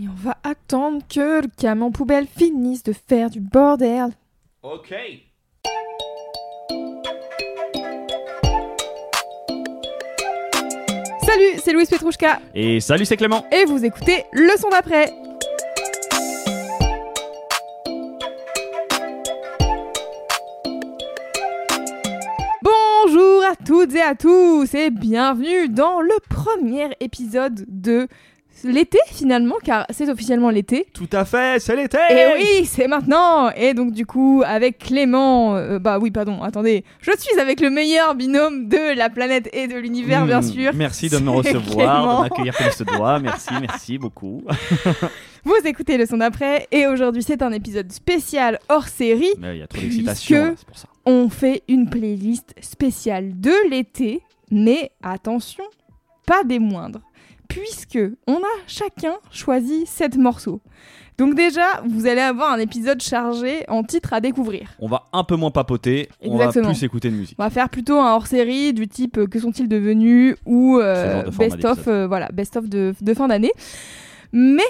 Et 0.00 0.08
on 0.08 0.14
va 0.14 0.36
attendre 0.42 1.02
que 1.08 1.42
le 1.42 1.48
camion 1.56 1.90
poubelle 1.92 2.26
finisse 2.26 2.82
de 2.82 2.92
faire 2.92 3.28
du 3.30 3.40
bordel. 3.40 4.10
Ok. 4.62 4.94
Salut, 11.24 11.58
c'est 11.62 11.72
Louise 11.72 11.88
Petrouchka 11.88 12.40
Et 12.54 12.80
salut, 12.80 13.04
c'est 13.04 13.16
Clément. 13.16 13.44
et 13.52 13.64
vous 13.64 13.84
écoutez 13.84 14.24
le 14.32 14.56
son 14.58 14.68
d'après. 14.68 15.12
Bonjour 22.62 23.42
à 23.44 23.56
toutes 23.56 23.94
et 23.94 24.00
à 24.02 24.14
tous 24.14 24.72
et 24.74 24.90
bienvenue 24.90 25.68
dans 25.68 26.00
le 26.00 26.14
premier 26.28 26.90
épisode 27.00 27.64
de 27.68 28.08
l'été 28.64 28.98
finalement 29.06 29.56
car 29.64 29.86
c'est 29.90 30.08
officiellement 30.08 30.50
l'été. 30.50 30.86
Tout 30.92 31.08
à 31.12 31.24
fait, 31.24 31.60
c'est 31.60 31.74
l'été. 31.76 31.98
Et 32.10 32.26
oui, 32.36 32.64
c'est 32.64 32.86
maintenant 32.88 33.50
Et 33.50 33.74
donc 33.74 33.92
du 33.92 34.06
coup, 34.06 34.42
avec 34.46 34.78
Clément, 34.78 35.56
euh, 35.56 35.78
bah 35.78 35.98
oui, 36.00 36.10
pardon, 36.10 36.42
attendez, 36.42 36.84
je 37.00 37.10
suis 37.18 37.38
avec 37.40 37.60
le 37.60 37.70
meilleur 37.70 38.14
binôme 38.14 38.68
de 38.68 38.96
la 38.96 39.10
planète 39.10 39.48
et 39.52 39.66
de 39.68 39.76
l'univers, 39.76 40.24
bien 40.26 40.40
Hmm, 40.40 40.52
sûr. 40.52 40.72
Merci 40.74 41.08
de 41.08 41.18
me 41.18 41.30
recevoir, 41.30 41.62
Clément. 41.76 42.16
de 42.18 42.22
m'accueillir 42.28 42.54
comme. 42.56 43.22
Merci, 43.22 43.50
merci 43.60 43.98
beaucoup. 43.98 44.42
Vous 45.44 45.54
écoutez 45.64 45.96
le 45.98 46.06
son 46.06 46.18
d'après, 46.18 46.68
et 46.70 46.86
aujourd'hui 46.86 47.22
c'est 47.24 47.42
un 47.42 47.50
épisode 47.50 47.90
spécial 47.90 48.60
hors 48.68 48.86
série. 48.86 49.30
Mais 49.40 49.56
il 49.56 49.58
y 49.58 49.62
a 49.62 49.66
trop 49.66 49.80
d'excitation, 49.80 50.54
c'est 50.56 50.66
pour 50.66 50.78
ça. 50.78 50.86
On 51.04 51.28
fait 51.28 51.62
une 51.66 51.90
playlist 51.90 52.54
spéciale 52.60 53.40
de 53.40 53.52
l'été, 53.68 54.20
mais 54.52 54.92
attention, 55.02 55.64
pas 56.26 56.44
des 56.44 56.60
moindres, 56.60 57.00
puisque 57.52 57.98
on 58.26 58.36
a 58.36 58.54
chacun 58.66 59.14
choisi 59.30 59.84
sept 59.86 60.16
morceaux. 60.16 60.60
Donc 61.18 61.34
déjà, 61.34 61.82
vous 61.86 62.06
allez 62.06 62.20
avoir 62.20 62.52
un 62.52 62.58
épisode 62.58 63.02
chargé 63.02 63.64
en 63.68 63.82
titres 63.84 64.14
à 64.14 64.20
découvrir. 64.20 64.70
On 64.78 64.88
va 64.88 65.04
un 65.12 65.24
peu 65.24 65.36
moins 65.36 65.50
papoter, 65.50 66.08
on 66.22 66.38
va 66.38 66.48
plus 66.48 66.82
écouter 66.82 67.10
de 67.10 67.16
musique. 67.16 67.36
On 67.38 67.42
va 67.42 67.50
faire 67.50 67.68
plutôt 67.68 67.98
un 68.00 68.14
hors-série 68.14 68.72
du 68.72 68.88
type 68.88 69.18
euh, 69.18 69.26
que 69.26 69.38
sont-ils 69.38 69.68
devenus 69.68 70.36
ou 70.46 70.78
euh, 70.78 71.24
de 71.24 71.36
best 71.36 71.64
of 71.64 71.86
euh, 71.86 72.06
voilà, 72.06 72.28
best 72.32 72.56
of 72.56 72.68
de, 72.68 72.94
de 73.00 73.14
fin 73.14 73.28
d'année. 73.28 73.52
Mais 74.32 74.62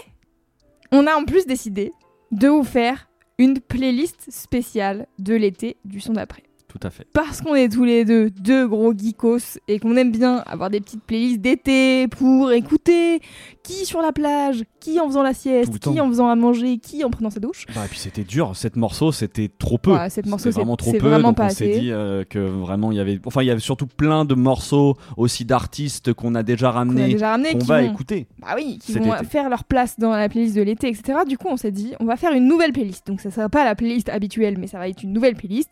on 0.91 1.07
a 1.07 1.15
en 1.15 1.25
plus 1.25 1.47
décidé 1.47 1.93
de 2.33 2.49
vous 2.49 2.65
faire 2.65 3.09
une 3.39 3.61
playlist 3.61 4.27
spéciale 4.31 5.07
de 5.19 5.35
l'été 5.35 5.77
du 5.85 6.01
son 6.01 6.15
d'après. 6.15 6.43
Tout 6.73 6.87
à 6.87 6.91
fait. 6.91 7.07
Parce 7.13 7.43
qu'on 7.43 7.55
est 7.55 7.69
tous 7.69 7.85
les 7.85 8.05
deux 8.07 8.31
deux 8.31 8.67
gros 8.67 8.95
geekos 8.97 9.59
et 9.69 9.79
qu'on 9.79 9.95
aime 9.97 10.11
bien 10.11 10.39
avoir 10.47 10.71
des 10.71 10.81
petites 10.81 11.03
playlists 11.05 11.41
d'été 11.41 12.09
pour 12.09 12.51
écouter 12.53 13.21
qui 13.63 13.85
sur 13.85 14.01
la 14.01 14.11
plage, 14.11 14.65
qui 14.81 14.99
en 14.99 15.07
faisant 15.07 15.23
la 15.23 15.35
sieste, 15.35 15.79
qui 15.79 16.01
en 16.01 16.09
faisant 16.09 16.29
à 16.29 16.35
manger, 16.35 16.79
qui 16.79 17.05
en 17.05 17.11
prenant 17.11 17.31
sa 17.31 17.39
douche. 17.41 17.67
Bah, 17.75 17.83
et 17.85 17.89
puis 17.89 17.99
c'était 17.99 18.25
dur, 18.25 18.57
sept 18.57 18.75
morceaux, 18.77 19.13
c'était 19.13 19.49
trop 19.57 19.79
peu. 19.79 19.93
Ouais, 19.93 19.99
morceaux, 19.99 20.11
C'était 20.11 20.39
c'est- 20.39 20.51
vraiment 20.51 20.77
trop 20.77 20.93
peu. 20.93 20.99
vraiment 20.99 21.29
donc 21.29 21.37
pas 21.37 21.47
on 21.47 21.51
s'est 21.51 21.79
dit 21.79 21.93
euh, 21.93 22.25
que 22.25 22.39
vraiment 22.41 22.91
il 22.91 22.97
y 22.97 23.01
avait, 23.01 23.21
enfin 23.27 23.43
il 23.43 23.47
y 23.47 23.51
avait 23.51 23.61
surtout 23.61 23.87
plein 23.87 24.25
de 24.25 24.35
morceaux 24.35 24.97
aussi 25.17 25.45
d'artistes 25.45 26.13
qu'on 26.15 26.35
a 26.35 26.43
déjà 26.43 26.69
Qu'on 26.71 26.79
ramenés, 26.79 27.13
déjà 27.13 27.33
ramené, 27.33 27.53
qu'on 27.53 27.59
qui 27.59 27.67
va 27.67 27.83
vont- 27.83 27.93
écouter. 27.93 28.27
Bah 28.41 28.49
oui, 28.57 28.79
qui 28.83 28.95
vont 28.95 29.15
été. 29.15 29.25
faire 29.27 29.49
leur 29.51 29.65
place 29.65 29.99
dans 29.99 30.11
la 30.11 30.29
playlist 30.29 30.57
de 30.57 30.63
l'été, 30.63 30.89
etc. 30.89 31.19
Du 31.29 31.37
coup, 31.39 31.49
on 31.51 31.57
s'est 31.59 31.71
dit, 31.71 31.93
on 32.01 32.05
va 32.07 32.17
faire 32.17 32.33
une 32.33 32.49
nouvelle 32.49 32.73
playlist. 32.73 33.07
Donc, 33.07 33.21
ça 33.21 33.31
sera 33.31 33.49
pas 33.49 33.65
la 33.65 33.75
playlist 33.77 34.09
habituelle, 34.09 34.57
mais 34.59 34.67
ça 34.67 34.79
va 34.79 34.89
être 34.89 35.03
une 35.03 35.13
nouvelle 35.13 35.35
playlist. 35.37 35.71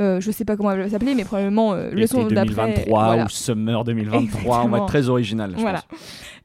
Euh, 0.00 0.20
je 0.20 0.30
sais 0.30 0.39
pas 0.44 0.56
comment 0.56 0.72
elle 0.72 0.80
va 0.82 0.88
s'appeler, 0.90 1.14
mais 1.14 1.24
probablement 1.24 1.72
euh, 1.74 1.90
le 1.92 2.06
son 2.06 2.26
d'après. 2.26 2.44
2023 2.46 3.04
voilà. 3.06 3.24
ou 3.24 3.28
Summer 3.28 3.84
2023, 3.84 4.20
on 4.20 4.20
va 4.20 4.54
Exactement. 4.56 4.76
être 4.76 4.86
très 4.86 5.08
original. 5.08 5.52
je 5.56 5.60
Voilà. 5.60 5.82
pense. 5.88 5.98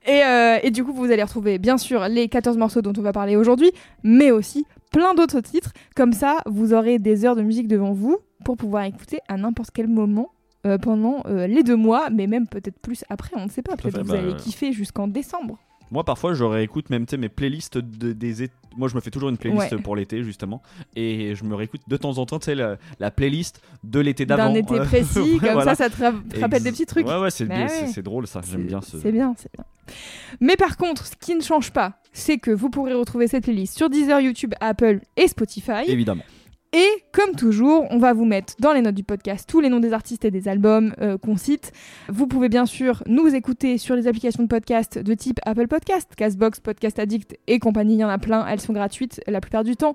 Et, 0.07 0.21
euh, 0.23 0.57
et 0.63 0.71
du 0.71 0.83
coup, 0.83 0.93
vous 0.93 1.11
allez 1.11 1.23
retrouver 1.23 1.57
bien 1.57 1.77
sûr 1.77 2.07
les 2.07 2.27
14 2.29 2.57
morceaux 2.57 2.81
dont 2.81 2.93
on 2.97 3.01
va 3.01 3.11
parler 3.11 3.35
aujourd'hui, 3.35 3.71
mais 4.03 4.31
aussi 4.31 4.65
plein 4.91 5.13
d'autres 5.15 5.41
titres. 5.41 5.71
Comme 5.95 6.13
ça, 6.13 6.37
vous 6.45 6.73
aurez 6.73 6.99
des 6.99 7.25
heures 7.25 7.35
de 7.35 7.41
musique 7.41 7.67
devant 7.67 7.91
vous 7.91 8.17
pour 8.43 8.55
pouvoir 8.57 8.83
écouter 8.83 9.19
à 9.27 9.37
n'importe 9.37 9.71
quel 9.73 9.87
moment. 9.87 10.29
euh, 10.67 10.79
pendant 10.79 11.21
les 11.27 11.61
deux 11.61 11.75
mois, 11.75 12.09
mais 12.11 12.25
même 12.25 12.47
peut-être 12.47 12.79
plus 12.79 13.03
après, 13.09 13.29
on 13.35 13.45
ne 13.45 13.49
sait 13.51 13.61
pas. 13.61 13.75
Peut-être 13.77 13.97
que 13.97 14.01
vous 14.03 14.11
bah, 14.13 14.17
allez 14.17 14.33
kiffer 14.35 14.73
jusqu'en 14.73 15.07
décembre. 15.07 15.59
Moi, 15.91 16.03
parfois, 16.03 16.33
je 16.33 16.43
réécoute 16.43 16.89
même 16.89 17.05
mes 17.17 17.29
playlists 17.29 17.77
de- 17.77 18.13
des. 18.13 18.49
Moi, 18.75 18.87
je 18.89 18.95
me 18.95 19.01
fais 19.01 19.11
toujours 19.11 19.29
une 19.29 19.37
playlist 19.37 19.71
Ouais. 19.71 19.81
pour 19.81 19.95
l'été, 19.95 20.23
justement. 20.23 20.61
Et 20.95 21.35
je 21.35 21.43
me 21.45 21.55
réécoute 21.55 21.81
de 21.87 21.95
temps 21.97 22.17
en 22.17 22.25
temps, 22.25 22.39
tu 22.39 22.45
sais, 22.45 22.55
la, 22.55 22.77
la 22.99 23.11
playlist 23.11 23.61
de 23.83 23.99
l'été 23.99 24.25
d'avant. 24.25 24.49
D'un 24.51 24.55
été 24.55 24.75
précis, 24.79 25.37
comme 25.39 25.53
voilà. 25.53 25.75
ça, 25.75 25.89
ça 25.89 25.89
te, 25.89 26.01
ra- 26.03 26.13
te 26.29 26.39
rappelle 26.39 26.63
des 26.63 26.71
petits 26.71 26.85
trucs. 26.85 27.07
Ouais, 27.07 27.17
ouais, 27.19 27.31
c'est 27.31 27.45
Bah 27.45 27.55
ouais. 27.67 28.01
drôle 28.03 28.27
ça. 28.27 28.41
J'aime 28.49 28.65
bien 28.65 28.81
ce. 28.81 28.99
C'est 28.99 29.11
bien, 29.11 29.33
c'est 29.37 29.51
bien. 29.53 29.63
Mais 30.41 30.55
par 30.57 30.75
contre, 30.77 31.05
ce 31.05 31.15
qui 31.15 31.35
ne 31.35 31.41
change 31.41 31.71
pas, 31.71 31.99
c'est 32.11 32.37
que 32.39 32.51
vous 32.51 32.69
pourrez 32.69 32.93
retrouver 32.93 33.27
cette 33.27 33.43
playlist 33.43 33.77
sur 33.77 33.89
Deezer, 33.89 34.19
YouTube, 34.19 34.53
Apple 34.59 34.99
et 35.15 35.27
Spotify. 35.27 35.83
Évidemment. 35.87 36.23
Et 36.77 36.89
comme 37.13 37.37
toujours, 37.37 37.87
on 37.89 37.99
va 37.99 38.11
vous 38.11 38.25
mettre 38.25 38.55
dans 38.59 38.73
les 38.73 38.81
notes 38.81 38.95
du 38.95 39.05
podcast 39.05 39.47
tous 39.49 39.61
les 39.61 39.69
noms 39.69 39.79
des 39.79 39.93
artistes 39.93 40.25
et 40.25 40.29
des 40.31 40.49
albums 40.49 40.93
euh, 40.99 41.17
qu'on 41.17 41.37
cite. 41.37 41.71
Vous 42.09 42.27
pouvez 42.27 42.49
bien 42.49 42.65
sûr 42.65 43.01
nous 43.07 43.33
écouter 43.33 43.77
sur 43.77 43.95
les 43.95 44.09
applications 44.09 44.43
de 44.43 44.49
podcast 44.49 44.99
de 44.99 45.13
type 45.13 45.39
Apple 45.45 45.69
Podcast, 45.69 46.11
Castbox, 46.17 46.59
Podcast 46.59 46.99
Addict 46.99 47.37
et 47.47 47.59
compagnie. 47.59 47.93
Il 47.93 47.99
y 47.99 48.03
en 48.03 48.09
a 48.09 48.17
plein, 48.17 48.45
elles 48.45 48.59
sont 48.59 48.73
gratuites 48.73 49.21
la 49.25 49.39
plupart 49.39 49.63
du 49.63 49.77
temps. 49.77 49.93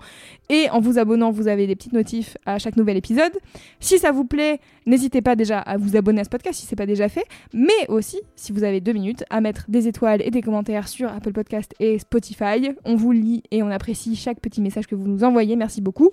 Et 0.48 0.70
en 0.70 0.80
vous 0.80 0.98
abonnant, 0.98 1.30
vous 1.30 1.48
avez 1.48 1.66
des 1.66 1.76
petites 1.76 1.92
notifs 1.92 2.38
à 2.46 2.58
chaque 2.58 2.78
nouvel 2.78 2.96
épisode. 2.96 3.32
Si 3.78 3.98
ça 3.98 4.10
vous 4.10 4.24
plaît, 4.24 4.58
n'hésitez 4.86 5.20
pas 5.20 5.36
déjà 5.36 5.58
à 5.58 5.76
vous 5.76 5.96
abonner 5.96 6.22
à 6.22 6.24
ce 6.24 6.30
podcast 6.30 6.60
si 6.60 6.64
c'est 6.64 6.76
pas 6.76 6.86
déjà 6.86 7.10
fait. 7.10 7.26
Mais 7.52 7.88
aussi, 7.88 8.22
si 8.36 8.52
vous 8.52 8.64
avez 8.64 8.80
deux 8.80 8.94
minutes, 8.94 9.22
à 9.28 9.42
mettre 9.42 9.66
des 9.68 9.86
étoiles 9.86 10.22
et 10.22 10.30
des 10.30 10.40
commentaires 10.40 10.88
sur 10.88 11.12
Apple 11.12 11.32
Podcast 11.32 11.74
et 11.78 11.98
Spotify. 11.98 12.70
On 12.86 12.96
vous 12.96 13.12
lit 13.12 13.42
et 13.50 13.62
on 13.62 13.70
apprécie 13.70 14.16
chaque 14.16 14.40
petit 14.40 14.62
message 14.62 14.86
que 14.86 14.94
vous 14.94 15.08
nous 15.08 15.24
envoyez. 15.24 15.56
Merci 15.56 15.82
beaucoup. 15.82 16.10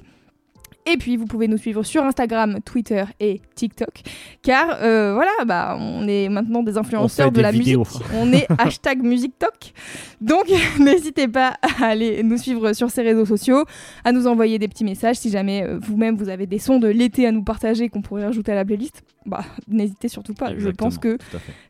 Et 0.90 0.98
puis 0.98 1.18
vous 1.18 1.26
pouvez 1.26 1.48
nous 1.48 1.58
suivre 1.58 1.84
sur 1.84 2.04
Instagram, 2.04 2.60
Twitter 2.64 3.04
et 3.20 3.42
TikTok, 3.56 4.02
car 4.42 4.78
euh, 4.82 5.14
voilà, 5.14 5.32
bah 5.46 5.76
on 5.80 6.08
est 6.08 6.30
maintenant 6.30 6.64
des 6.64 6.78
influenceurs 6.78 7.30
de 7.32 7.36
des 7.38 7.42
la 7.42 7.52
vidéos. 7.52 7.80
musique. 7.84 8.02
On 8.16 8.32
est 8.32 8.48
hashtag 8.58 9.04
MusicTok. 9.04 9.74
Donc 10.22 10.46
n'hésitez 10.80 11.28
pas 11.28 11.56
à 11.62 11.86
aller 11.88 12.24
nous 12.24 12.38
suivre 12.38 12.72
sur 12.74 12.90
ces 12.90 13.02
réseaux 13.02 13.26
sociaux, 13.26 13.66
à 14.06 14.12
nous 14.12 14.28
envoyer 14.28 14.60
des 14.60 14.68
petits 14.68 14.86
messages 14.86 15.18
si 15.18 15.30
jamais 15.30 15.64
euh, 15.64 15.78
vous-même 15.82 16.16
vous 16.16 16.30
avez 16.30 16.46
des 16.48 16.60
sons 16.60 16.80
de 16.80 16.88
l'été 16.88 17.28
à 17.28 17.32
nous 17.32 17.44
partager 17.44 17.90
qu'on 17.90 18.02
pourrait 18.02 18.26
rajouter 18.26 18.54
à 18.54 18.56
la 18.56 18.64
playlist. 18.66 19.04
Bah 19.26 19.44
n'hésitez 19.68 20.08
surtout 20.08 20.34
pas. 20.34 20.58
Je 20.58 20.70
pense 20.70 20.98
que 20.98 21.18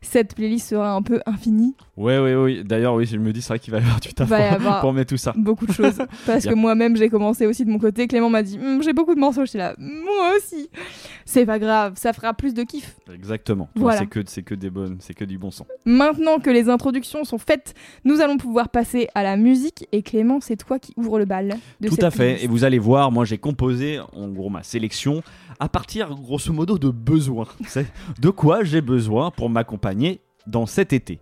cette 0.00 0.36
playlist 0.36 0.68
sera 0.68 0.92
un 0.92 1.02
peu 1.02 1.20
infinie. 1.26 1.74
Ouais, 1.96 2.16
ouais, 2.20 2.36
ouais. 2.36 2.62
D'ailleurs, 2.62 2.94
oui, 2.94 3.04
je 3.04 3.16
me 3.16 3.32
dis, 3.32 3.42
c'est 3.42 3.48
vrai 3.48 3.58
qu'il 3.58 3.72
va 3.72 3.80
y 3.80 3.82
avoir 3.82 3.98
du 3.98 4.14
taf 4.14 4.28
pour, 4.28 4.36
avoir 4.36 4.80
pour 4.80 4.92
mettre 4.92 5.08
tout 5.10 5.16
ça. 5.16 5.32
beaucoup 5.36 5.66
de 5.66 5.72
choses. 5.72 5.98
Parce 6.26 6.46
que 6.46 6.54
moi-même, 6.54 6.96
j'ai 6.96 7.08
commencé 7.08 7.46
aussi 7.46 7.64
de 7.64 7.70
mon 7.70 7.80
côté. 7.80 8.06
Clément 8.06 8.30
m'a 8.30 8.44
dit 8.44 8.56
Hum, 8.62 8.80
J'ai 8.84 8.92
beaucoup 8.92 9.07
de 9.14 9.20
morceaux. 9.20 9.44
J'étais 9.44 9.58
là, 9.58 9.74
moi 9.78 10.32
aussi. 10.36 10.68
C'est 11.24 11.46
pas 11.46 11.58
grave, 11.58 11.94
ça 11.96 12.12
fera 12.12 12.34
plus 12.34 12.54
de 12.54 12.62
kiff. 12.62 12.96
Exactement. 13.12 13.68
Voilà. 13.74 13.98
C'est 14.00 14.06
que, 14.06 14.20
c'est 14.26 14.42
que 14.42 14.54
des 14.54 14.70
bonnes, 14.70 14.98
c'est 15.00 15.14
que 15.14 15.24
du 15.24 15.38
bon 15.38 15.50
son. 15.50 15.66
Maintenant 15.84 16.38
que 16.38 16.50
les 16.50 16.68
introductions 16.68 17.24
sont 17.24 17.38
faites, 17.38 17.74
nous 18.04 18.20
allons 18.20 18.36
pouvoir 18.38 18.68
passer 18.70 19.08
à 19.14 19.22
la 19.22 19.36
musique. 19.36 19.86
Et 19.92 20.02
Clément, 20.02 20.40
c'est 20.40 20.56
toi 20.56 20.78
qui 20.78 20.92
ouvre 20.96 21.18
le 21.18 21.24
bal. 21.24 21.56
De 21.80 21.88
Tout 21.88 21.94
cette 21.94 22.04
à 22.04 22.10
fait. 22.10 22.16
playlist. 22.16 22.44
Et 22.44 22.48
vous 22.48 22.64
allez 22.64 22.78
voir, 22.78 23.10
moi 23.12 23.24
j'ai 23.24 23.38
composé 23.38 24.00
en 24.12 24.28
gros 24.28 24.50
ma 24.50 24.62
sélection 24.62 25.22
à 25.60 25.68
partir 25.68 26.10
grosso 26.14 26.52
modo 26.52 26.78
de 26.78 26.90
besoins. 26.90 27.46
De 28.20 28.30
quoi 28.30 28.64
j'ai 28.64 28.80
besoin 28.80 29.30
pour 29.30 29.50
m'accompagner 29.50 30.20
dans 30.46 30.66
cet 30.66 30.92
été. 30.92 31.20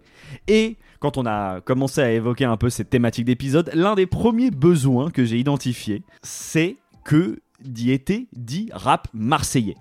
Et 0.49 0.77
quand 1.01 1.19
on 1.19 1.27
a 1.27 1.61
commencé 1.61 2.01
à 2.01 2.11
évoquer 2.13 2.45
un 2.45 2.57
peu 2.57 2.71
cette 2.71 2.91
thématique 2.91 3.25
d'épisode, 3.25 3.71
l'un 3.75 3.95
des 3.95 4.07
premiers 4.07 4.51
besoins 4.51 5.11
que 5.11 5.25
j'ai 5.25 5.39
identifié, 5.39 6.03
c'est 6.23 6.77
que 7.05 7.39
d'y 7.65 7.93
été 7.93 8.29
dit 8.35 8.69
rap 8.73 9.09
marseillais. 9.13 9.77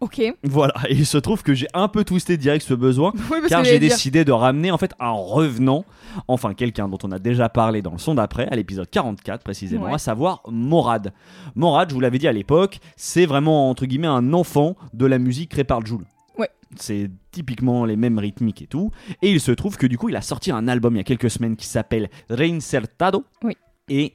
Ok. 0.00 0.20
Voilà, 0.42 0.74
et 0.88 0.94
il 0.94 1.06
se 1.06 1.16
trouve 1.16 1.42
que 1.42 1.54
j'ai 1.54 1.68
un 1.72 1.88
peu 1.88 2.04
twisté 2.04 2.36
direct 2.36 2.66
ce 2.66 2.74
besoin, 2.74 3.12
car 3.48 3.64
j'ai 3.64 3.78
dire- 3.78 3.88
décidé 3.90 4.24
de 4.24 4.32
ramener 4.32 4.70
en 4.70 4.76
fait 4.76 4.92
un 5.00 5.12
revenant, 5.12 5.84
enfin 6.28 6.52
quelqu'un 6.52 6.88
dont 6.88 6.98
on 7.04 7.12
a 7.12 7.18
déjà 7.18 7.48
parlé 7.48 7.80
dans 7.80 7.92
le 7.92 7.98
son 7.98 8.14
d'après, 8.16 8.46
à 8.48 8.56
l'épisode 8.56 8.90
44 8.90 9.42
précisément, 9.44 9.86
Ouais. 9.86 9.94
à 9.94 9.98
savoir 9.98 10.42
Morad. 10.50 11.12
Morad, 11.54 11.88
je 11.88 11.94
vous 11.94 12.00
l'avais 12.00 12.18
dit 12.18 12.28
à 12.28 12.32
l'époque, 12.32 12.80
c'est 12.96 13.24
vraiment 13.24 13.70
entre 13.70 13.86
guillemets 13.86 14.08
un 14.08 14.32
enfant 14.34 14.76
de 14.92 15.06
la 15.06 15.18
musique 15.18 15.52
créée 15.52 15.64
par 15.64 15.86
Joule. 15.86 16.04
Ouais. 16.36 16.50
c'est 16.76 17.08
typiquement 17.30 17.84
les 17.84 17.96
mêmes 17.96 18.18
rythmiques 18.18 18.60
et 18.62 18.66
tout. 18.66 18.90
Et 19.22 19.30
il 19.30 19.40
se 19.40 19.52
trouve 19.52 19.76
que 19.78 19.86
du 19.86 19.96
coup, 19.96 20.08
il 20.08 20.16
a 20.16 20.22
sorti 20.22 20.50
un 20.50 20.66
album 20.68 20.94
il 20.96 20.98
y 20.98 21.00
a 21.00 21.04
quelques 21.04 21.30
semaines 21.30 21.56
qui 21.56 21.66
s'appelle 21.66 22.10
Reinsertado. 22.28 23.24
Oui. 23.42 23.56
Et 23.88 24.12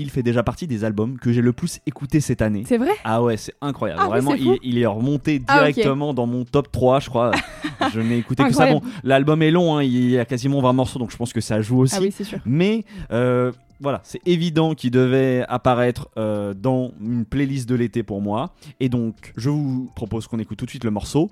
il 0.00 0.10
fait 0.10 0.22
déjà 0.22 0.42
partie 0.42 0.66
des 0.66 0.84
albums 0.84 1.18
que 1.18 1.32
j'ai 1.32 1.42
le 1.42 1.52
plus 1.52 1.80
écouté 1.86 2.20
cette 2.20 2.42
année. 2.42 2.64
C'est 2.66 2.78
vrai? 2.78 2.92
Ah 3.04 3.22
ouais, 3.22 3.36
c'est 3.36 3.54
incroyable. 3.60 4.00
Ah 4.02 4.06
oui, 4.06 4.20
Vraiment, 4.20 4.34
il, 4.62 4.78
est 4.78 4.86
remonté 4.86 5.42
Ah, 5.46 5.58
directement 5.58 6.14
dans 6.14 6.26
mon 6.26 6.44
top 6.44 6.70
3, 6.72 7.00
je 7.00 7.08
crois. 7.08 7.30
je 7.92 8.00
n'ai 8.00 8.18
écouté 8.18 8.44
que 8.44 8.52
ça. 8.52 8.66
Bon, 8.66 8.80
l'album 9.04 9.42
est 9.42 9.50
long, 9.50 9.76
hein, 9.76 9.82
il 9.82 10.10
y 10.10 10.18
a 10.18 10.24
quasiment 10.24 10.60
20 10.60 10.72
morceaux, 10.72 10.98
donc 10.98 11.10
je 11.10 11.16
pense 11.16 11.32
que 11.32 11.40
ça 11.40 11.60
joue 11.60 11.80
aussi. 11.80 11.94
Ah 11.96 12.00
oui, 12.00 12.12
c'est 12.14 12.24
sûr. 12.24 12.38
Mais 12.44 12.84
euh, 13.12 13.52
voilà, 13.80 14.00
c'est 14.04 14.20
évident 14.26 14.74
qu'il 14.74 14.90
devait 14.90 15.44
apparaître 15.48 16.08
euh, 16.16 16.54
dans 16.54 16.92
une 17.00 17.24
playlist 17.24 17.68
de 17.68 17.74
l'été 17.74 18.02
pour 18.02 18.20
moi. 18.20 18.54
Et 18.80 18.88
donc, 18.88 19.32
je 19.36 19.50
vous 19.50 19.90
propose 19.94 20.26
qu'on 20.26 20.38
écoute 20.38 20.58
tout 20.58 20.64
de 20.66 20.70
suite 20.70 20.84
le 20.84 20.90
morceau 20.90 21.30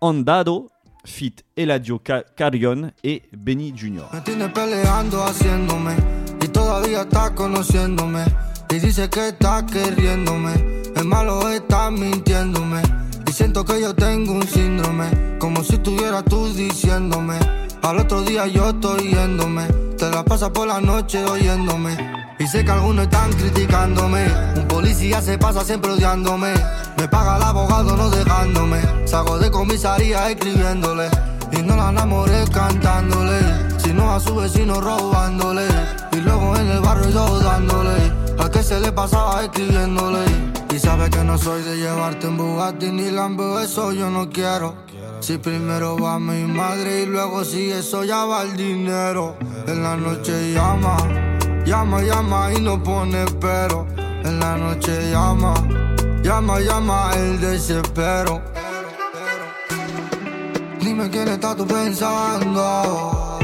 Andado, 0.00 0.68
fit 1.04 1.34
Eladio 1.56 2.00
Ca- 2.06 2.24
Carrion 2.36 2.90
et 3.04 3.22
Benny 3.36 3.72
Junior. 3.74 4.10
Todavía 6.76 7.02
estás 7.02 7.30
conociéndome 7.30 8.22
y 8.68 8.78
dice 8.78 9.08
que 9.08 9.28
estás 9.28 9.62
queriéndome. 9.62 10.82
Es 10.94 11.04
malo 11.06 11.48
estás 11.48 11.90
mintiéndome 11.90 12.82
y 13.26 13.32
siento 13.32 13.64
que 13.64 13.80
yo 13.80 13.94
tengo 13.94 14.32
un 14.32 14.46
síndrome 14.46 15.38
como 15.38 15.64
si 15.64 15.76
estuvieras 15.76 16.24
tú 16.26 16.52
diciéndome. 16.52 17.38
Al 17.82 17.98
otro 18.00 18.20
día 18.22 18.46
yo 18.46 18.68
estoy 18.68 19.10
yéndome, 19.10 19.66
te 19.96 20.10
la 20.10 20.22
pasas 20.22 20.50
por 20.50 20.68
la 20.68 20.78
noche 20.78 21.24
oyéndome. 21.24 21.96
Y 22.38 22.46
sé 22.46 22.62
que 22.62 22.70
algunos 22.70 23.04
están 23.04 23.32
criticándome. 23.32 24.26
Un 24.56 24.68
policía 24.68 25.22
se 25.22 25.38
pasa 25.38 25.64
siempre 25.64 25.92
odiándome. 25.92 26.52
Me 26.98 27.08
paga 27.08 27.38
el 27.38 27.42
abogado 27.42 27.96
no 27.96 28.10
dejándome. 28.10 28.82
Salgo 29.06 29.38
de 29.38 29.50
comisaría 29.50 30.28
escribiéndole. 30.28 31.08
Y 31.52 31.62
no 31.62 31.74
la 31.74 31.88
enamoré 31.88 32.44
cantándole. 32.52 33.38
Sino 33.78 34.12
a 34.12 34.20
su 34.20 34.34
vecino 34.36 34.78
robándole. 34.82 35.66
Y 36.16 36.20
luego 36.22 36.56
en 36.56 36.70
el 36.70 36.80
barrio 36.80 37.10
yo 37.10 37.38
dándole. 37.40 38.10
A 38.38 38.48
que 38.48 38.62
se 38.62 38.80
le 38.80 38.90
pasaba 38.90 39.44
escribiéndole. 39.44 40.24
Y 40.74 40.78
sabe 40.78 41.10
que 41.10 41.22
no 41.22 41.36
soy 41.36 41.62
de 41.62 41.76
llevarte 41.76 42.26
en 42.26 42.38
Bugatti 42.38 42.90
ni 42.90 43.10
Lambo. 43.10 43.60
Eso 43.60 43.92
yo 43.92 44.08
no 44.08 44.30
quiero. 44.30 44.74
Si 45.20 45.36
primero 45.36 45.98
va 45.98 46.18
mi 46.18 46.44
madre 46.44 47.02
y 47.02 47.06
luego 47.06 47.44
si 47.44 47.70
eso 47.70 48.02
ya 48.04 48.24
va 48.24 48.42
el 48.42 48.56
dinero. 48.56 49.36
En 49.66 49.82
la 49.82 49.96
noche 49.96 50.52
llama, 50.52 50.96
llama, 51.66 52.02
llama 52.02 52.52
y 52.54 52.62
no 52.62 52.82
pone 52.82 53.24
pero. 53.38 53.86
En 54.24 54.40
la 54.40 54.56
noche 54.56 55.10
llama, 55.10 55.54
llama, 56.22 56.60
llama 56.60 57.10
el 57.16 57.40
desespero. 57.40 58.40
Dime 60.80 61.10
quién 61.10 61.28
estás 61.28 61.56
tú 61.56 61.66
pensando. 61.66 63.35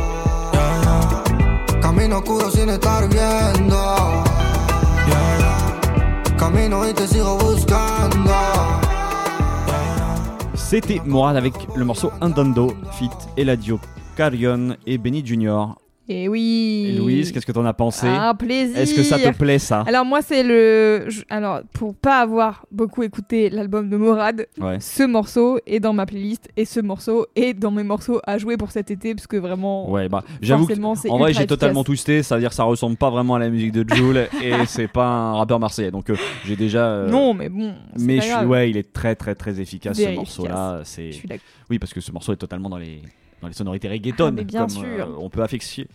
C'était 10.54 11.00
Morad 11.04 11.36
avec 11.36 11.54
le 11.76 11.84
morceau 11.84 12.10
Andando, 12.20 12.74
fit 12.92 13.10
Eladio 13.36 13.78
Carrion 14.16 14.76
et 14.86 14.98
Benny 14.98 15.24
Junior. 15.24 15.81
Et 16.08 16.28
oui. 16.28 16.88
Et 16.90 16.98
Louise, 16.98 17.30
qu'est-ce 17.32 17.46
que 17.46 17.52
t'en 17.52 17.64
as 17.64 17.72
pensé 17.74 18.06
Un 18.08 18.34
plaisir. 18.34 18.76
Est-ce 18.76 18.94
que 18.94 19.02
ça 19.04 19.18
te 19.18 19.36
plaît 19.36 19.58
ça 19.60 19.84
Alors 19.86 20.04
moi 20.04 20.20
c'est 20.20 20.42
le 20.42 21.04
je- 21.08 21.22
alors 21.30 21.60
pour 21.72 21.94
pas 21.94 22.18
avoir 22.20 22.66
beaucoup 22.72 23.02
écouté 23.04 23.50
l'album 23.50 23.88
de 23.88 23.96
Morad, 23.96 24.46
Ouais. 24.60 24.78
ce 24.80 25.04
morceau 25.04 25.60
est 25.66 25.78
dans 25.80 25.92
ma 25.92 26.04
playlist 26.04 26.48
et 26.56 26.64
ce 26.64 26.80
morceau 26.80 27.26
est 27.36 27.54
dans 27.54 27.70
mes 27.70 27.84
morceaux 27.84 28.20
à 28.26 28.36
jouer 28.38 28.56
pour 28.56 28.72
cet 28.72 28.90
été 28.90 29.14
parce 29.14 29.26
que 29.28 29.36
vraiment 29.36 29.88
Ouais, 29.90 30.08
bah 30.08 30.24
j'avoue 30.40 30.64
que 30.64 30.68
forcément 30.74 30.94
c'est 30.96 31.08
En 31.08 31.18
vrai, 31.18 31.30
ultra 31.30 31.42
j'ai 31.42 31.46
totalement 31.46 31.80
efficace. 31.82 31.86
twisté, 32.04 32.22
ça 32.24 32.34
veut 32.34 32.40
dire 32.40 32.50
que 32.50 32.56
ça 32.56 32.64
ressemble 32.64 32.96
pas 32.96 33.10
vraiment 33.10 33.36
à 33.36 33.38
la 33.38 33.48
musique 33.48 33.72
de 33.72 33.84
Jul 33.94 34.28
et 34.42 34.52
c'est 34.66 34.88
pas 34.88 35.06
un 35.06 35.34
rappeur 35.34 35.60
marseillais. 35.60 35.92
Donc 35.92 36.10
euh, 36.10 36.16
j'ai 36.44 36.56
déjà. 36.56 36.84
euh, 36.86 37.08
Non 37.10 37.32
mais 37.32 37.48
bon, 37.48 37.74
c'est 37.96 38.04
mais 38.04 38.16
pas 38.16 38.20
je 38.22 38.26
suis- 38.26 38.34
grave. 38.34 38.48
ouais, 38.48 38.70
il 38.70 38.76
est 38.76 38.92
très 38.92 39.14
très 39.14 39.34
très 39.36 39.60
efficace 39.60 39.96
Very 39.98 40.12
ce 40.14 40.16
morceau-là. 40.16 40.80
C'est 40.84 41.12
Je 41.12 41.16
suis 41.16 41.28
d'accord. 41.28 41.44
Oui 41.72 41.78
parce 41.78 41.92
que 41.92 42.00
ce 42.00 42.12
morceau 42.12 42.32
est 42.32 42.36
totalement 42.36 42.68
dans 42.70 42.78
les 42.78 43.02
dans 43.40 43.48
les 43.48 43.54
sonorités 43.54 43.88
reggaeton. 43.88 44.26
Ah, 44.26 44.30
mais 44.30 44.44
bien 44.44 44.60
comme, 44.60 44.68
sûr. 44.70 44.84
euh, 44.84 45.06
on 45.18 45.28
peut 45.30 45.42
affectionner. 45.42 45.88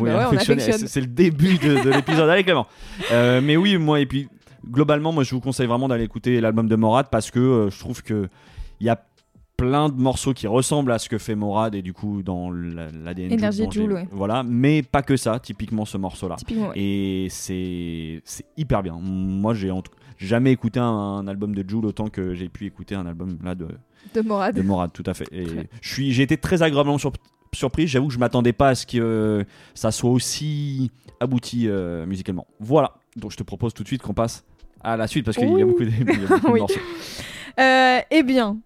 Ouais, 0.00 0.10
bah 0.10 0.28
affectionne. 0.28 0.60
c'est- 0.88 1.00
le 1.00 1.06
début 1.06 1.58
de, 1.58 1.82
de 1.84 1.90
l'épisode. 1.90 2.28
Allez 2.30 2.44
Clément. 2.44 2.66
Euh, 3.12 3.40
mais 3.42 3.56
oui, 3.56 3.76
moi 3.78 3.98
et 4.00 4.06
puis 4.06 4.28
globalement, 4.70 5.10
moi 5.12 5.24
je 5.24 5.34
vous 5.34 5.40
conseille 5.40 5.66
vraiment 5.66 5.88
d'aller 5.88 6.04
écouter 6.04 6.40
l'album 6.40 6.68
de 6.68 6.76
Morad 6.76 7.06
parce 7.10 7.30
que 7.30 7.38
euh, 7.40 7.70
je 7.70 7.78
trouve 7.78 8.02
que 8.02 8.28
il 8.80 8.86
y 8.86 8.90
a 8.90 9.02
plein 9.56 9.88
de 9.88 9.94
morceaux 10.00 10.34
qui 10.34 10.46
ressemblent 10.46 10.92
à 10.92 10.98
ce 11.00 11.08
que 11.08 11.18
fait 11.18 11.34
Morad 11.34 11.74
et 11.74 11.82
du 11.82 11.92
coup 11.92 12.22
dans 12.22 12.50
la- 12.50 12.90
l'ADN 12.92 13.50
j'ai- 13.50 13.68
Jul, 13.70 13.92
ouais. 13.92 14.06
voilà 14.12 14.44
mais 14.44 14.84
pas 14.84 15.02
que 15.02 15.16
ça 15.16 15.40
typiquement 15.40 15.84
ce 15.84 15.98
morceau 15.98 16.28
là 16.28 16.36
Typiquement. 16.36 16.68
ouais. 16.68 16.74
et 16.78 17.26
c'est 17.28 18.20
c'est 18.24 18.44
hyper 18.56 18.84
bien 18.84 18.96
moi 19.02 19.54
j'ai 19.54 19.72
en 19.72 19.82
tout- 19.82 19.90
j'ai 19.90 19.97
jamais 20.18 20.52
écouté 20.52 20.80
un, 20.80 20.84
un 20.84 21.26
album 21.28 21.54
de 21.54 21.64
Jul 21.68 21.84
autant 21.86 22.08
que 22.08 22.34
j'ai 22.34 22.48
pu 22.48 22.66
écouter 22.66 22.94
un 22.94 23.06
album 23.06 23.38
là 23.42 23.54
de, 23.54 23.68
De 24.14 24.20
Morad. 24.20 24.54
de 24.54 24.62
Morad 24.62 24.92
tout 24.92 25.04
à 25.06 25.14
fait 25.14 25.26
et 25.32 25.44
Très. 25.44 25.68
je 25.80 25.88
suis 25.92 26.12
j'ai 26.12 26.22
été 26.24 26.36
très 26.36 26.62
agréablement 26.62 26.98
sur- 26.98 27.12
surpris 27.54 27.86
j'avoue 27.86 28.08
que 28.08 28.14
je 28.14 28.18
m'attendais 28.18 28.52
pas 28.52 28.68
à 28.70 28.74
ce 28.74 28.86
que 28.86 28.98
euh, 28.98 29.44
ça 29.74 29.90
soit 29.92 30.10
aussi 30.10 30.90
abouti 31.20 31.66
euh, 31.68 32.04
musicalement 32.06 32.46
voilà 32.60 32.94
donc 33.16 33.30
je 33.32 33.36
te 33.36 33.42
propose 33.42 33.72
tout 33.74 33.82
de 33.82 33.88
suite 33.88 34.02
qu'on 34.02 34.14
passe 34.14 34.44
à 34.82 34.96
la 34.96 35.06
suite 35.06 35.24
parce 35.24 35.36
qu'il 35.36 35.48
y 35.58 35.62
a 35.62 35.64
beaucoup 35.66 35.84
de, 35.84 35.90
a 35.90 36.26
beaucoup 36.26 36.46
de 36.46 36.48
Oui. 36.52 36.60
morceaux 36.60 36.80
Euh, 37.58 37.98
eh 38.12 38.22
bien, 38.22 38.58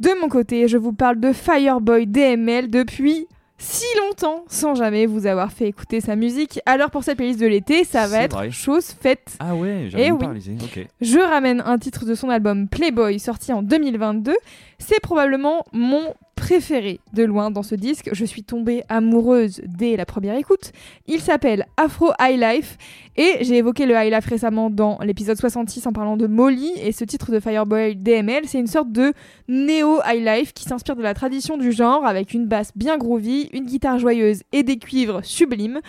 de 0.00 0.10
mon 0.20 0.28
côté, 0.28 0.66
je 0.66 0.76
vous 0.76 0.92
parle 0.92 1.20
de 1.20 1.32
Fireboy 1.32 2.06
DML 2.08 2.68
depuis 2.68 3.26
si 3.58 3.84
longtemps 3.98 4.44
sans 4.48 4.74
jamais 4.76 5.06
vous 5.06 5.26
avoir 5.26 5.50
fait 5.52 5.66
écouter 5.66 6.00
sa 6.00 6.14
musique. 6.16 6.60
Alors 6.64 6.90
pour 6.90 7.02
cette 7.02 7.16
playlist 7.16 7.40
de 7.40 7.46
l'été, 7.46 7.84
ça 7.84 8.06
va 8.06 8.22
être 8.22 8.36
vrai. 8.36 8.50
chose 8.52 8.86
faite. 9.00 9.36
ah 9.40 9.54
ouais 9.56 9.86
j'avais 9.88 10.06
Eh 10.06 10.10
oui. 10.12 10.18
pas 10.18 10.26
réalisé 10.26 10.54
ok 10.62 10.86
Je 11.00 11.18
ramène 11.18 11.60
un 11.66 11.76
titre 11.78 12.04
de 12.04 12.14
son 12.14 12.30
album 12.30 12.68
Playboy 12.68 13.18
sorti 13.18 13.52
en 13.52 13.62
2022. 13.62 14.34
C'est 14.78 15.00
probablement 15.00 15.64
mon 15.72 16.14
préféré 16.38 17.00
de 17.12 17.24
loin 17.24 17.50
dans 17.50 17.62
ce 17.62 17.74
disque. 17.74 18.10
Je 18.12 18.24
suis 18.24 18.44
tombée 18.44 18.82
amoureuse 18.88 19.60
dès 19.66 19.96
la 19.96 20.06
première 20.06 20.36
écoute. 20.36 20.72
Il 21.06 21.20
s'appelle 21.20 21.66
Afro 21.76 22.12
High 22.20 22.40
Life 22.40 22.78
et 23.16 23.38
j'ai 23.40 23.56
évoqué 23.56 23.86
le 23.86 23.94
High 23.94 24.12
Life 24.12 24.26
récemment 24.26 24.70
dans 24.70 24.98
l'épisode 25.02 25.36
66 25.36 25.86
en 25.86 25.92
parlant 25.92 26.16
de 26.16 26.26
Molly 26.26 26.72
et 26.80 26.92
ce 26.92 27.04
titre 27.04 27.32
de 27.32 27.40
Fireboy 27.40 27.96
DML, 27.96 28.44
c'est 28.46 28.60
une 28.60 28.68
sorte 28.68 28.92
de 28.92 29.12
néo 29.48 29.98
High 30.06 30.24
Life 30.24 30.54
qui 30.54 30.64
s'inspire 30.64 30.96
de 30.96 31.02
la 31.02 31.12
tradition 31.12 31.58
du 31.58 31.72
genre 31.72 32.06
avec 32.06 32.32
une 32.32 32.46
basse 32.46 32.70
bien 32.76 32.96
groovy, 32.96 33.50
une 33.52 33.66
guitare 33.66 33.98
joyeuse 33.98 34.42
et 34.52 34.62
des 34.62 34.78
cuivres 34.78 35.24
sublimes. 35.24 35.80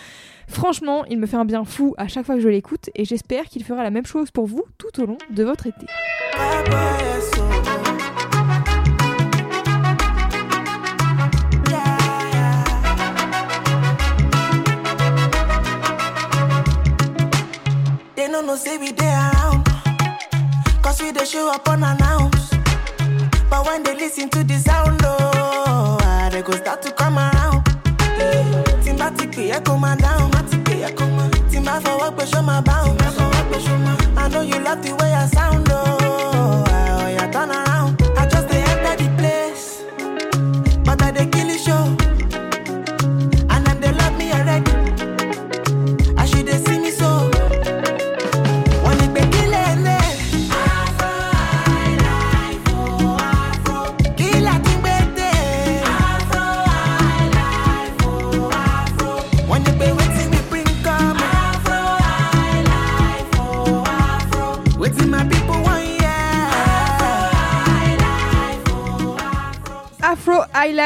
Franchement, 0.48 1.04
il 1.08 1.18
me 1.18 1.26
fait 1.26 1.36
un 1.36 1.44
bien 1.44 1.64
fou 1.64 1.94
à 1.96 2.08
chaque 2.08 2.26
fois 2.26 2.34
que 2.34 2.40
je 2.40 2.48
l'écoute 2.48 2.90
et 2.96 3.04
j'espère 3.04 3.44
qu'il 3.44 3.62
fera 3.62 3.84
la 3.84 3.90
même 3.90 4.06
chose 4.06 4.32
pour 4.32 4.46
vous 4.46 4.64
tout 4.78 5.00
au 5.00 5.06
long 5.06 5.18
de 5.30 5.44
votre 5.44 5.68
été. 5.68 5.86
They 18.40 18.46
no 18.46 18.52
know 18.54 18.58
say 18.58 18.78
we 18.78 18.90
there 18.92 19.18
around. 19.18 19.66
Cause 20.80 21.02
we 21.02 21.10
the 21.10 21.26
show 21.26 21.52
up 21.52 21.68
unannounced. 21.68 22.54
But 23.50 23.66
when 23.66 23.82
they 23.82 23.94
listen 23.94 24.30
to 24.30 24.42
the 24.42 24.56
sound, 24.56 25.02
oh, 25.04 25.98
ah, 26.00 26.30
they 26.32 26.40
go 26.40 26.52
start 26.52 26.80
to 26.84 26.90
come 26.92 27.18
around. 27.18 27.66
Timbatically, 28.82 29.52
I 29.52 29.60
come 29.60 29.82
down. 29.82 30.30
Timba 31.50 31.82
for 31.82 31.98
work, 31.98 32.16
but 32.16 32.28
show 32.28 32.40
my 32.40 32.62
bounce. 32.62 33.02
I 34.16 34.28
know 34.28 34.40
you 34.40 34.58
love 34.60 34.82
the 34.82 34.94
way 34.94 35.12
I 35.12 35.26
sound, 35.26 35.69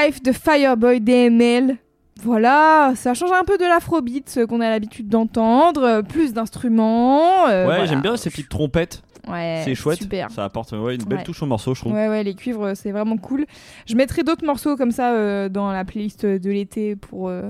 Life 0.04 0.22
de 0.22 0.32
Fireboy 0.32 1.00
DML. 1.00 1.76
Voilà, 2.22 2.92
ça 2.94 3.14
change 3.14 3.32
un 3.32 3.44
peu 3.44 3.58
de 3.58 3.64
l'afrobeat 3.64 4.46
qu'on 4.48 4.60
a 4.60 4.68
l'habitude 4.70 5.08
d'entendre, 5.08 5.82
euh, 5.82 6.02
plus 6.02 6.32
d'instruments. 6.32 7.46
euh, 7.48 7.60
ouais 7.60 7.64
voilà. 7.64 7.86
j'aime 7.86 8.00
bien 8.02 8.16
ces 8.16 8.30
petites 8.30 8.48
trompettes 8.48 9.02
Ouais, 9.28 9.62
c'est 9.64 9.74
chouette. 9.74 9.98
Super. 9.98 10.30
Ça 10.30 10.44
apporte 10.44 10.72
ouais, 10.72 10.96
une 10.96 11.04
belle 11.04 11.18
Ouais. 11.18 11.24
touche 11.24 11.42
au 11.42 11.46
morceau, 11.46 11.74
je 11.74 11.80
trouve. 11.80 11.92
Ouais, 11.94 12.08
ouais, 12.08 12.22
les 12.22 12.34
cuivres, 12.34 12.74
c'est 12.76 12.92
vraiment 12.92 13.16
cool. 13.16 13.46
Je 13.86 13.94
mettrai 13.94 14.22
d'autres 14.22 14.44
morceaux 14.44 14.76
comme 14.76 14.90
ça 14.90 15.14
euh, 15.14 15.48
dans 15.48 15.72
la 15.72 15.84
playlist 15.84 16.26
de 16.26 16.50
l'été 16.50 16.94
pour, 16.94 17.28
euh, 17.28 17.42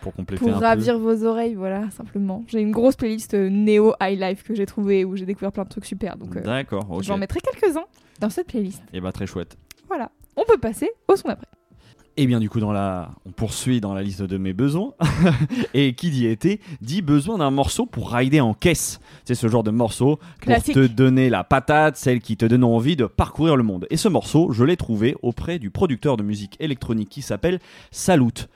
Pour 0.00 0.12
compléter 0.14 0.44
pour 0.44 0.56
un 0.56 0.58
ravir 0.58 0.98
vos 0.98 1.24
oreilles, 1.24 1.54
voilà, 1.54 1.88
simplement. 1.90 2.42
J'ai 2.48 2.60
une 2.60 2.72
grosse 2.72 2.96
playlist 2.96 3.34
euh, 3.34 3.48
Neo 3.50 3.94
High 4.02 4.20
Life 4.20 4.42
que 4.42 4.54
j'ai 4.54 4.66
trouvée 4.66 5.04
où 5.04 5.14
j'ai 5.14 5.26
découvert 5.26 5.52
plein 5.52 5.62
de 5.64 5.68
trucs 5.68 5.86
super. 5.86 6.16
Donc, 6.16 6.36
D'accord, 6.42 7.00
j'en 7.02 7.18
mettrai 7.18 7.38
quelques-uns 7.40 7.84
dans 8.18 8.30
cette 8.30 8.48
playlist. 8.48 8.82
Et 8.92 9.00
bah 9.00 9.12
très 9.12 9.26
chouette. 9.26 9.56
Voilà. 9.86 10.10
On 10.36 10.42
peut 10.44 10.58
passer 10.58 10.90
au 11.06 11.14
son 11.14 11.28
d'après. 11.28 11.46
Et 12.16 12.26
bien 12.26 12.40
du 12.40 12.50
coup 12.50 12.60
dans 12.60 12.72
la, 12.72 13.10
on 13.24 13.30
poursuit 13.30 13.80
dans 13.80 13.94
la 13.94 14.02
liste 14.02 14.22
de 14.22 14.36
mes 14.36 14.52
besoins. 14.52 14.92
et 15.74 15.94
qui 15.94 16.10
dit 16.10 16.26
été 16.26 16.60
dit 16.80 17.00
besoin 17.00 17.38
d'un 17.38 17.50
morceau 17.50 17.86
pour 17.86 18.12
rider 18.12 18.40
en 18.40 18.52
caisse. 18.52 19.00
C'est 19.24 19.34
ce 19.34 19.48
genre 19.48 19.62
de 19.62 19.70
morceau 19.70 20.16
pour 20.16 20.40
Classique. 20.40 20.74
te 20.74 20.86
donner 20.86 21.30
la 21.30 21.42
patate, 21.42 21.96
celle 21.96 22.20
qui 22.20 22.36
te 22.36 22.44
donne 22.44 22.64
envie 22.64 22.96
de 22.96 23.06
parcourir 23.06 23.56
le 23.56 23.62
monde. 23.62 23.86
Et 23.90 23.96
ce 23.96 24.08
morceau, 24.08 24.52
je 24.52 24.64
l'ai 24.64 24.76
trouvé 24.76 25.16
auprès 25.22 25.58
du 25.58 25.70
producteur 25.70 26.16
de 26.18 26.22
musique 26.22 26.56
électronique 26.60 27.08
qui 27.08 27.22
s'appelle 27.22 27.60
Salut. 27.90 28.46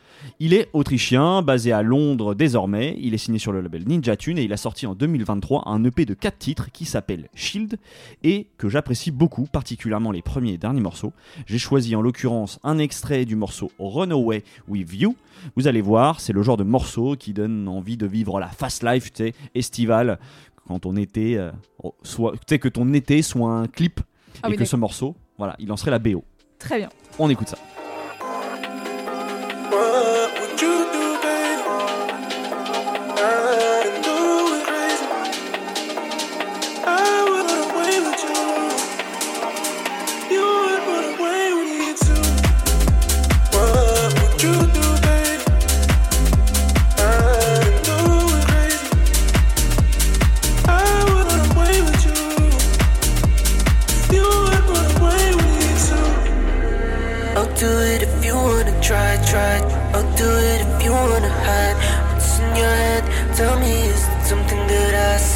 Il 0.41 0.55
est 0.55 0.69
autrichien, 0.73 1.43
basé 1.43 1.73
à 1.73 1.83
Londres 1.83 2.35
désormais. 2.35 2.97
Il 3.01 3.15
est 3.15 3.19
signé 3.19 3.39
sur 3.39 3.53
le 3.53 3.61
label 3.61 3.85
Ninja 3.87 4.17
Tune 4.17 4.39
et 4.39 4.43
il 4.43 4.53
a 4.53 4.57
sorti 4.57 4.87
en 4.87 4.95
2023 4.95 5.69
un 5.69 5.85
EP 5.85 6.05
de 6.05 6.15
4 6.15 6.39
titres 6.39 6.73
qui 6.73 6.85
s'appelle 6.85 7.29
Shield 7.35 7.79
et 8.23 8.49
que 8.59 8.69
j'apprécie 8.69 9.11
beaucoup, 9.11 9.45
particulièrement 9.45 10.13
les 10.13 10.23
premiers 10.23 10.55
et 10.55 10.59
derniers 10.59 10.81
morceaux. 10.81 11.13
J'ai 11.47 11.59
choisi 11.59 11.95
en 11.95 12.03
l'occurrence 12.03 12.59
un 12.65 12.79
extrait 12.79 13.25
du 13.25 13.37
morceau 13.37 13.46
Runaway 13.79 14.45
with 14.69 14.93
You. 14.93 15.17
Vous 15.57 15.67
allez 15.67 15.81
voir, 15.81 16.21
c'est 16.21 16.33
le 16.33 16.43
genre 16.43 16.57
de 16.57 16.65
morceau 16.65 17.17
qui 17.17 17.33
donne 17.33 17.69
envie 17.69 17.97
de 17.97 18.07
vivre 18.07 18.41
la 18.41 18.49
fast 18.49 18.83
life, 18.83 19.13
tu 19.13 19.25
sais, 19.25 19.35
estivale, 19.55 20.19
quand 20.67 20.87
on 20.87 20.97
était, 20.97 21.37
euh, 21.37 21.53
oh, 21.83 21.95
soit, 22.03 22.33
tu 22.33 22.39
sais, 22.49 22.59
que 22.59 22.69
ton 22.69 22.93
été 22.93 23.23
soit 23.23 23.51
un 23.51 23.67
clip 23.67 24.01
Ah 24.43 24.49
et 24.49 24.53
oui, 24.53 24.57
que 24.57 24.65
ce 24.65 24.77
morceau, 24.77 25.15
voilà, 25.39 25.55
il 25.59 25.71
en 25.71 25.77
serait 25.77 25.91
la 25.91 25.99
BO. 25.99 26.25
Très 26.59 26.79
bien. 26.79 26.89
On 27.19 27.29
écoute 27.31 27.49
ça. 27.49 27.59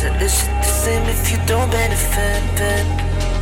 Said? 0.01 0.23
Is 0.23 0.43
it 0.45 0.55
the 0.63 0.73
same 0.83 1.05
if 1.15 1.31
you 1.31 1.39
don't 1.47 1.71
benefit? 1.71 2.43
Ben, 2.59 2.87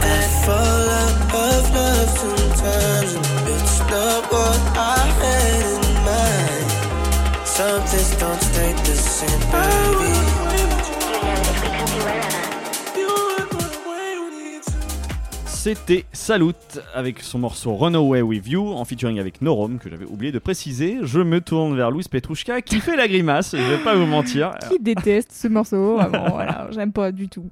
I 0.02 0.20
fall 0.42 0.86
out 1.02 1.18
of 1.46 1.64
love 1.74 2.08
sometimes, 2.22 3.12
it's 3.54 3.78
not 3.92 4.22
what 4.32 4.60
I 4.74 4.98
had 5.20 5.62
in 5.70 5.82
mind. 6.08 6.68
Some 7.46 7.82
things 7.90 8.12
don't 8.22 8.42
stay 8.42 8.72
the 8.72 8.96
same, 8.96 9.40
baby. 9.52 9.97
C'était 15.68 16.06
Salut 16.14 16.54
avec 16.94 17.20
son 17.20 17.40
morceau 17.40 17.74
Runaway 17.74 18.22
with 18.22 18.48
You 18.48 18.72
en 18.72 18.86
featuring 18.86 19.20
avec 19.20 19.42
Norom 19.42 19.78
que 19.78 19.90
j'avais 19.90 20.06
oublié 20.06 20.32
de 20.32 20.38
préciser. 20.38 20.96
Je 21.02 21.20
me 21.20 21.42
tourne 21.42 21.76
vers 21.76 21.90
Louis 21.90 22.06
Petrouchka 22.10 22.62
qui 22.62 22.76
fait 22.80 22.96
la 22.96 23.06
grimace, 23.06 23.54
je 23.54 23.62
vais 23.62 23.84
pas 23.84 23.94
vous 23.94 24.06
mentir. 24.06 24.54
Qui 24.70 24.78
déteste 24.80 25.30
ce 25.30 25.46
morceau 25.46 25.96
Vraiment, 25.98 26.30
voilà, 26.30 26.68
j'aime 26.70 26.90
pas 26.90 27.12
du 27.12 27.28
tout. 27.28 27.50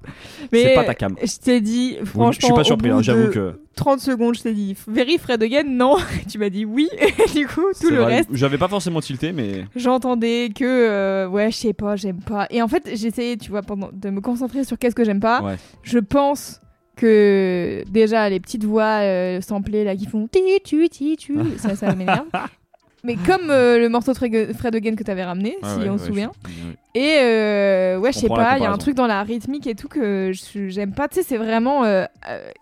C'est 0.51 0.75
pas 0.75 0.85
ta 0.85 0.95
cam. 0.95 1.15
Je 1.23 1.39
t'ai 1.39 1.61
dit, 1.61 1.99
franchement, 2.07 2.33
je 2.33 2.47
suis 2.47 2.55
pas 2.55 2.65
surpris, 2.65 2.89
hein, 2.89 3.03
j'avoue 3.03 3.31
que 3.31 3.61
30 3.75 4.01
secondes, 4.01 4.35
je 4.35 4.45
t'ai 4.45 4.55
dit, 4.55 4.75
Very 4.89 5.19
Fred 5.19 5.43
again, 5.43 5.65
non. 5.65 5.97
tu 6.31 6.39
m'as 6.39 6.49
dit 6.49 6.65
oui. 6.65 6.89
Et 6.99 7.39
du 7.39 7.47
coup, 7.47 7.67
tout 7.79 7.91
le 7.91 7.97
vrai, 7.97 8.17
reste, 8.17 8.31
J'avais 8.33 8.57
pas 8.57 8.69
forcément 8.69 9.03
tilté, 9.03 9.33
mais 9.33 9.67
j'entendais 9.77 10.49
que, 10.57 10.65
euh, 10.65 11.29
ouais, 11.29 11.51
je 11.51 11.57
sais 11.59 11.75
pas, 11.75 11.97
j'aime 11.97 12.23
pas. 12.23 12.47
Et 12.49 12.63
en 12.63 12.69
fait, 12.69 12.89
j'essayais, 12.95 13.37
tu 13.37 13.51
vois, 13.51 13.61
pendant, 13.61 13.91
de 13.93 14.09
me 14.09 14.23
concentrer 14.23 14.65
sur 14.65 14.79
qu'est-ce 14.79 14.95
que 14.95 15.05
j'aime 15.05 15.21
pas. 15.21 15.43
Ouais. 15.43 15.57
Je 15.83 15.99
pense 15.99 16.63
que 16.97 17.85
déjà 17.91 18.29
les 18.29 18.41
petites 18.41 18.65
voix 18.65 19.01
euh, 19.03 19.41
samplées 19.41 19.85
là 19.85 19.95
qui 19.95 20.07
font 20.07 20.27
ti 20.27 20.41
tu 20.65 20.89
ti 20.89 21.17
tu 21.17 21.37
ça 21.59 21.77
ça 21.77 21.95
m'énerve 21.95 22.27
mais 23.05 23.15
comme 23.17 23.51
euh, 23.51 23.79
le 23.79 23.89
morceau 23.89 24.13
de 24.13 24.17
Fred 24.17 24.53
Fred 24.57 24.75
again 24.75 24.97
que 24.97 25.05
t'avais 25.05 25.25
ramené 25.25 25.57
Ouais, 25.63 25.69
si 25.69 25.79
ouais, 25.81 25.89
on 25.89 25.93
ouais, 25.93 25.99
se 25.99 26.07
souvient 26.07 26.33
je- 26.49 26.99
et 26.99 27.19
euh, 27.21 27.99
ouais, 27.99 28.11
je 28.13 28.19
sais 28.21 28.29
pas, 28.29 28.57
il 28.57 28.63
y 28.63 28.67
a 28.67 28.73
un 28.73 28.79
truc 28.79 28.95
dans 28.95 29.07
la 29.07 29.23
rythmique 29.23 29.67
et 29.67 29.75
tout 29.75 29.87
que 29.87 30.33
j'aime 30.69 30.93
pas. 30.93 31.09
Tu 31.09 31.17
sais, 31.17 31.23
c'est 31.23 31.37
vraiment 31.37 31.85
euh, 31.85 32.07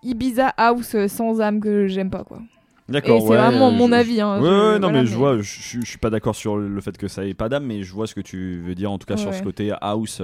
Ibiza 0.02 0.48
House 0.56 0.96
sans 1.06 1.40
âme 1.40 1.60
que 1.60 1.86
j'aime 1.86 2.10
pas, 2.10 2.24
quoi. 2.24 2.40
D'accord. 2.88 3.22
c'est 3.22 3.28
ouais, 3.28 3.36
vraiment 3.36 3.68
euh, 3.68 3.70
mon 3.70 3.86
je- 3.86 3.92
avis. 3.92 4.20
Hein, 4.20 4.40
Ouais, 4.40 4.48
je- 4.48 4.50
ouais, 4.72 4.78
non, 4.80 4.88
voilà, 4.88 5.02
mais 5.02 5.06
je 5.06 5.14
vois, 5.14 5.36
je, 5.38 5.42
je- 5.44 5.80
je 5.82 5.86
suis 5.86 5.98
pas 5.98 6.10
d'accord 6.10 6.34
sur 6.34 6.56
le 6.56 6.80
fait 6.80 6.98
que 6.98 7.06
ça 7.06 7.24
ait 7.24 7.32
pas 7.32 7.48
d'âme, 7.48 7.64
mais 7.64 7.84
je 7.84 7.92
vois 7.92 8.08
ce 8.08 8.14
que 8.16 8.20
tu 8.20 8.60
veux 8.66 8.74
dire, 8.74 8.90
en 8.90 8.98
tout 8.98 9.06
cas 9.06 9.16
sur 9.16 9.32
ce 9.32 9.40
côté 9.44 9.72
house. 9.80 10.20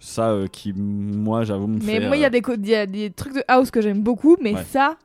Ça 0.00 0.30
euh, 0.30 0.46
qui, 0.48 0.72
moi, 0.72 1.44
j'avoue, 1.44 1.66
me 1.68 1.78
Mais 1.84 2.00
fait. 2.00 2.06
moi, 2.08 2.16
il 2.16 2.20
y, 2.20 2.24
a 2.24 2.26
euh, 2.26 2.30
des 2.30 2.40
co- 2.42 2.54
il 2.54 2.66
y 2.68 2.74
a 2.74 2.86
des 2.86 3.10
trucs 3.10 3.34
de 3.34 3.44
house 3.46 3.70
que 3.70 3.80
j'aime 3.80 4.00
beaucoup, 4.02 4.36
mais 4.42 4.54
Ouais. 4.54 4.64
ça. 4.64 4.96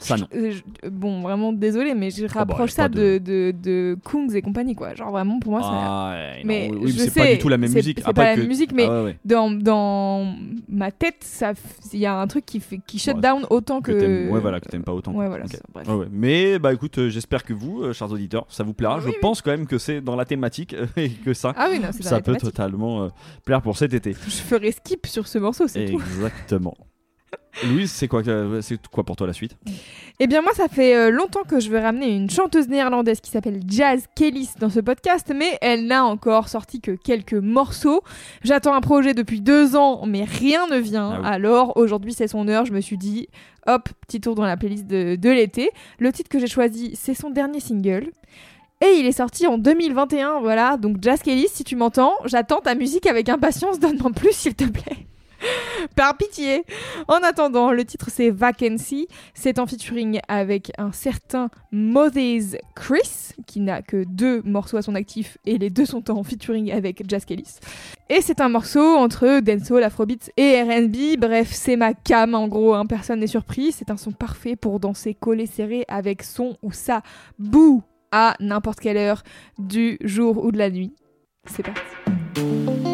Ça, 0.00 0.16
non. 0.16 0.26
je- 0.32 0.50
je- 0.50 0.88
bon, 0.88 1.22
vraiment 1.22 1.52
désolé, 1.52 1.94
mais 1.94 2.10
je 2.10 2.22
bah, 2.26 2.32
rapproche 2.40 2.70
ça 2.72 2.88
de, 2.88 3.18
de, 3.18 3.54
de 3.62 3.96
Kungs 4.04 4.34
et 4.34 4.42
compagnie, 4.42 4.74
quoi. 4.74 4.94
Genre 4.94 5.10
vraiment, 5.10 5.38
pour 5.38 5.52
moi, 5.52 5.62
ça. 5.62 5.68
Ah, 5.72 6.12
ouais, 6.14 6.42
mais 6.44 6.70
oui, 6.72 6.90
je 6.92 6.98
c'est 6.98 7.14
pas 7.14 7.30
du 7.32 7.38
tout 7.38 7.48
la 7.48 7.58
même 7.58 7.72
musique. 7.72 8.00
C'est 8.04 8.12
pas 8.12 8.24
la 8.24 8.34
que- 8.34 8.40
même 8.40 8.48
musique, 8.48 8.72
mais 8.72 8.86
Ah 8.88 9.04
ouais, 9.04 9.16
dans, 9.24 9.50
dans 9.50 10.34
ma 10.68 10.90
tête, 10.90 11.18
ça 11.20 11.52
il 11.92 12.00
y 12.00 12.06
a 12.06 12.14
un 12.18 12.26
truc 12.26 12.44
qui, 12.44 12.60
fait, 12.60 12.80
qui 12.86 12.98
shut 12.98 13.14
Ouais, 13.14 13.20
down 13.20 13.46
autant 13.50 13.80
que 13.80 13.92
ouais, 14.30 14.40
voilà, 14.40 14.60
que 14.60 14.68
t'aimes 14.68 14.82
pas 14.84 14.92
autant. 14.92 15.12
Ouais, 15.12 15.28
voilà, 15.28 15.46
ça. 15.46 15.58
Mais 16.10 16.58
bah 16.58 16.72
écoute, 16.72 16.98
euh, 16.98 17.08
j'espère 17.08 17.44
que 17.44 17.52
vous, 17.52 17.82
euh, 17.82 17.92
chers 17.92 18.10
auditeurs, 18.10 18.46
ça 18.48 18.64
vous 18.64 18.74
plaira. 18.74 18.96
Oui, 18.96 19.02
je 19.04 19.08
oui. 19.08 19.14
pense 19.20 19.42
quand 19.42 19.50
même 19.52 19.66
que 19.66 19.78
c'est 19.78 20.00
dans 20.00 20.16
la 20.16 20.24
thématique 20.24 20.74
et 20.96 21.10
que 21.10 21.34
ça, 21.34 21.52
Ah 21.56 21.68
oui, 21.70 21.78
non, 21.78 21.88
ça 21.92 22.16
la 22.16 22.20
peut 22.20 22.36
totalement 22.36 23.04
euh, 23.04 23.08
plaire 23.44 23.62
pour 23.62 23.76
cet 23.76 23.94
été. 23.94 24.12
Je 24.12 24.30
ferai 24.30 24.72
skip 24.72 25.06
sur 25.06 25.26
ce 25.28 25.38
morceau, 25.38 25.68
c'est 25.68 25.86
tout. 25.86 26.00
Exactement. 26.00 26.74
Louise, 27.64 27.90
c'est 27.90 28.08
quoi, 28.08 28.22
que- 28.22 28.60
c'est 28.62 28.84
quoi 28.88 29.04
pour 29.04 29.16
toi 29.16 29.26
la 29.26 29.32
suite? 29.32 29.56
Eh 30.20 30.26
bien 30.26 30.42
moi 30.42 30.52
ça 30.54 30.68
fait 30.68 30.94
euh, 30.96 31.10
longtemps 31.10 31.42
que 31.42 31.60
je 31.60 31.70
veux 31.70 31.78
ramener 31.78 32.14
une 32.14 32.28
chanteuse 32.30 32.68
néerlandaise 32.68 33.20
qui 33.20 33.30
s'appelle 33.30 33.60
Jazz 33.66 34.04
Kellis 34.14 34.50
dans 34.60 34.70
ce 34.70 34.80
podcast, 34.80 35.32
mais 35.34 35.58
elle 35.60 35.86
n'a 35.86 36.04
encore 36.04 36.48
sorti 36.48 36.80
que 36.80 36.92
quelques 36.92 37.34
morceaux. 37.34 38.02
J'attends 38.42 38.74
un 38.74 38.80
projet 38.80 39.14
depuis 39.14 39.40
deux 39.40 39.76
ans, 39.76 40.04
mais 40.06 40.24
rien 40.24 40.66
ne 40.68 40.76
vient. 40.78 41.12
Ah 41.14 41.20
oui. 41.20 41.26
Alors 41.26 41.76
aujourd'hui 41.76 42.12
c'est 42.12 42.28
son 42.28 42.48
heure, 42.48 42.64
je 42.66 42.72
me 42.72 42.80
suis 42.80 42.98
dit, 42.98 43.28
hop, 43.66 43.88
petit 44.06 44.20
tour 44.20 44.34
dans 44.34 44.44
la 44.44 44.56
playlist 44.56 44.86
de, 44.86 45.16
de 45.16 45.30
l'été. 45.30 45.70
Le 45.98 46.12
titre 46.12 46.28
que 46.28 46.38
j'ai 46.38 46.46
choisi, 46.48 46.92
c'est 46.94 47.14
son 47.14 47.30
dernier 47.30 47.60
single. 47.60 48.10
Et 48.84 48.98
il 48.98 49.06
est 49.06 49.12
sorti 49.12 49.46
en 49.46 49.56
2021, 49.56 50.40
voilà. 50.40 50.76
Donc 50.76 50.96
Jazz 51.00 51.22
Kellis, 51.22 51.48
si 51.48 51.64
tu 51.64 51.74
m'entends, 51.76 52.12
j'attends 52.26 52.60
ta 52.60 52.74
musique 52.74 53.06
avec 53.06 53.28
impatience, 53.28 53.78
donne-moi 53.78 54.10
plus 54.10 54.32
s'il 54.32 54.54
te 54.54 54.64
plaît. 54.64 55.06
Par 55.96 56.16
pitié. 56.16 56.64
En 57.08 57.16
attendant, 57.22 57.72
le 57.72 57.84
titre 57.84 58.08
c'est 58.10 58.30
Vacancy. 58.30 59.08
C'est 59.34 59.58
en 59.58 59.66
featuring 59.66 60.20
avec 60.28 60.72
un 60.78 60.92
certain 60.92 61.48
Moses 61.72 62.56
Chris, 62.74 63.32
qui 63.46 63.60
n'a 63.60 63.82
que 63.82 64.04
deux 64.04 64.42
morceaux 64.42 64.76
à 64.76 64.82
son 64.82 64.94
actif, 64.94 65.38
et 65.46 65.58
les 65.58 65.70
deux 65.70 65.86
sont 65.86 66.10
en 66.10 66.22
featuring 66.22 66.72
avec 66.72 67.02
Jazz 67.08 67.24
Kellis. 67.24 67.58
Et 68.08 68.20
c'est 68.20 68.40
un 68.40 68.48
morceau 68.48 68.96
entre 68.96 69.40
dancehall, 69.40 69.82
afrobeat 69.82 70.30
et 70.36 70.62
R&B. 70.62 71.18
Bref, 71.18 71.50
c'est 71.52 71.76
ma 71.76 71.94
cam 71.94 72.34
en 72.34 72.48
gros, 72.48 72.74
hein, 72.74 72.86
personne 72.86 73.20
n'est 73.20 73.26
surpris. 73.26 73.72
C'est 73.72 73.90
un 73.90 73.96
son 73.96 74.12
parfait 74.12 74.56
pour 74.56 74.80
danser 74.80 75.14
collé 75.14 75.46
serré 75.46 75.84
avec 75.88 76.22
son 76.22 76.56
ou 76.62 76.72
sa 76.72 77.02
boue 77.38 77.82
à 78.12 78.36
n'importe 78.40 78.80
quelle 78.80 78.96
heure 78.96 79.22
du 79.58 79.98
jour 80.02 80.44
ou 80.44 80.52
de 80.52 80.58
la 80.58 80.70
nuit. 80.70 80.94
C'est 81.46 81.62
parti. 81.62 82.93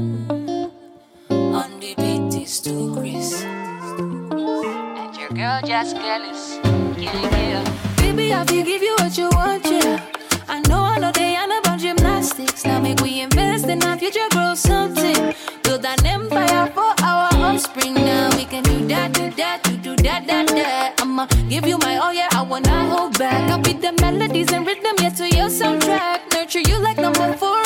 On 0.00 1.78
the 1.78 1.94
beat 1.98 2.42
is 2.42 2.58
too 2.60 2.94
Chris. 2.96 3.42
And 3.42 5.14
your 5.14 5.28
girl 5.28 5.60
just 5.62 5.96
jealous. 5.96 6.58
Yeah, 6.96 7.12
yeah. 7.36 7.64
Baby, 7.96 8.32
I 8.32 8.46
feel 8.46 8.64
give 8.64 8.80
you 8.82 8.94
what 8.98 9.18
you 9.18 9.28
want, 9.32 9.66
yeah. 9.66 10.00
I 10.48 10.60
know, 10.68 10.80
I 10.80 10.98
know 10.98 11.12
they 11.12 11.36
ain't 11.36 11.52
about 11.52 11.80
gymnastics. 11.80 12.64
Now 12.64 12.80
make 12.80 13.00
we 13.02 13.20
invest 13.20 13.66
in 13.66 13.82
our 13.84 13.98
future, 13.98 14.26
grow 14.30 14.54
something. 14.54 15.34
Build 15.64 15.84
an 15.84 16.06
empire 16.06 16.66
for 16.72 16.94
our 17.04 17.28
offspring. 17.34 17.92
Now 17.92 18.34
we 18.38 18.46
can 18.46 18.62
do 18.62 18.86
that, 18.88 19.12
do 19.12 19.30
that, 19.32 19.62
do 19.64 19.76
do 19.76 19.96
that, 19.96 20.26
that, 20.26 20.48
that. 20.48 20.94
I'ma 21.02 21.26
give 21.50 21.66
you 21.66 21.76
my 21.78 21.98
all, 21.98 22.14
yeah. 22.14 22.28
I 22.32 22.40
wanna 22.42 22.88
hold 22.88 23.18
back. 23.18 23.50
I'll 23.50 23.60
be 23.60 23.74
the 23.74 23.92
melodies 24.00 24.50
and 24.50 24.66
rhythm, 24.66 24.96
yeah, 25.02 25.10
to 25.10 25.28
your 25.28 25.50
soundtrack. 25.50 26.32
Nurture 26.32 26.60
you 26.60 26.78
like 26.78 26.96
number 26.96 27.34
four 27.36 27.60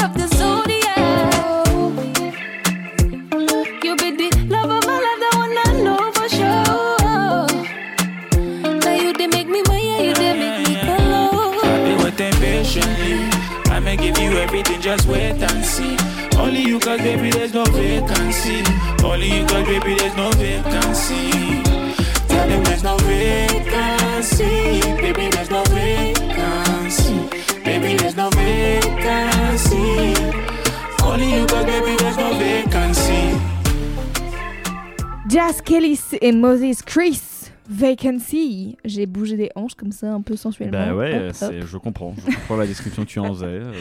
You 14.34 14.40
everything, 14.40 14.80
just 14.80 15.06
wait 15.06 15.40
and 15.40 15.64
see. 15.64 15.96
Only 16.36 16.62
you, 16.62 16.80
cause 16.80 16.98
baby, 16.98 17.30
there's 17.30 17.54
no 17.54 17.64
vacancy. 17.66 18.64
Only 19.04 19.28
you, 19.30 19.46
cause 19.46 19.64
baby, 19.64 19.94
there's 19.94 20.16
no 20.16 20.28
vacancy. 20.32 21.62
Tell 22.26 22.48
them 22.48 22.64
there's 22.64 22.82
no 22.82 22.96
vacancy. 22.96 24.80
Baby, 25.00 25.30
there's 25.30 25.50
no 25.50 25.62
vacancy. 25.70 27.14
Baby, 27.62 27.96
there's 27.96 28.16
no 28.16 28.28
vacancy. 28.30 30.16
Only 31.04 31.34
you, 31.34 31.46
cause 31.46 31.66
baby, 31.66 31.94
there's 31.96 32.16
no 32.16 32.34
vacancy. 32.34 33.38
Jazz 35.28 35.62
Kellis 35.62 36.18
et 36.20 36.32
Moses 36.32 36.82
Chris. 36.82 37.33
Vacancy. 37.68 38.76
J'ai 38.84 39.06
bougé 39.06 39.36
des 39.36 39.50
hanches 39.54 39.74
comme 39.74 39.92
ça, 39.92 40.12
un 40.12 40.20
peu 40.20 40.36
sensuellement. 40.36 40.86
Bah 40.86 40.94
ouais, 40.94 41.28
Hop, 41.42 41.52
je 41.66 41.76
comprends. 41.78 42.14
Je 42.18 42.34
comprends 42.34 42.56
la 42.56 42.66
description 42.66 43.04
que 43.04 43.08
tu 43.08 43.18
en 43.18 43.32
faisais. 43.34 43.46
euh, 43.46 43.72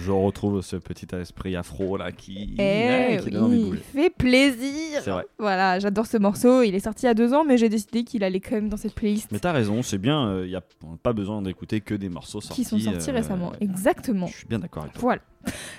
je 0.00 0.10
retrouve 0.10 0.60
ce 0.62 0.76
petit 0.76 1.06
esprit 1.14 1.56
afro 1.56 1.96
là 1.96 2.12
qui, 2.12 2.54
Eh 2.58 3.18
qui 3.22 3.30
donne 3.30 3.44
envie 3.44 3.58
de 3.58 3.62
oui, 3.64 3.70
bouger. 3.70 3.82
fait 3.92 4.10
plaisir. 4.10 5.00
C'est 5.02 5.10
vrai. 5.10 5.24
Voilà, 5.38 5.78
j'adore 5.78 6.06
ce 6.06 6.16
morceau. 6.18 6.62
Il 6.62 6.74
est 6.74 6.80
sorti 6.80 7.04
il 7.04 7.08
y 7.08 7.10
a 7.10 7.14
deux 7.14 7.32
ans, 7.32 7.44
mais 7.44 7.56
j'ai 7.58 7.68
décidé 7.68 8.04
qu'il 8.04 8.24
allait 8.24 8.40
quand 8.40 8.54
même 8.56 8.68
dans 8.68 8.76
cette 8.76 8.94
playlist 8.94 9.28
Mais 9.32 9.38
t'as 9.38 9.52
raison, 9.52 9.82
c'est 9.82 9.98
bien. 9.98 10.42
Il 10.42 10.48
n'y 10.48 10.56
a 10.56 10.62
pas 11.02 11.12
besoin 11.12 11.42
d'écouter 11.42 11.80
que 11.80 11.94
des 11.94 12.08
morceaux 12.08 12.40
sortis. 12.40 12.62
qui 12.62 12.68
sont 12.68 12.78
sortis 12.78 13.10
euh, 13.10 13.14
récemment. 13.14 13.52
Exactement. 13.60 14.26
Je 14.26 14.36
suis 14.38 14.46
bien 14.46 14.58
d'accord 14.58 14.82
avec 14.84 14.94
toi. 14.94 15.02
Voilà. 15.02 15.20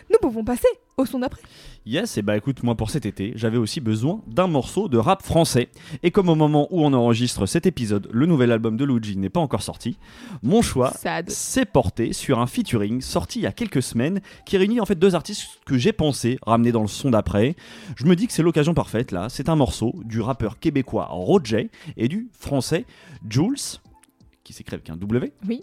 Nous 0.10 0.18
pouvons 0.22 0.44
passer 0.44 0.68
au 0.98 1.06
son 1.06 1.20
d'après. 1.20 1.42
Yes, 1.86 2.18
et 2.18 2.22
bah 2.22 2.38
écoute, 2.38 2.62
moi 2.64 2.76
pour 2.76 2.90
cet 2.90 3.06
été, 3.06 3.34
j'avais 3.36 3.58
aussi 3.58 3.82
besoin 3.82 4.22
d'un 4.28 4.48
morceau 4.48 4.88
de 4.88 4.98
rap 4.98 5.24
français. 5.24 5.70
Et 6.04 6.12
comme 6.12 6.30
au 6.30 6.36
moment 6.36 6.68
où 6.70 6.84
on 6.84 6.94
enregistre 6.94 7.46
cet 7.46 7.66
épisode, 7.66 8.08
le 8.12 8.26
nouvel 8.26 8.52
album 8.52 8.78
de 8.78 8.86
Luigi 8.86 9.18
n'est 9.18 9.30
pas 9.30 9.40
encore 9.40 9.64
sorti, 9.64 9.98
mon 10.44 10.62
choix 10.62 10.94
s'est 11.28 11.66
porté 11.66 12.14
sur 12.14 12.40
un 12.40 12.48
featuring 12.48 13.02
sorti 13.02 13.40
il 13.40 13.44
y 13.44 13.48
a 13.48 13.52
quelques 13.52 13.82
semaines 13.82 14.22
qui 14.46 14.58
réunit 14.58 14.80
en 14.80 14.86
fait 14.86 14.96
deux 14.96 15.16
artistes 15.16 15.48
que 15.66 15.78
j'ai 15.78 15.94
pensé 15.94 16.38
ramener 16.46 16.72
dans 16.72 16.82
le 16.82 16.88
son 16.88 17.10
d'après. 17.10 17.56
Je 17.96 18.06
me 18.06 18.16
dis 18.16 18.28
que 18.28 18.34
c'est 18.34 18.44
l'occasion 18.44 18.74
parfaite 18.74 19.12
là. 19.12 19.28
C'est 19.30 19.50
un 19.50 19.56
morceau 19.56 19.96
du 20.04 20.22
rappeur 20.22 20.60
québécois 20.60 21.08
Roger 21.10 21.72
et 21.98 22.08
du 22.08 22.30
français 22.38 22.86
Jules, 23.28 23.80
qui 24.44 24.54
s'écrit 24.54 24.76
avec 24.76 24.90
un 24.90 24.98
W. 24.98 25.34
Oui. 25.48 25.62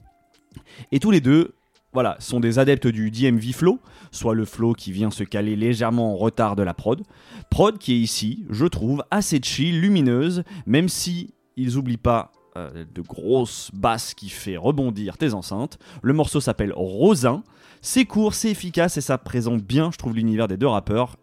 Et 0.91 0.99
tous 0.99 1.11
les 1.11 1.21
deux, 1.21 1.55
voilà, 1.93 2.17
sont 2.21 2.41
des 2.41 2.59
adeptes 2.59 2.87
du 2.87 3.11
DMV 3.11 3.53
flow, 3.53 3.81
soit 4.11 4.35
le 4.35 4.45
flow 4.45 4.73
qui 4.75 4.93
vient 4.93 5.11
se 5.11 5.25
caler 5.25 5.57
légèrement 5.57 6.13
en 6.13 6.17
retard 6.17 6.55
de 6.55 6.63
la 6.63 6.75
prod. 6.75 7.03
Prod 7.51 7.79
qui 7.79 7.95
est 7.95 7.99
ici, 7.99 8.45
je 8.51 8.67
trouve, 8.67 9.03
assez 9.11 9.41
chill, 9.43 9.81
lumineuse, 9.81 10.43
même 10.67 10.89
si 10.89 11.35
ils 11.57 11.77
oublient 11.77 11.97
pas 11.97 12.33
euh, 12.57 12.85
de 12.95 13.03
grosses 13.03 13.71
basses 13.73 14.15
qui 14.15 14.29
fait 14.29 14.57
rebondir 14.57 15.17
tes 15.17 15.35
enceintes. 15.35 15.79
Le 16.03 16.13
morceau 16.13 16.41
s'appelle 16.41 16.73
Rosin. 16.75 17.43
C'est 17.81 18.05
court, 18.05 18.35
c'est 18.35 18.51
efficace 18.51 18.97
et 18.97 19.01
ça 19.01 19.19
présente 19.19 19.63
bien, 19.63 19.91
je 19.93 19.99
trouve, 19.99 20.15
l'univers 20.15 20.49
des 20.49 20.57
deux 20.57 20.67
rappeurs. 20.67 21.17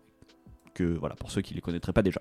Que 0.75 0.97
voilà, 0.99 1.15
pour 1.15 1.31
ceux 1.31 1.39
qui 1.39 1.53
les 1.53 1.61
connaîtraient 1.61 1.93
pas 1.93 2.01
déjà. 2.01 2.19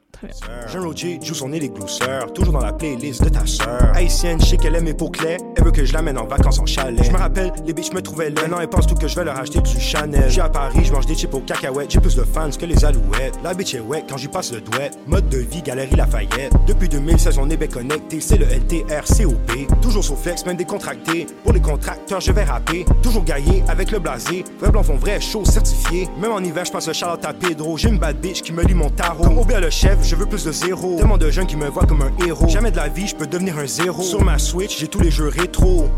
Jean 0.73 0.85
Roger 0.85 1.19
joue 1.21 1.35
son 1.35 1.49
Blueseur, 1.49 2.33
toujours 2.33 2.53
dans 2.53 2.61
la 2.61 2.73
playlist 2.73 3.25
de 3.25 3.29
ta 3.29 3.45
sœur. 3.47 3.91
Haïtienne, 3.95 4.41
je 4.41 4.47
sais 4.47 4.57
qu'elle 4.57 4.77
aime 4.77 4.85
mes 4.85 4.95
peaux 4.95 5.11
clairs, 5.11 5.41
elle 5.57 5.65
veut 5.65 5.73
que 5.73 5.85
je 5.85 5.93
l'amène 5.93 6.17
en 6.17 6.25
vacances 6.25 6.61
en 6.61 6.67
chalet. 6.67 7.03
Je 7.03 7.11
me 7.11 7.17
rappelle, 7.17 7.53
les 7.67 7.73
bitches 7.73 7.93
me 7.93 8.01
trouvaient 8.01 8.31
laid, 8.31 8.41
maintenant 8.41 8.61
elles 8.61 8.69
pensent 8.69 8.87
tout 8.87 8.95
que 8.95 9.09
je 9.09 9.17
vais 9.17 9.25
leur 9.25 9.37
acheter 9.37 9.61
du 9.61 9.81
Chanel. 9.81 10.29
J'suis 10.29 10.41
à 10.41 10.49
Paris, 10.49 10.85
je 10.85 10.93
mange 10.93 11.07
des 11.07 11.17
chips 11.17 11.35
aux 11.35 11.41
cacahuètes, 11.41 11.91
j'ai 11.91 11.99
plus 11.99 12.15
de 12.15 12.23
fans 12.23 12.49
que 12.49 12.65
les 12.65 12.85
alouettes. 12.85 13.37
La 13.43 13.55
bitch 13.55 13.75
est 13.75 13.81
wet 13.81 14.05
quand 14.09 14.19
j'y 14.19 14.29
passe 14.29 14.53
le 14.53 14.61
douet, 14.61 14.93
mode 15.09 15.29
de 15.29 15.39
vie, 15.39 15.61
galerie 15.61 15.97
Lafayette. 15.97 16.53
Depuis 16.69 16.89
2016, 16.89 17.39
on 17.39 17.51
est 17.51 17.57
bien 17.57 17.67
connecté, 17.67 18.21
c'est 18.21 18.39
le 18.39 18.47
LTRCOP. 18.47 19.81
Toujours 19.83 20.05
sur 20.05 20.17
flex, 20.17 20.47
même 20.47 20.57
décontracté. 20.57 21.27
Pour 21.43 21.55
les 21.55 21.61
contracteurs, 21.61 22.21
je 22.21 22.31
vais 22.31 22.45
rapper. 22.45 22.85
Toujours 23.03 23.25
gaillé 23.25 23.65
avec 23.67 23.91
le 23.91 23.99
blasé. 23.99 24.45
Vrai 24.61 24.71
blanc 24.71 24.85
font 24.85 24.97
vrai 24.97 25.21
chaud 25.21 25.45
certifié. 25.45 26.09
Même 26.21 26.31
en 26.31 26.39
hiver, 26.39 26.65
je 26.65 26.71
passe 26.71 26.87
le 26.87 26.93
charlotte 26.93 27.25
à 27.25 27.33
Pedro. 27.33 27.77
J'ai 27.77 27.89
une 27.89 27.99
bad 27.99 28.21
bitch 28.21 28.44
qui 28.45 28.53
me 28.53 28.63
lit 28.63 28.75
mon 28.75 28.91
tarot. 28.91 29.25
Comme 29.25 29.39
Aubert 29.39 29.61
le 29.61 29.71
chef, 29.71 29.99
je 30.03 30.15
veux 30.15 30.27
plus 30.27 30.45
de 30.45 30.53
zéro. 30.53 30.97
Tellement 30.99 31.17
de 31.17 31.31
jeunes 31.31 31.47
qui 31.47 31.57
me 31.57 31.67
voient 31.67 31.87
comme 31.87 32.03
un 32.03 32.13
héros. 32.25 32.47
Jamais 32.49 32.71
de 32.71 32.77
la 32.77 32.89
vie, 32.89 33.07
je 33.07 33.17
peux 33.17 33.27
devenir 33.27 33.59
un 33.59 33.67
zéro. 33.67 34.03
Sur 34.03 34.23
ma 34.23 34.39
Switch, 34.39 34.79
j'ai 34.79 34.87
tous 34.87 35.01
les 35.01 35.11
jeux 35.11 35.29
rétro. 35.29 35.89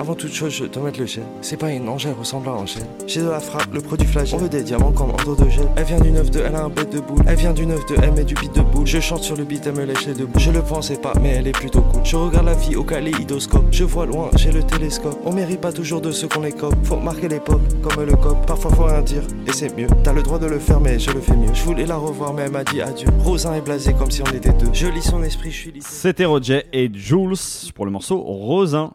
Avant 0.00 0.14
toute 0.14 0.32
chose, 0.32 0.52
je 0.52 0.64
dois 0.64 0.84
mettre 0.84 1.00
le 1.00 1.06
gel. 1.06 1.24
C'est 1.40 1.56
pas 1.56 1.72
une 1.72 1.88
angèle 1.88 2.14
ressemblant 2.16 2.54
à 2.54 2.58
Angèle. 2.58 2.84
J'ai 3.08 3.20
de 3.20 3.28
la 3.28 3.40
frappe, 3.40 3.74
le 3.74 3.80
produit 3.80 4.06
flagelle. 4.06 4.38
On 4.38 4.42
veut 4.42 4.48
des 4.48 4.62
diamants 4.62 4.92
comme 4.92 5.10
en 5.10 5.16
dos 5.24 5.34
de 5.34 5.48
gel. 5.50 5.66
Elle 5.74 5.86
vient 5.86 5.98
du 5.98 6.12
9 6.12 6.30
de, 6.30 6.38
elle 6.38 6.54
a 6.54 6.62
un 6.62 6.68
bête 6.68 6.92
de 6.92 7.00
boule. 7.00 7.24
Elle 7.26 7.36
vient 7.36 7.52
du 7.52 7.66
9 7.66 7.84
de, 7.86 7.96
elle 8.00 8.12
met 8.12 8.22
du 8.22 8.34
beat 8.34 8.54
de 8.54 8.60
boule. 8.60 8.86
Je 8.86 9.00
chante 9.00 9.24
sur 9.24 9.34
le 9.34 9.42
beat, 9.42 9.66
elle 9.66 9.74
me 9.74 9.84
lèche 9.84 10.06
les 10.06 10.14
deux 10.14 10.26
boules. 10.26 10.40
Je 10.40 10.52
le 10.52 10.62
pensais 10.62 10.98
pas, 10.98 11.14
mais 11.20 11.30
elle 11.30 11.48
est 11.48 11.52
plutôt 11.52 11.80
cool. 11.80 12.00
Je 12.04 12.14
regarde 12.14 12.46
la 12.46 12.54
vie 12.54 12.76
au 12.76 12.84
kaléidoscope. 12.84 13.64
Je 13.72 13.82
vois 13.82 14.06
loin, 14.06 14.30
j'ai 14.36 14.52
le 14.52 14.62
télescope. 14.62 15.18
On 15.24 15.32
mérite 15.32 15.60
pas 15.60 15.72
toujours 15.72 16.00
de 16.00 16.12
ce 16.12 16.26
qu'on 16.26 16.42
les 16.42 16.52
cope. 16.52 16.76
Faut 16.84 17.00
marquer 17.00 17.26
l'époque, 17.26 17.62
comme 17.82 18.04
le 18.04 18.14
cop. 18.14 18.46
Parfois 18.46 18.70
faut 18.70 18.84
rien 18.84 19.02
dire, 19.02 19.22
et 19.48 19.52
c'est 19.52 19.76
mieux. 19.76 19.88
T'as 20.04 20.12
le 20.12 20.22
droit 20.22 20.38
de 20.38 20.46
le 20.46 20.60
faire, 20.60 20.78
mais 20.78 21.00
je 21.00 21.10
le 21.10 21.20
fais 21.20 21.34
mieux. 21.34 21.52
Je 21.52 21.64
voulais 21.64 21.86
la 21.86 21.96
revoir, 21.96 22.32
mais 22.32 22.42
elle 22.42 22.52
m'a 22.52 22.62
dit 22.62 22.80
adieu. 22.80 23.08
Rosin 23.18 23.54
est 23.54 23.62
blasé 23.62 23.94
comme 23.94 24.12
si 24.12 24.22
on 24.22 24.32
était 24.32 24.52
deux. 24.52 24.68
Je 24.72 24.86
lis 24.86 25.02
son 25.02 25.24
esprit, 25.24 25.50
je 25.50 25.56
suis 25.56 25.72
libre. 25.72 25.86
C'était 25.88 26.24
Roger 26.24 26.66
et 26.72 26.88
Jules 26.94 27.34
pour 27.74 27.84
le 27.84 27.90
morceau 27.90 28.20
Rosin. 28.20 28.92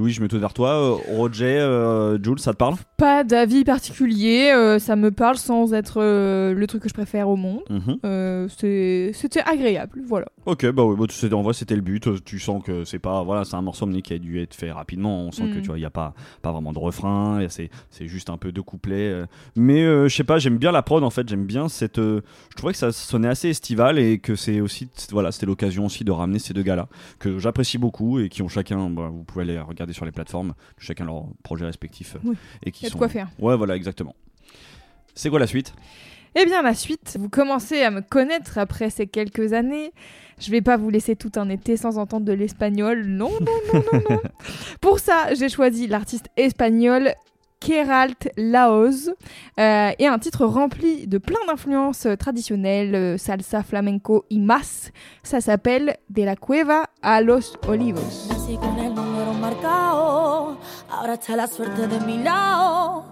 Louis, 0.00 0.12
je 0.12 0.22
me 0.22 0.28
tourne 0.28 0.40
vers 0.40 0.54
toi. 0.54 0.70
Euh, 0.70 0.90
Roger, 1.14 1.58
euh, 1.60 2.18
Jules, 2.22 2.38
ça 2.38 2.52
te 2.52 2.56
parle? 2.56 2.76
Pas 2.96 3.22
d'avis 3.22 3.64
particulier, 3.64 4.50
euh, 4.54 4.78
ça 4.78 4.96
me 4.96 5.10
parle 5.10 5.36
sans 5.36 5.74
être 5.74 6.00
euh, 6.00 6.54
le 6.54 6.66
truc 6.66 6.82
que 6.82 6.88
je 6.88 6.94
préfère 6.94 7.28
au 7.28 7.36
monde. 7.36 7.60
Mhm. 7.68 7.98
Euh, 8.06 8.48
c'est- 8.56 9.10
C'était 9.12 9.42
agréable, 9.42 10.00
voilà. 10.06 10.26
Ok, 10.46 10.64
bah 10.72 10.84
oui, 10.84 10.96
bah, 10.98 11.04
tu 11.06 11.14
sais, 11.14 11.32
en 11.34 11.42
vrai 11.42 11.52
c'était 11.52 11.74
le 11.76 11.82
but. 11.82 12.06
euh, 12.06 12.16
Tu 12.24 12.38
sens 12.38 12.62
que 12.64 12.84
c'est 12.84 12.98
pas, 12.98 13.22
voilà, 13.24 13.44
c'est 13.44 13.56
un 13.56 13.62
morceau 13.62 13.84
mené 13.84 14.00
qui 14.00 14.14
a 14.14 14.18
dû 14.18 14.40
être 14.40 14.54
fait 14.54 14.70
rapidement. 14.72 15.22
On 15.26 15.32
sent 15.32 15.50
que 15.52 15.58
Mm. 15.58 15.62
tu 15.62 15.66
vois, 15.68 15.78
il 15.78 15.82
y 15.82 15.86
a 15.86 15.90
pas, 15.90 16.14
pas 16.40 16.50
vraiment 16.52 16.72
de 16.72 16.78
refrain. 16.78 17.40
et 17.40 17.48
C'est, 17.50 17.68
c'est 17.90 18.06
juste 18.06 18.30
un 18.30 18.38
peu 18.38 18.52
de 18.52 18.60
couplets. 18.62 19.10
euh. 19.10 19.26
Mais 19.54 19.82
euh, 19.82 20.08
je 20.08 20.16
sais 20.16 20.24
pas, 20.24 20.38
j'aime 20.38 20.56
bien 20.56 20.72
la 20.72 20.82
prod 20.82 21.04
en 21.04 21.10
fait. 21.10 21.28
J'aime 21.28 21.44
bien 21.44 21.68
cette. 21.68 21.98
euh, 21.98 22.22
je 22.50 22.56
trouvais 22.56 22.72
que 22.72 22.78
ça 22.78 22.90
sonnait 22.92 23.28
assez 23.28 23.48
estival 23.50 23.98
et 23.98 24.18
que 24.18 24.34
c'est 24.34 24.60
aussi, 24.62 24.88
voilà, 25.12 25.30
c'était 25.30 25.46
l'occasion 25.46 25.84
aussi 25.86 26.04
de 26.04 26.10
ramener 26.10 26.38
ces 26.38 26.54
deux 26.54 26.62
gars-là 26.62 26.88
que 27.18 27.38
j'apprécie 27.38 27.76
beaucoup 27.78 28.18
et 28.18 28.28
qui 28.30 28.40
ont 28.42 28.48
chacun, 28.48 28.88
bah, 28.88 29.10
vous 29.12 29.24
pouvez 29.24 29.42
aller 29.44 29.58
regarder 29.58 29.89
sur 29.92 30.04
les 30.04 30.12
plateformes, 30.12 30.54
chacun 30.78 31.04
leur 31.04 31.24
projet 31.42 31.64
respectif 31.64 32.16
euh, 32.16 32.20
Oui. 32.24 32.36
et 32.64 32.70
qui 32.70 32.84
Y 32.84 32.88
a 32.88 32.90
de 32.90 32.94
quoi 32.96 33.08
faire. 33.08 33.28
Ouais, 33.38 33.56
voilà, 33.56 33.76
exactement. 33.76 34.14
C'est 35.14 35.30
quoi 35.30 35.38
la 35.38 35.46
suite? 35.46 35.74
Eh 36.36 36.44
bien, 36.44 36.62
la 36.62 36.74
suite, 36.74 37.16
vous 37.18 37.28
commencez 37.28 37.82
à 37.82 37.90
me 37.90 38.02
connaître 38.02 38.58
après 38.58 38.88
ces 38.90 39.06
quelques 39.08 39.52
années. 39.52 39.92
Je 40.38 40.50
vais 40.50 40.62
pas 40.62 40.76
vous 40.76 40.88
laisser 40.88 41.16
tout 41.16 41.32
un 41.36 41.48
été 41.48 41.76
sans 41.76 41.98
entendre 41.98 42.24
de 42.24 42.32
l'espagnol. 42.32 43.04
Non, 43.04 43.30
non, 43.40 43.60
non, 43.74 43.82
non, 43.92 44.02
non. 44.10 44.20
Pour 44.80 45.00
ça, 45.00 45.34
j'ai 45.34 45.48
choisi 45.48 45.86
l'artiste 45.88 46.28
espagnol 46.36 47.12
Keralt 47.58 48.30
Laoz 48.38 49.12
euh, 49.58 49.90
et 49.98 50.06
un 50.06 50.18
titre 50.18 50.46
rempli 50.46 51.06
de 51.06 51.18
plein 51.18 51.44
d'influences 51.46 52.06
traditionnelles, 52.18 52.94
euh, 52.94 53.18
salsa, 53.18 53.62
flamenco 53.62 54.24
y 54.30 54.38
más. 54.38 54.92
Ça 55.22 55.40
s'appelle 55.42 55.96
De 56.08 56.22
la 56.22 56.36
cueva 56.36 56.84
a 57.02 57.20
los 57.20 57.58
olivos. 57.68 58.28
Ahora 59.62 61.14
está 61.14 61.36
la 61.36 61.46
suerte 61.46 61.86
de 61.86 62.00
mi 62.00 62.22
lado, 62.22 63.04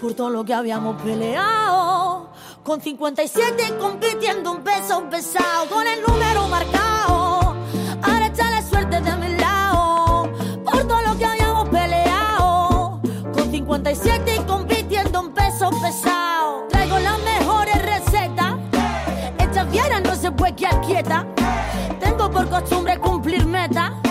por 0.00 0.12
todo 0.12 0.28
lo 0.28 0.44
que 0.44 0.52
habíamos 0.52 1.00
peleado. 1.00 2.28
Con 2.62 2.80
57 2.80 3.76
compitiendo 3.78 4.52
un 4.52 4.62
peso 4.62 5.02
pesado, 5.08 5.66
con 5.70 5.86
el 5.86 6.02
número 6.02 6.46
marcado, 6.48 7.54
ahora 8.02 8.26
está 8.26 8.50
la 8.50 8.62
suerte 8.62 9.00
de 9.00 9.16
mi 9.16 9.36
lado, 9.38 10.30
por 10.64 10.86
todo 10.86 11.00
lo 11.02 11.16
que 11.16 11.24
habíamos 11.24 11.68
peleado. 11.70 13.00
Con 13.32 13.50
57 13.50 14.44
compitiendo 14.46 15.20
un 15.20 15.32
peso 15.32 15.70
pesado, 15.80 16.66
traigo 16.68 16.98
las 16.98 17.18
mejores 17.22 17.82
recetas, 17.82 18.54
esta 19.38 19.64
fiera 19.66 20.00
no 20.00 20.14
se 20.14 20.30
puede 20.30 20.54
quedar 20.54 20.80
quieta, 20.82 21.26
tengo 21.98 22.30
por 22.30 22.48
costumbre 22.50 22.98
cumplir 22.98 23.46
metas. 23.46 24.03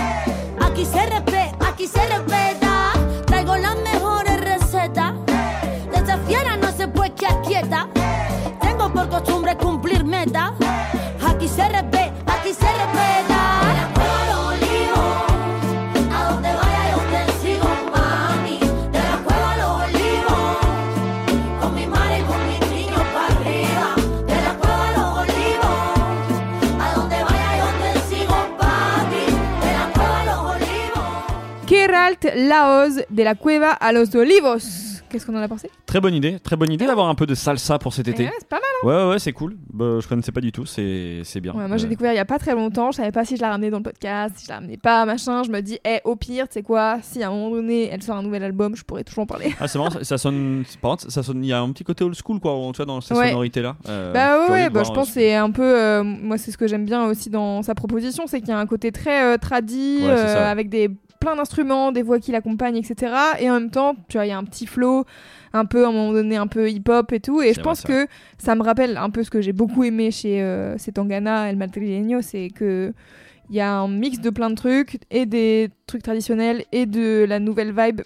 Aquí 1.84 1.92
se 1.92 2.08
respeta. 2.08 2.94
Traigo 3.26 3.58
las 3.58 3.76
mejores 3.76 4.40
recetas. 4.40 5.16
De 5.26 5.98
esta 5.98 6.18
fiera 6.20 6.56
no 6.56 6.72
se 6.72 6.88
puede 6.88 7.12
quedar 7.12 7.42
quieta. 7.42 7.90
Tengo 8.62 8.90
por 8.94 9.10
costumbre 9.10 9.58
cumplir 9.58 10.06
metas. 10.06 10.63
Cueva 32.18 32.30
a 32.30 32.32
los 32.32 32.36
olivos. 32.36 32.36
Keralt 32.36 32.36
Laoz 32.36 33.06
de 33.10 33.24
la 33.24 33.36
cueva 33.36 33.72
a 33.72 33.92
los 33.92 34.16
olivos. 34.16 34.90
Qu'est-ce 35.10 35.28
qu'on 35.28 35.36
en 35.36 35.44
a 35.44 35.48
pensé? 35.48 35.70
Très 35.86 36.02
bonne 36.02 36.16
idée, 36.16 36.40
très 36.40 36.56
bonne 36.56 36.72
idée 36.72 36.88
d'avoir 36.88 37.08
un 37.08 37.14
peu 37.14 37.28
de 37.28 37.36
salsa 37.36 37.78
pour 37.78 37.94
cet 37.94 38.08
été. 38.08 38.24
Eh 38.24 38.26
ouais, 38.26 38.32
C'est 38.40 38.48
pas 38.48 38.56
mal. 38.56 38.64
hein. 38.84 38.88
Ouais, 38.88 38.96
ouais, 39.06 39.10
ouais, 39.12 39.20
c'est 39.20 39.32
cool. 39.32 39.56
Bah, 39.72 40.00
je 40.02 40.08
connaissais 40.08 40.32
pas 40.32 40.42
du 40.42 40.52
tout, 40.52 40.66
c'est 40.66 41.22
c'est 41.24 41.40
bien. 41.40 41.54
Ouais, 41.54 41.68
moi 41.68 41.78
j'ai 41.78 41.86
Euh, 41.86 41.90
découvert 41.90 42.14
il 42.14 42.16
y 42.16 42.20
a 42.20 42.26
pas 42.26 42.40
très 42.40 42.56
longtemps, 42.56 42.90
je 42.92 42.98
savais 42.98 43.12
pas 43.12 43.24
si 43.24 43.38
je 43.38 43.42
la 43.44 43.50
ramenais 43.52 43.70
dans 43.70 43.78
le 43.78 43.84
podcast, 43.84 44.34
si 44.38 44.46
je 44.46 44.50
la 44.50 44.56
ramenais 44.56 44.78
pas, 44.78 45.06
machin. 45.06 45.44
Je 45.44 45.52
me 45.52 45.62
dis, 45.62 45.78
eh, 45.86 46.00
au 46.04 46.16
pire, 46.16 46.48
tu 46.48 46.54
sais 46.54 46.64
quoi, 46.64 46.98
si 47.04 47.22
à 47.22 47.28
un 47.28 47.32
moment 47.32 47.52
donné 47.52 47.90
elle 47.92 48.02
sort 48.02 48.16
un 48.18 48.24
nouvel 48.24 48.44
album, 48.44 48.76
je 48.76 48.84
pourrais 48.84 49.04
toujours 49.04 49.22
en 49.24 49.28
parler. 49.28 49.54
Ah, 49.60 49.68
c'est 49.68 49.78
marrant, 49.78 49.92
ça, 49.92 50.04
ça 50.04 50.18
sonne. 50.18 50.64
Par 50.82 50.92
contre, 50.92 51.12
ça 51.12 51.22
sonne. 51.22 51.44
Il 51.44 51.48
y 51.48 51.54
a 51.54 51.60
un 51.62 51.72
petit 51.72 51.84
côté 51.84 52.04
old 52.04 52.16
school, 52.16 52.40
quoi, 52.40 52.54
tu 52.74 52.78
vois, 52.78 52.86
dans 52.88 53.00
ces 53.00 53.14
sonorités-là. 53.14 53.76
Euh, 53.88 54.14
bah 54.14 54.52
ouais, 54.52 54.72
bah, 54.72 54.82
je 54.84 54.90
euh, 54.90 54.94
pense 54.96 55.10
que 55.10 55.14
c'est 55.14 55.36
un 55.36 55.52
peu. 55.52 55.62
euh, 55.64 56.02
moi, 56.04 56.40
c'est 56.40 56.50
ce 56.50 56.58
que 56.58 56.66
j'aime 56.68 56.86
bien 56.86 57.06
aussi 57.06 57.30
dans 57.30 57.62
sa 57.62 57.76
proposition, 57.76 58.24
c'est 58.26 58.40
qu'il 58.40 58.50
y 58.50 58.54
a 58.54 58.58
un 58.58 58.66
côté 58.66 58.92
très 58.92 59.24
euh, 59.36 59.38
tradi, 59.38 60.00
Ouais, 60.02 60.18
c'est 60.18 60.28
ça. 60.34 60.50
avec 60.50 60.70
des 60.70 60.90
plein 61.24 61.36
d'instruments, 61.36 61.92
des 61.92 62.02
voix 62.04 62.20
qui 62.20 62.32
l'accompagnent, 62.32 62.76
etc. 62.78 63.14
Et 63.40 63.50
en 63.50 63.54
même 63.60 63.70
temps, 63.72 63.96
tu 64.10 64.18
vois, 64.18 64.26
il 64.26 64.30
y 64.30 64.32
a 64.34 64.38
un 64.38 64.44
petit 64.44 64.66
flow, 64.68 65.06
un 65.54 65.66
peu 65.66 65.86
à 65.86 65.90
un 65.90 65.92
moment 65.92 66.12
donné, 66.14 66.36
un 66.36 66.48
peu 66.48 66.70
hip-hop 66.70 67.12
et 67.14 67.20
tout. 67.20 67.42
Et 67.42 67.54
je 67.54 67.62
pense 67.62 67.82
que 67.82 68.08
ça 68.38 68.56
me 68.56 68.64
rappelle 68.64 68.98
un 68.98 69.10
peu 69.10 69.24
ce 69.24 69.30
que 69.30 69.42
j'ai 69.42 69.54
beaucoup 69.54 69.84
aimé 69.84 70.12
chez 70.12 70.42
euh, 70.42 70.76
Tangana 70.94 71.50
El 71.50 71.56
Madrileño, 71.58 72.22
c'est 72.22 72.50
que 72.50 72.94
il 73.50 73.56
y 73.58 73.60
a 73.62 73.72
un 73.74 73.88
mix 73.88 74.20
de 74.20 74.30
plein 74.30 74.50
de 74.50 74.56
trucs 74.56 75.00
et 75.12 75.26
des 75.26 75.70
trucs 75.86 76.02
traditionnels 76.04 76.64
et 76.72 76.86
de 76.86 77.26
la 77.28 77.40
nouvelle 77.40 77.74
vibe 77.78 78.02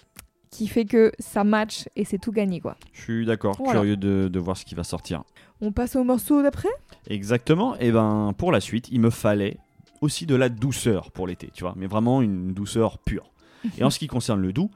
qui 0.50 0.66
fait 0.66 0.84
que 0.84 1.12
ça 1.18 1.44
match 1.44 1.88
et 1.94 2.04
c'est 2.04 2.18
tout 2.18 2.32
gagné 2.32 2.60
quoi. 2.60 2.76
Je 2.92 3.02
suis 3.02 3.26
d'accord, 3.26 3.54
Voilà. 3.58 3.80
curieux 3.80 3.96
de, 3.96 4.28
de 4.28 4.38
voir 4.40 4.56
ce 4.56 4.64
qui 4.64 4.74
va 4.74 4.82
sortir. 4.82 5.22
On 5.60 5.70
passe 5.72 5.94
au 5.96 6.04
morceau 6.04 6.42
d'après? 6.42 6.68
Exactement. 7.08 7.76
Et 7.78 7.92
ben 7.92 8.32
pour 8.36 8.50
la 8.52 8.60
suite, 8.60 8.88
il 8.90 9.00
me 9.00 9.10
fallait 9.10 9.58
aussi 10.00 10.26
de 10.26 10.34
la 10.34 10.48
douceur 10.48 11.10
pour 11.10 11.26
l'été, 11.26 11.50
tu 11.52 11.64
vois, 11.64 11.74
mais 11.76 11.86
vraiment 11.86 12.22
une 12.22 12.52
douceur 12.52 12.98
pure. 12.98 13.32
Et 13.76 13.84
en 13.84 13.90
ce 13.90 13.98
qui 13.98 14.06
concerne 14.06 14.40
le 14.40 14.52
doux, 14.52 14.70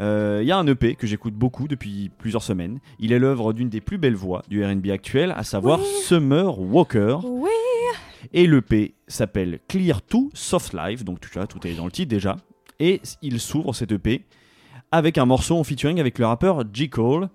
euh, 0.00 0.40
il 0.42 0.48
y 0.48 0.52
a 0.52 0.58
un 0.58 0.66
EP 0.66 0.94
que 0.94 1.06
j'écoute 1.06 1.34
beaucoup 1.34 1.68
depuis 1.68 2.10
plusieurs 2.18 2.42
semaines. 2.42 2.80
Il 2.98 3.12
est 3.12 3.18
l'œuvre 3.18 3.52
d'une 3.52 3.68
des 3.68 3.80
plus 3.80 3.98
belles 3.98 4.16
voix 4.16 4.42
du 4.48 4.64
R&B 4.64 4.88
actuel, 4.90 5.32
à 5.36 5.42
savoir 5.44 5.80
Summer 5.80 6.58
Walker. 6.58 7.18
Oui. 7.24 7.50
Et 8.32 8.46
l'EP 8.46 8.94
s'appelle 9.06 9.60
Clear 9.68 10.00
2 10.10 10.18
Soft 10.34 10.74
Life, 10.74 11.04
donc 11.04 11.20
vois, 11.32 11.46
tout 11.46 11.64
est 11.66 11.74
dans 11.74 11.84
le 11.84 11.92
titre 11.92 12.10
déjà. 12.10 12.36
Et 12.80 13.00
il 13.22 13.40
s'ouvre 13.40 13.74
cet 13.74 13.92
EP 13.92 14.24
avec 14.92 15.18
un 15.18 15.26
morceau 15.26 15.56
en 15.56 15.64
featuring 15.64 16.00
avec 16.00 16.18
le 16.18 16.26
rappeur 16.26 16.62
J. 16.72 16.90
Cole. 16.90 17.28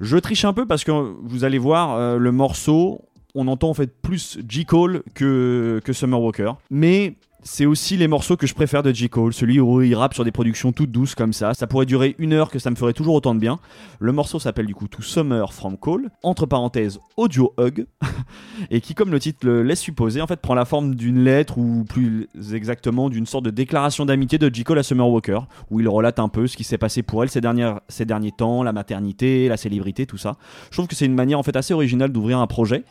Je 0.00 0.16
triche 0.16 0.44
un 0.44 0.52
peu 0.52 0.66
parce 0.66 0.82
que 0.82 0.90
vous 0.90 1.44
allez 1.44 1.58
voir 1.58 1.94
euh, 1.94 2.16
le 2.16 2.32
morceau, 2.32 3.02
on 3.34 3.48
entend 3.48 3.70
en 3.70 3.74
fait 3.74 3.90
plus 4.02 4.38
J. 4.48 4.64
Cole 4.64 5.02
que, 5.14 5.80
que 5.84 5.92
Summer 5.92 6.20
Walker. 6.20 6.52
Mais 6.70 7.16
c'est 7.42 7.66
aussi 7.66 7.96
les 7.96 8.08
morceaux 8.08 8.36
que 8.36 8.46
je 8.46 8.54
préfère 8.54 8.82
de 8.82 8.92
J. 8.92 9.08
Cole, 9.08 9.32
celui 9.32 9.60
où 9.60 9.80
il 9.80 9.94
rappe 9.94 10.14
sur 10.14 10.24
des 10.24 10.30
productions 10.30 10.72
toutes 10.72 10.90
douces 10.90 11.14
comme 11.14 11.32
ça. 11.32 11.54
Ça 11.54 11.66
pourrait 11.66 11.86
durer 11.86 12.14
une 12.18 12.32
heure 12.32 12.50
que 12.50 12.58
ça 12.58 12.70
me 12.70 12.76
ferait 12.76 12.92
toujours 12.92 13.14
autant 13.14 13.34
de 13.34 13.40
bien. 13.40 13.58
Le 13.98 14.12
morceau 14.12 14.38
s'appelle 14.38 14.66
du 14.66 14.74
coup 14.74 14.88
To 14.88 15.02
Summer 15.02 15.52
from 15.52 15.76
Cole, 15.76 16.10
entre 16.22 16.46
parenthèses 16.46 17.00
Audio 17.16 17.54
Hug, 17.58 17.86
et 18.70 18.80
qui, 18.80 18.94
comme 18.94 19.10
le 19.10 19.18
titre 19.18 19.46
le 19.46 19.62
laisse 19.62 19.80
supposer, 19.80 20.20
en 20.20 20.26
fait 20.26 20.40
prend 20.40 20.54
la 20.54 20.64
forme 20.64 20.94
d'une 20.94 21.24
lettre 21.24 21.58
ou 21.58 21.84
plus 21.84 22.28
exactement 22.52 23.08
d'une 23.08 23.26
sorte 23.26 23.44
de 23.44 23.50
déclaration 23.50 24.04
d'amitié 24.04 24.38
de 24.38 24.52
J. 24.52 24.64
Cole 24.64 24.78
à 24.78 24.82
Summer 24.82 25.08
Walker, 25.08 25.40
où 25.70 25.80
il 25.80 25.88
relate 25.88 26.18
un 26.18 26.28
peu 26.28 26.46
ce 26.46 26.56
qui 26.56 26.64
s'est 26.64 26.78
passé 26.78 27.02
pour 27.02 27.22
elle 27.22 27.30
ces, 27.30 27.40
dernières, 27.40 27.80
ces 27.88 28.04
derniers 28.04 28.32
temps, 28.32 28.62
la 28.62 28.72
maternité, 28.72 29.48
la 29.48 29.56
célébrité, 29.56 30.06
tout 30.06 30.18
ça. 30.18 30.36
Je 30.70 30.76
trouve 30.76 30.88
que 30.88 30.94
c'est 30.94 31.06
une 31.06 31.14
manière 31.14 31.38
en 31.38 31.42
fait 31.42 31.56
assez 31.56 31.74
originale 31.74 32.12
d'ouvrir 32.12 32.38
un 32.38 32.46
projet. 32.46 32.84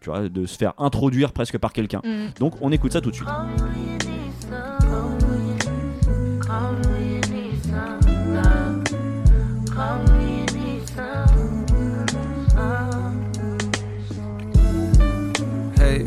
Tu 0.00 0.10
vois, 0.10 0.28
de 0.28 0.46
se 0.46 0.56
faire 0.56 0.74
introduire 0.78 1.32
presque 1.32 1.58
par 1.58 1.72
quelqu'un. 1.72 2.00
Mm. 2.04 2.38
Donc 2.38 2.54
on 2.60 2.70
écoute 2.70 2.92
ça 2.92 3.00
tout 3.00 3.10
de 3.10 3.16
suite. 3.16 3.28
Hey, 15.80 16.06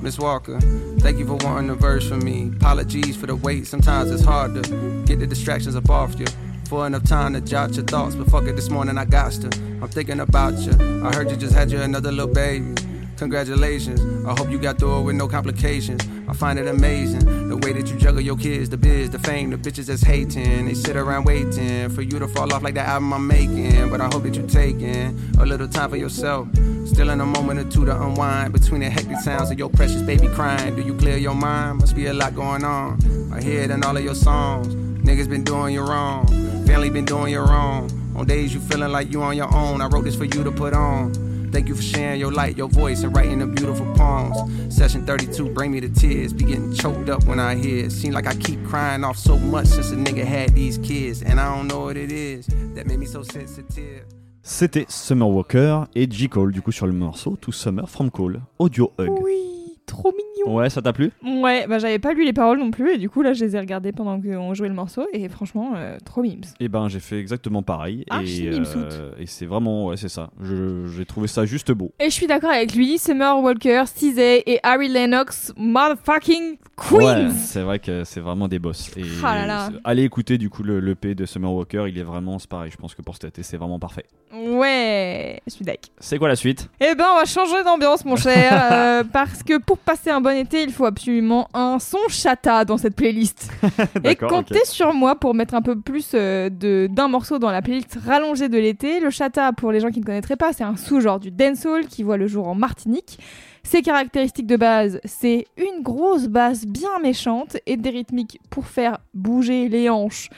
Miss 0.00 0.18
Walker, 0.18 0.58
thank 1.00 1.18
you 1.18 1.26
for 1.26 1.36
wanting 1.44 1.70
a 1.70 1.74
verse 1.74 2.08
from 2.08 2.24
me. 2.24 2.50
Apologies 2.56 3.16
for 3.16 3.26
the 3.26 3.34
wait, 3.34 3.66
sometimes 3.66 4.10
it's 4.10 4.24
hard 4.24 4.54
to 4.54 4.62
get 5.06 5.18
the 5.18 5.26
distractions 5.26 5.76
up 5.76 5.90
off 5.90 6.18
you. 6.18 6.26
For 6.68 6.86
enough 6.86 7.04
time 7.04 7.34
to 7.34 7.40
jot 7.40 7.74
your 7.74 7.84
thoughts, 7.84 8.14
but 8.14 8.30
fuck 8.30 8.44
it, 8.44 8.54
this 8.54 8.70
morning 8.70 8.96
I 8.96 9.04
got 9.04 9.32
to. 9.32 9.69
I'm 9.82 9.88
thinking 9.88 10.20
about 10.20 10.58
you. 10.58 10.72
I 11.04 11.14
heard 11.14 11.30
you 11.30 11.36
just 11.36 11.54
had 11.54 11.70
you 11.70 11.80
another 11.80 12.12
little 12.12 12.32
baby. 12.32 12.74
Congratulations, 13.16 14.00
I 14.24 14.30
hope 14.30 14.50
you 14.50 14.58
got 14.58 14.78
through 14.78 15.00
it 15.00 15.02
with 15.02 15.16
no 15.16 15.28
complications. 15.28 16.00
I 16.26 16.32
find 16.32 16.58
it 16.58 16.66
amazing 16.66 17.48
the 17.50 17.56
way 17.58 17.74
that 17.74 17.86
you 17.90 17.98
juggle 17.98 18.22
your 18.22 18.36
kids, 18.36 18.70
the 18.70 18.78
biz, 18.78 19.10
the 19.10 19.18
fame, 19.18 19.50
the 19.50 19.58
bitches 19.58 19.86
that's 19.86 20.00
hating. 20.00 20.64
They 20.64 20.72
sit 20.72 20.96
around 20.96 21.24
waiting 21.24 21.90
for 21.90 22.00
you 22.00 22.18
to 22.18 22.26
fall 22.26 22.50
off 22.50 22.62
like 22.62 22.72
the 22.72 22.80
album 22.80 23.12
I'm 23.12 23.26
making. 23.26 23.90
But 23.90 24.00
I 24.00 24.06
hope 24.06 24.22
that 24.22 24.34
you 24.34 24.46
taking 24.46 25.18
a 25.38 25.44
little 25.44 25.68
time 25.68 25.90
for 25.90 25.96
yourself. 25.96 26.48
Still 26.86 27.10
in 27.10 27.20
a 27.20 27.26
moment 27.26 27.60
or 27.60 27.70
two 27.70 27.84
to 27.84 28.02
unwind 28.02 28.54
between 28.54 28.80
the 28.80 28.88
hectic 28.88 29.18
sounds 29.18 29.50
of 29.50 29.58
your 29.58 29.68
precious 29.68 30.00
baby 30.00 30.28
crying. 30.28 30.74
Do 30.74 30.80
you 30.80 30.94
clear 30.94 31.18
your 31.18 31.34
mind? 31.34 31.80
Must 31.80 31.94
be 31.94 32.06
a 32.06 32.14
lot 32.14 32.34
going 32.34 32.64
on. 32.64 33.32
I 33.34 33.42
hear 33.42 33.60
it 33.62 33.70
in 33.70 33.84
all 33.84 33.94
of 33.94 34.02
your 34.02 34.14
songs. 34.14 34.68
Niggas 35.04 35.28
been 35.28 35.44
doing 35.44 35.74
you 35.74 35.82
wrong. 35.82 36.26
Family 36.66 36.88
been 36.88 37.04
doing 37.04 37.32
you 37.32 37.40
wrong. 37.40 37.99
On 38.20 38.26
days 38.26 38.52
you 38.52 38.60
feeling 38.60 38.92
like 38.92 39.10
you 39.10 39.22
on 39.22 39.34
your 39.34 39.50
own, 39.54 39.80
I 39.80 39.86
wrote 39.86 40.04
this 40.04 40.14
for 40.14 40.26
you 40.26 40.44
to 40.44 40.52
put 40.52 40.74
on. 40.74 41.14
Thank 41.52 41.68
you 41.68 41.74
for 41.74 41.80
sharing 41.80 42.20
your 42.20 42.30
light, 42.30 42.54
your 42.54 42.68
voice, 42.68 43.02
and 43.02 43.16
writing 43.16 43.38
the 43.38 43.46
beautiful 43.46 43.90
poems. 43.94 44.36
Session 44.76 45.06
32, 45.06 45.48
bring 45.54 45.72
me 45.72 45.80
to 45.80 45.88
tears. 45.88 46.34
Be 46.34 46.44
getting 46.44 46.74
choked 46.74 47.08
up 47.08 47.24
when 47.24 47.40
I 47.40 47.54
hear 47.54 47.86
it. 47.86 47.92
Seem 47.92 48.12
like 48.12 48.26
I 48.26 48.34
keep 48.34 48.62
crying 48.66 49.04
off 49.04 49.16
so 49.16 49.38
much 49.38 49.68
since 49.68 49.90
a 49.92 49.96
nigga 49.96 50.22
had 50.22 50.54
these 50.54 50.76
kids. 50.76 51.22
And 51.22 51.40
I 51.40 51.56
don't 51.56 51.66
know 51.66 51.80
what 51.80 51.96
it 51.96 52.12
is 52.12 52.46
that 52.74 52.86
made 52.86 52.98
me 52.98 53.06
so 53.06 53.22
sensitive. 53.22 54.04
C'était 54.42 54.84
Summer 54.90 55.26
Walker 55.26 55.84
et 55.94 56.06
J. 56.10 56.28
Cole, 56.28 56.52
du 56.52 56.60
coup, 56.60 56.72
sur 56.72 56.86
le 56.86 56.92
morceau 56.92 57.36
To 57.40 57.52
Summer 57.52 57.88
from 57.88 58.10
Cole, 58.10 58.42
Audio 58.58 58.92
Hug. 58.98 59.08
Oui, 59.22 59.78
trop 59.86 60.12
mignon. 60.12 60.29
Ouais, 60.46 60.70
ça 60.70 60.80
t'a 60.82 60.92
plu? 60.92 61.10
Ouais, 61.24 61.66
bah 61.66 61.78
j'avais 61.78 61.98
pas 61.98 62.12
lu 62.12 62.24
les 62.24 62.32
paroles 62.32 62.58
non 62.58 62.70
plus 62.70 62.92
et 62.94 62.98
du 62.98 63.08
coup 63.10 63.22
là 63.22 63.32
je 63.32 63.44
les 63.44 63.56
ai 63.56 63.60
regardées 63.60 63.92
pendant 63.92 64.20
qu'on 64.20 64.54
jouait 64.54 64.68
le 64.68 64.74
morceau 64.74 65.06
et 65.12 65.28
franchement 65.28 65.72
euh, 65.76 65.96
trop 66.04 66.22
mimes. 66.22 66.40
Eh 66.60 66.68
ben, 66.68 66.88
j'ai 66.88 67.00
fait 67.00 67.18
exactement 67.18 67.62
pareil. 67.62 68.04
Archi 68.10 68.46
et 68.46 68.50
mimsoute. 68.50 68.94
et 69.18 69.26
c'est 69.26 69.46
vraiment, 69.46 69.86
ouais, 69.86 69.96
c'est 69.96 70.08
ça. 70.08 70.30
J'ai 70.42 71.04
trouvé 71.04 71.26
ça 71.28 71.44
juste 71.44 71.72
beau. 71.72 71.92
Et 72.00 72.06
je 72.06 72.10
suis 72.10 72.26
d'accord 72.26 72.50
avec 72.50 72.74
lui, 72.74 72.98
Summer 72.98 73.38
Walker, 73.40 73.84
Cizay 73.86 74.42
et 74.46 74.60
Harry 74.62 74.88
Lennox, 74.88 75.52
motherfucking 75.56 76.56
queens. 76.76 76.96
Ouais, 77.26 77.30
c'est 77.30 77.62
vrai 77.62 77.78
que 77.78 78.04
c'est 78.04 78.20
vraiment 78.20 78.48
des 78.48 78.58
boss. 78.58 78.90
Et 78.96 79.02
Ah 79.24 79.34
là 79.34 79.46
là. 79.46 79.68
c'est- 79.70 79.78
allez 79.84 80.04
écouter 80.04 80.38
du 80.38 80.48
coup 80.50 80.62
le 80.62 80.80
l'EP 80.80 81.14
de 81.14 81.26
Summer 81.26 81.52
Walker, 81.52 81.84
il 81.88 81.98
est 81.98 82.02
vraiment, 82.02 82.38
c'est 82.38 82.48
pareil. 82.48 82.70
Je 82.70 82.76
pense 82.76 82.94
que 82.94 83.02
pour 83.02 83.14
cet 83.14 83.24
été, 83.24 83.42
c'est 83.42 83.56
vraiment 83.56 83.78
parfait. 83.78 84.04
Ouais, 84.32 85.40
je 85.46 85.52
suis 85.52 85.64
d'accord. 85.64 85.90
C'est 85.98 86.18
quoi 86.18 86.28
la 86.28 86.36
suite? 86.36 86.68
Eh 86.80 86.94
ben, 86.94 87.04
on 87.14 87.18
va 87.18 87.24
changer 87.24 87.62
d'ambiance, 87.64 88.04
mon 88.04 88.16
cher, 88.16 88.52
euh, 88.72 89.04
parce 89.12 89.42
que 89.42 89.58
pour 89.58 89.78
passer 89.78 90.10
un 90.10 90.20
bon 90.20 90.29
été, 90.36 90.62
il 90.62 90.72
faut 90.72 90.84
absolument 90.84 91.48
un 91.54 91.78
son 91.78 91.98
chata 92.08 92.64
dans 92.64 92.76
cette 92.76 92.96
playlist. 92.96 93.50
Et 94.04 94.16
comptez 94.16 94.64
sur 94.64 94.92
moi 94.92 95.16
pour 95.16 95.34
mettre 95.34 95.54
un 95.54 95.62
peu 95.62 95.78
plus 95.78 96.12
euh, 96.14 96.48
de 96.48 96.88
d'un 96.90 97.08
morceau 97.08 97.38
dans 97.38 97.50
la 97.50 97.62
playlist 97.62 97.98
rallongée 98.06 98.48
de 98.48 98.58
l'été. 98.58 99.00
Le 99.00 99.10
chata, 99.10 99.52
pour 99.52 99.72
les 99.72 99.80
gens 99.80 99.90
qui 99.90 100.00
ne 100.00 100.04
connaîtraient 100.04 100.36
pas, 100.36 100.52
c'est 100.52 100.64
un 100.64 100.76
sous-genre 100.76 101.20
du 101.20 101.30
dancehall 101.30 101.86
qui 101.86 102.02
voit 102.02 102.16
le 102.16 102.26
jour 102.26 102.48
en 102.48 102.54
Martinique. 102.54 103.18
Ses 103.62 103.82
caractéristiques 103.82 104.46
de 104.46 104.56
base, 104.56 105.00
c'est 105.04 105.46
une 105.56 105.82
grosse 105.82 106.28
basse 106.28 106.66
bien 106.66 106.98
méchante 107.02 107.58
et 107.66 107.76
des 107.76 107.90
rythmiques 107.90 108.40
pour 108.48 108.66
faire 108.66 108.98
bouger 109.12 109.68
les 109.68 109.90
hanches 109.90 110.30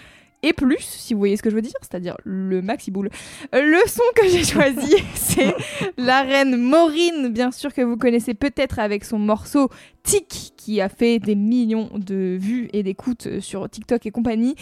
et 0.42 0.52
plus, 0.52 0.80
si 0.80 1.14
vous 1.14 1.20
voyez 1.20 1.36
ce 1.36 1.42
que 1.42 1.50
je 1.50 1.54
veux 1.54 1.62
dire, 1.62 1.72
c'est-à-dire 1.80 2.16
le 2.24 2.62
maxi 2.62 2.90
boule. 2.90 3.10
Le 3.52 3.88
son 3.88 4.02
que 4.16 4.28
j'ai 4.28 4.44
choisi, 4.44 4.96
c'est 5.14 5.54
la 5.96 6.22
reine 6.22 6.56
Maureen, 6.56 7.28
bien 7.28 7.50
sûr 7.50 7.72
que 7.72 7.82
vous 7.82 7.96
connaissez 7.96 8.34
peut-être 8.34 8.78
avec 8.78 9.04
son 9.04 9.18
morceau 9.18 9.68
Tic, 10.02 10.52
qui 10.56 10.80
a 10.80 10.88
fait 10.88 11.20
des 11.20 11.36
millions 11.36 11.90
de 11.94 12.36
vues 12.40 12.68
et 12.72 12.82
d'écoutes 12.82 13.40
sur 13.40 13.68
TikTok 13.70 14.04
et 14.04 14.10
compagnie. 14.10 14.56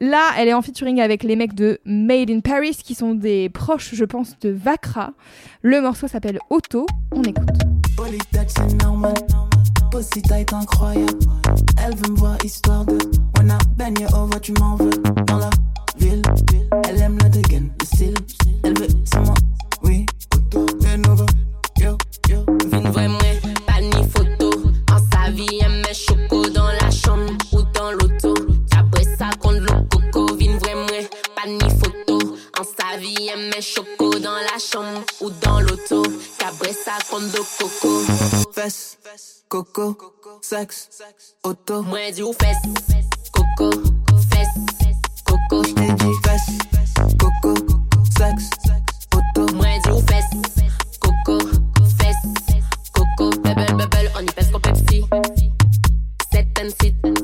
Là, 0.00 0.32
elle 0.36 0.48
est 0.48 0.54
en 0.54 0.62
featuring 0.62 1.00
avec 1.00 1.22
les 1.22 1.36
mecs 1.36 1.54
de 1.54 1.78
Made 1.84 2.30
in 2.30 2.40
Paris, 2.40 2.76
qui 2.82 2.96
sont 2.96 3.14
des 3.14 3.48
proches, 3.48 3.94
je 3.94 4.04
pense, 4.04 4.36
de 4.40 4.50
Vakra. 4.50 5.12
Le 5.62 5.80
morceau 5.80 6.08
s'appelle 6.08 6.40
Auto. 6.50 6.86
On 7.12 7.22
écoute. 7.22 7.46
Pussy 9.94 10.22
tight 10.22 10.52
incroyable. 10.52 11.20
Elle 11.80 11.94
veut 11.94 12.10
me 12.10 12.16
voir 12.16 12.36
histoire 12.44 12.84
de. 12.84 12.98
On 13.38 13.48
a 13.48 13.58
baigné 13.76 14.04
au 14.06 14.26
voix, 14.26 14.40
tu 14.40 14.52
m'en 14.54 14.74
veux. 14.74 14.90
Dans 15.28 15.38
la 15.38 15.50
ville, 15.96 16.20
elle 16.88 17.00
aime 17.00 17.16
le 17.22 17.28
dégaine, 17.28 17.70
le 17.78 17.86
style. 17.86 18.14
Elle 18.64 18.76
veut, 18.76 18.88
c'est 19.04 19.20
moi, 19.20 19.34
oui. 19.84 20.04
De 20.50 20.96
nouveau, 20.96 21.26
yo, 21.78 21.96
yo. 22.28 22.44
Vin 22.72 22.90
vrai 22.90 23.06
moi, 23.06 23.20
pas 23.68 23.80
ni 23.80 24.08
photo. 24.10 24.50
En 24.90 24.98
sa 25.12 25.30
vie, 25.30 25.60
elle 25.60 25.82
met 25.82 25.94
choco 25.94 26.48
dans 26.48 26.72
la 26.72 26.90
chambre 26.90 27.32
ou 27.52 27.62
dans 27.62 27.92
l'auto. 27.92 28.34
Après 28.76 29.04
ça, 29.16 29.30
contre 29.38 29.60
le 29.60 29.88
coco. 29.88 30.34
Vin 30.34 30.58
vrai 30.58 30.74
moi, 30.74 31.08
pas 31.36 31.48
ni 31.48 31.70
photo. 31.70 32.34
En 32.58 32.64
sa 32.64 32.98
vie, 32.98 33.30
elle 33.32 33.48
met 33.48 33.62
choco 33.62 34.18
dans 34.18 34.32
la 34.32 34.58
chambre 34.58 35.04
ou 35.20 35.30
dans 35.40 35.60
l'auto 35.60 35.73
back 36.94 37.04
from 37.04 37.30
coco. 37.58 38.04
Fess, 38.52 38.96
coco, 39.48 39.96
sexe, 40.42 40.88
auto. 41.42 41.82
Moi, 41.82 42.12
du 42.12 42.32
fess, 42.34 42.58
coco, 43.32 43.70
fess, 44.30 44.48
coco. 45.24 45.64
J't'ai 45.64 45.92
dit 45.92 46.14
fess, 46.24 46.46
coco, 47.18 47.54
sexe, 48.16 48.50
auto. 49.12 49.54
Moi, 49.54 49.78
du 49.84 50.06
fess, 50.06 50.24
coco, 51.00 51.38
fess, 51.98 52.16
coco. 52.92 53.30
Bebel, 53.42 53.74
bebel, 53.76 54.10
on 54.16 54.22
y 54.22 54.26
pèse 54.26 54.50
comme 54.50 54.62
Pepsi. 54.62 55.04
Set 56.32 56.58
and 56.60 56.70
sit. 56.80 57.23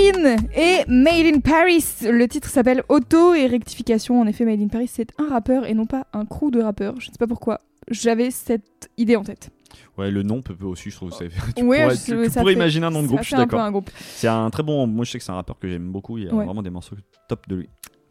Et 0.00 0.84
Made 0.88 1.26
in 1.36 1.40
Paris. 1.40 1.84
Le 2.02 2.26
titre 2.28 2.48
s'appelle 2.50 2.82
Auto 2.90 3.32
et 3.32 3.46
rectification. 3.46 4.20
En 4.20 4.26
effet, 4.26 4.44
Made 4.44 4.60
in 4.60 4.68
Paris, 4.68 4.88
c'est 4.92 5.08
un 5.18 5.28
rappeur 5.28 5.64
et 5.66 5.72
non 5.72 5.86
pas 5.86 6.06
un 6.12 6.26
crew 6.26 6.50
de 6.50 6.60
rappeurs. 6.60 7.00
Je 7.00 7.08
ne 7.08 7.12
sais 7.12 7.18
pas 7.18 7.26
pourquoi. 7.26 7.60
J'avais 7.90 8.30
cette 8.30 8.90
idée 8.98 9.16
en 9.16 9.24
tête. 9.24 9.48
Ouais, 9.96 10.10
le 10.10 10.22
nom 10.22 10.42
peut 10.42 10.54
aussi, 10.66 10.90
je 10.90 10.96
trouve. 10.96 11.12
c'est- 11.12 11.28
Tu 11.56 11.62
Ouais, 11.64 11.82
pourrais, 11.84 11.96
je- 11.96 12.04
tu- 12.04 12.24
tu 12.26 12.30
ça 12.30 12.40
pourrais 12.40 12.52
fait- 12.52 12.58
imaginer 12.58 12.86
un 12.86 12.90
nom 12.90 13.00
de 13.02 13.06
ça 13.06 13.08
groupe, 13.08 13.22
je 13.22 13.26
suis 13.28 13.36
d'accord. 13.36 13.82
C'est 13.98 14.28
un 14.28 14.50
très 14.50 14.62
bon. 14.62 14.86
Moi, 14.86 15.06
je 15.06 15.12
sais 15.12 15.18
que 15.18 15.24
c'est 15.24 15.32
un 15.32 15.36
rappeur 15.36 15.58
que 15.58 15.66
j'aime 15.66 15.90
beaucoup. 15.90 16.18
Il 16.18 16.24
y 16.24 16.28
a 16.28 16.34
Ouais. 16.34 16.44
vraiment 16.44 16.62
des 16.62 16.68
morceaux 16.70 16.96
top 17.28 17.48
de 17.48 17.56
lui. 17.56 17.68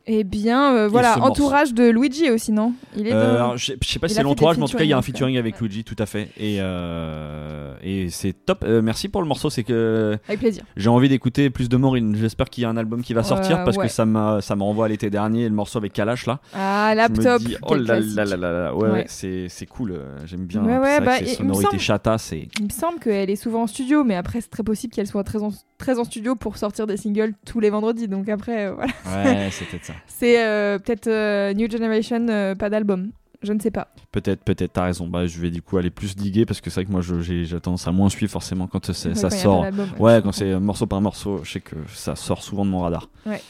Eh 0.08 0.24
bien, 0.24 0.76
euh, 0.76 0.88
voilà, 0.88 1.20
entourage 1.24 1.74
de 1.74 1.90
Luigi 1.90 2.30
aussi, 2.30 2.52
non? 2.52 2.74
Il 2.96 3.08
est 3.08 3.14
Euh, 3.14 3.28
dans- 3.32 3.36
alors, 3.36 3.58
je 3.58 3.74
sais 3.82 4.00
pas 4.00 4.08
si 4.08 4.14
c'est 4.14 4.22
l'entourage, 4.24 4.58
mais 4.58 4.64
en 4.64 4.68
tout 4.68 4.78
cas, 4.78 4.84
il 4.84 4.90
y 4.90 4.94
a 4.94 4.98
un 4.98 5.02
featuring, 5.02 5.36
avec 5.38 5.60
Luigi, 5.60 5.84
tout 5.84 5.96
à 5.98 6.06
fait. 6.06 6.30
Et, 6.38 6.58
euh, 6.60 7.74
et 7.82 8.10
c'est 8.10 8.34
top. 8.34 8.64
Merci 8.84 9.10
pour 9.10 9.22
le 9.22 9.28
morceau. 9.28 9.50
C'est 9.50 9.64
que 9.64 10.18
Avec 10.28 10.40
plaisir. 10.40 10.64
j'ai 10.78 10.90
envie 10.90 11.10
d'écouter 11.10 11.50
plus 11.50 11.70
de 11.70 11.78
Maureen. 11.78 12.16
J'espère 12.16 12.50
qu'il 12.52 12.62
y 12.62 12.66
a 12.66 12.70
un 12.70 12.78
album 12.78 13.02
qui 13.02 13.14
va 13.14 13.24
sortir 13.24 13.64
parce 13.64 13.78
ouais. 13.78 13.88
que 13.88 13.92
ça 13.92 14.06
me 14.06 14.62
renvoie 14.64 14.86
à 14.86 14.90
l'été 14.90 15.10
dernier. 15.10 15.50
Le 15.50 15.56
morceau 15.56 15.80
avec 15.80 15.94
Kalash 15.94 16.28
là. 16.28 16.40
Ah, 16.54 16.90
Je 16.92 16.94
me 16.94 16.98
laptop. 16.98 17.42
dis, 17.42 17.58
oh 17.64 17.76
là 17.76 18.00
là 18.00 18.26
là 18.26 18.36
là. 18.38 18.76
Ouais, 18.76 18.90
Ouais. 18.90 19.06
c'est 19.08 19.66
cool. 19.68 20.00
J'aime 20.26 20.46
bien. 20.46 20.64
Ouais, 20.64 21.02
bah, 21.02 21.20
que 21.20 21.26
sonorités 21.26 21.64
semble- 21.72 21.80
chata, 21.80 22.18
c'est. 22.18 22.48
Il 22.60 22.66
me 22.66 22.70
semble 22.70 23.00
qu'elle 23.00 23.30
est 23.30 23.36
souvent 23.36 23.64
en 23.64 23.68
studio, 23.68 24.04
mais 24.04 24.16
après, 24.16 24.42
c'est 24.42 24.50
très 24.50 24.64
possible 24.64 24.94
qu'elle 24.94 25.08
soit 25.08 25.24
très 25.24 25.42
en, 25.42 25.50
très 25.80 25.98
en 26.00 26.04
studio 26.04 26.36
pour 26.36 26.58
sortir 26.58 26.86
des 26.88 26.98
singles 26.98 27.34
tous 27.46 27.60
les 27.60 27.70
vendredis. 27.72 28.08
Donc 28.08 28.30
après, 28.30 28.72
voilà. 28.72 28.92
Ouais, 29.08 29.50
c'est 29.52 29.66
peut-être 29.66 29.86
ça. 29.86 29.94
C'est 30.08 30.44
euh, 30.44 30.80
peut-être 30.80 31.08
euh, 31.08 31.54
New 31.54 31.70
Generation, 31.70 32.28
euh, 32.30 32.56
pas 32.56 32.70
d'album. 32.70 33.12
Je 33.42 33.54
ne 33.54 33.60
sais 33.60 33.70
pas. 33.72 33.90
Peut-être, 34.12 34.44
peut-être, 34.44 34.74
t'as 34.74 34.86
raison. 34.86 35.08
Bah, 35.08 35.28
je 35.28 35.40
vais 35.40 35.52
du 35.52 35.62
coup 35.62 35.78
aller 35.78 35.92
plus 35.92 36.16
diguer 36.16 36.46
parce 36.46 36.62
que 36.62 36.70
c'est 36.70 36.82
vrai 36.82 36.86
que 36.86 36.92
moi 36.92 37.02
j'ai 37.02 37.46
tendance 37.60 37.88
à 37.88 37.92
moins 37.92 38.10
suivre 38.10 38.32
forcément 38.32 38.66
quand 38.66 38.88
Ouais, 38.88 38.94
ça 38.94 39.30
quand 39.30 39.30
sort. 39.30 39.66
ouais, 40.00 40.22
quand 40.24 40.32
c'est 40.32 40.60
morceau 40.60 40.88
par 40.88 41.02
morceau, 41.02 41.42
je 41.44 41.52
sais 41.52 41.60
que 41.60 41.76
ça 41.94 42.16
sort 42.16 42.42
souvent 42.42 42.66
de 42.66 42.72
mon 42.72 42.80
radar. 42.80 43.10
Ouais. 43.26 43.42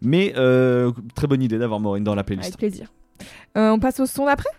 Mais 0.00 0.32
euh, 0.36 0.92
très 1.14 1.26
bonne 1.26 1.42
idée 1.42 1.58
d'avoir 1.58 1.80
Maureen 1.80 2.04
dans 2.04 2.14
la 2.14 2.24
playlist. 2.24 2.48
Avec 2.48 2.58
plaisir. 2.58 2.88
Euh, 3.56 3.70
on 3.70 3.78
passe 3.78 4.00
au 4.00 4.06
son 4.06 4.26
d'après? 4.26 4.50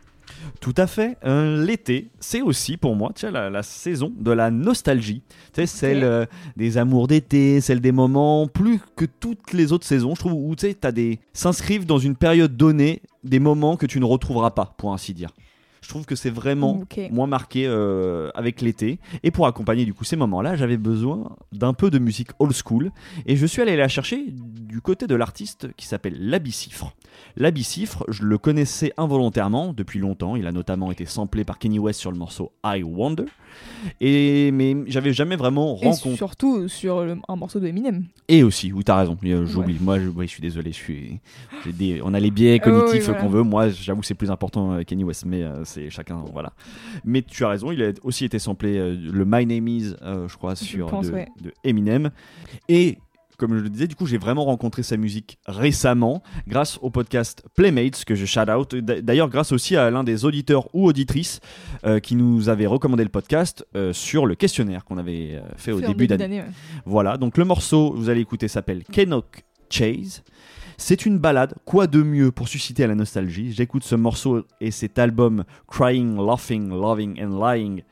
Tout 0.59 0.73
à 0.77 0.87
fait. 0.87 1.17
Euh, 1.25 1.65
L'été, 1.65 2.09
c'est 2.19 2.41
aussi 2.41 2.77
pour 2.77 2.95
moi 2.95 3.11
la, 3.23 3.49
la 3.49 3.63
saison 3.63 4.11
de 4.17 4.31
la 4.31 4.51
nostalgie. 4.51 5.21
Tu 5.53 5.61
sais, 5.61 5.65
celle 5.65 6.03
euh, 6.03 6.25
des 6.57 6.77
amours 6.77 7.07
d'été, 7.07 7.61
celle 7.61 7.81
des 7.81 7.91
moments 7.91 8.47
plus 8.47 8.79
que 8.95 9.05
toutes 9.05 9.53
les 9.53 9.71
autres 9.71 9.85
saisons, 9.85 10.15
je 10.15 10.19
trouve, 10.19 10.33
où 10.33 10.55
tu 10.55 10.67
sais, 10.67 10.73
t'as 10.73 10.91
des 10.91 11.19
s'inscrivent 11.33 11.85
dans 11.85 11.99
une 11.99 12.15
période 12.15 12.55
donnée 12.57 13.01
des 13.23 13.39
moments 13.39 13.77
que 13.77 13.85
tu 13.85 13.99
ne 13.99 14.05
retrouveras 14.05 14.51
pas, 14.51 14.73
pour 14.77 14.93
ainsi 14.93 15.13
dire. 15.13 15.29
Je 15.81 15.89
trouve 15.89 16.05
que 16.05 16.15
c'est 16.15 16.29
vraiment 16.29 16.83
moins 17.11 17.27
marqué 17.27 17.65
euh, 17.67 18.29
avec 18.35 18.61
l'été. 18.61 18.99
Et 19.23 19.31
pour 19.31 19.47
accompagner 19.47 19.85
du 19.85 19.93
coup 19.93 20.03
ces 20.03 20.15
moments-là, 20.15 20.55
j'avais 20.55 20.77
besoin 20.77 21.35
d'un 21.51 21.73
peu 21.73 21.89
de 21.89 21.99
musique 21.99 22.29
old 22.39 22.53
school. 22.53 22.91
Et 23.25 23.35
je 23.35 23.45
suis 23.45 23.61
allé 23.61 23.75
la 23.75 23.87
chercher 23.87 24.25
du 24.29 24.81
côté 24.81 25.07
de 25.07 25.15
l'artiste 25.15 25.69
qui 25.75 25.85
s'appelle 25.85 26.15
Labicifre. 26.19 26.93
Labicifre, 27.37 28.05
je 28.09 28.23
le 28.23 28.37
connaissais 28.37 28.93
involontairement 28.97 29.73
depuis 29.73 29.99
longtemps. 29.99 30.35
Il 30.35 30.47
a 30.47 30.51
notamment 30.51 30.91
été 30.91 31.05
samplé 31.05 31.43
par 31.43 31.59
Kenny 31.59 31.79
West 31.79 31.99
sur 31.99 32.11
le 32.11 32.17
morceau 32.17 32.51
I 32.65 32.83
Wonder. 32.83 33.25
Et 34.01 34.51
mais 34.51 34.75
j'avais 34.87 35.13
jamais 35.13 35.35
vraiment 35.35 35.77
Et 35.81 35.85
rencontré. 35.85 36.15
surtout 36.15 36.67
sur 36.67 37.03
le- 37.03 37.17
un 37.27 37.35
morceau 37.35 37.59
de 37.59 37.67
Eminem. 37.67 38.05
Et 38.27 38.43
aussi, 38.43 38.71
oui, 38.71 38.83
t'as 38.83 38.97
raison, 38.97 39.17
euh, 39.23 39.45
j'oublie. 39.45 39.77
Moi, 39.79 39.99
je, 39.99 40.07
oui, 40.09 40.25
je 40.25 40.31
suis 40.31 40.41
désolé, 40.41 40.71
je 40.71 40.77
suis. 40.77 41.19
j'ai 41.65 41.71
des- 41.71 42.01
on 42.03 42.13
a 42.13 42.19
les 42.19 42.31
biais 42.31 42.53
oui, 42.53 42.59
cognitifs 42.59 43.05
voilà. 43.05 43.21
qu'on 43.21 43.29
veut. 43.29 43.43
Moi, 43.43 43.69
j'avoue 43.69 44.01
que 44.01 44.07
c'est 44.07 44.13
plus 44.13 44.31
important 44.31 44.73
euh, 44.73 44.83
Kenny 44.83 45.03
West, 45.03 45.25
mais 45.25 45.43
euh, 45.43 45.63
c'est 45.65 45.89
chacun, 45.89 46.23
voilà. 46.33 46.53
Mais 47.05 47.21
tu 47.21 47.43
as 47.45 47.49
raison, 47.49 47.71
il 47.71 47.81
a 47.83 47.91
aussi 48.03 48.25
été 48.25 48.39
samplé 48.39 48.77
euh, 48.77 48.95
le 48.95 49.25
My 49.25 49.45
Name 49.45 49.67
Is, 49.67 49.93
euh, 50.01 50.27
je 50.27 50.35
crois, 50.37 50.55
sur 50.55 50.87
pense, 50.87 51.07
de, 51.07 51.13
ouais. 51.13 51.27
de 51.41 51.51
Eminem. 51.63 52.09
Et 52.67 52.97
comme 53.39 53.57
je 53.57 53.63
le 53.63 53.69
disais, 53.69 53.87
du 53.87 53.95
coup, 53.95 54.05
j'ai 54.05 54.17
vraiment 54.17 54.45
rencontré 54.45 54.83
sa 54.83 54.97
musique 54.97 55.39
récemment 55.47 56.21
grâce 56.47 56.77
au 56.81 56.89
podcast 56.89 57.43
Playmates 57.55 58.05
que 58.05 58.13
je 58.13 58.25
shout 58.25 58.49
out. 58.49 58.75
D'ailleurs, 58.75 59.29
grâce 59.29 59.51
aussi 59.51 59.75
à 59.75 59.89
l'un 59.89 60.03
des 60.03 60.25
auditeurs 60.25 60.69
ou 60.75 60.85
auditrices 60.85 61.39
euh, 61.85 61.99
qui 61.99 62.15
nous 62.15 62.49
avait 62.49 62.67
recommandé 62.67 63.03
le 63.03 63.09
podcast 63.09 63.65
euh, 63.75 63.93
sur 63.93 64.25
le 64.25 64.35
questionnaire 64.35 64.85
qu'on 64.85 64.97
avait 64.97 65.35
euh, 65.35 65.41
fait 65.55 65.71
au 65.71 65.79
début 65.79 65.93
début 65.93 66.07
d'année. 66.07 66.23
d'année, 66.23 66.41
ouais. 66.41 66.53
Voilà, 66.85 67.17
donc 67.17 67.37
le 67.37 67.45
morceau, 67.45 67.93
vous 67.95 68.09
allez 68.09 68.21
écouter, 68.21 68.47
s'appelle 68.47 68.83
Kenok 68.83 69.43
Chase. 69.69 70.23
C'est 70.77 71.05
une 71.05 71.17
balade, 71.17 71.55
quoi 71.65 71.87
de 71.87 72.01
mieux 72.01 72.31
pour 72.31 72.47
susciter 72.47 72.83
à 72.83 72.87
la 72.87 72.95
nostalgie? 72.95 73.51
J'écoute 73.51 73.83
ce 73.83 73.95
morceau 73.95 74.45
et 74.61 74.71
cet 74.71 74.97
album 74.97 75.43
Crying, 75.67 76.15
Laughing, 76.17 76.69
Loving 76.69 77.21
and 77.21 77.37
Lying 77.37 77.83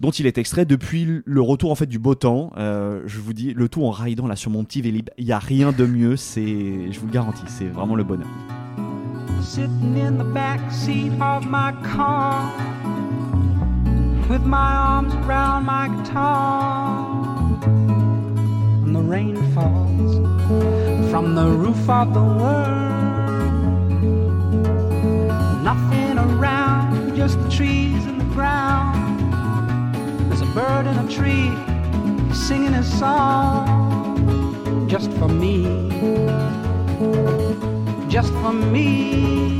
dont 0.00 0.10
il 0.10 0.26
est 0.26 0.38
extrait 0.38 0.64
depuis 0.64 1.22
le 1.24 1.40
retour 1.40 1.70
en 1.70 1.74
fait 1.74 1.86
du 1.86 1.98
beau 1.98 2.14
temps. 2.14 2.52
Euh, 2.56 3.02
je 3.06 3.18
vous 3.18 3.32
dis, 3.32 3.52
le 3.54 3.68
tout 3.68 3.84
en 3.84 3.90
ridant 3.90 4.26
là 4.26 4.36
sur 4.36 4.50
mon 4.50 4.64
petit 4.64 4.82
Vélib, 4.82 5.10
il 5.18 5.24
y 5.24 5.32
a 5.32 5.38
rien 5.38 5.72
de 5.72 5.86
mieux, 5.86 6.16
c'est, 6.16 6.92
je 6.92 7.00
vous 7.00 7.06
le 7.06 7.12
garantis, 7.12 7.42
c'est 7.46 7.68
vraiment 7.68 7.96
le 7.96 8.04
bonheur. 8.04 8.28
Sitting 9.42 9.96
in 10.00 10.18
the 10.18 10.34
back 10.34 10.60
seat 10.70 11.12
of 11.20 11.46
my 11.46 11.72
car 11.82 12.52
with 14.28 14.44
my 14.44 14.56
arms 14.56 15.14
around 15.26 15.64
my 15.64 15.88
guitar. 15.88 17.06
And 18.84 18.94
the 18.94 19.00
rain 19.00 19.36
falls 19.54 20.16
from 21.10 21.34
the 21.34 21.46
roof 21.46 21.88
of 21.88 22.12
the 22.12 22.20
world. 22.20 22.88
Nothing 25.62 26.18
around, 26.18 27.16
just 27.16 27.38
the 27.42 27.48
trees 27.48 27.87
bird 30.54 30.86
in 30.86 30.98
a 30.98 31.08
tree 31.08 31.52
singing 32.34 32.74
a 32.74 32.82
song 32.82 34.86
just 34.88 35.10
for 35.12 35.28
me. 35.28 35.64
Just 38.08 38.32
for 38.34 38.52
me. 38.52 39.58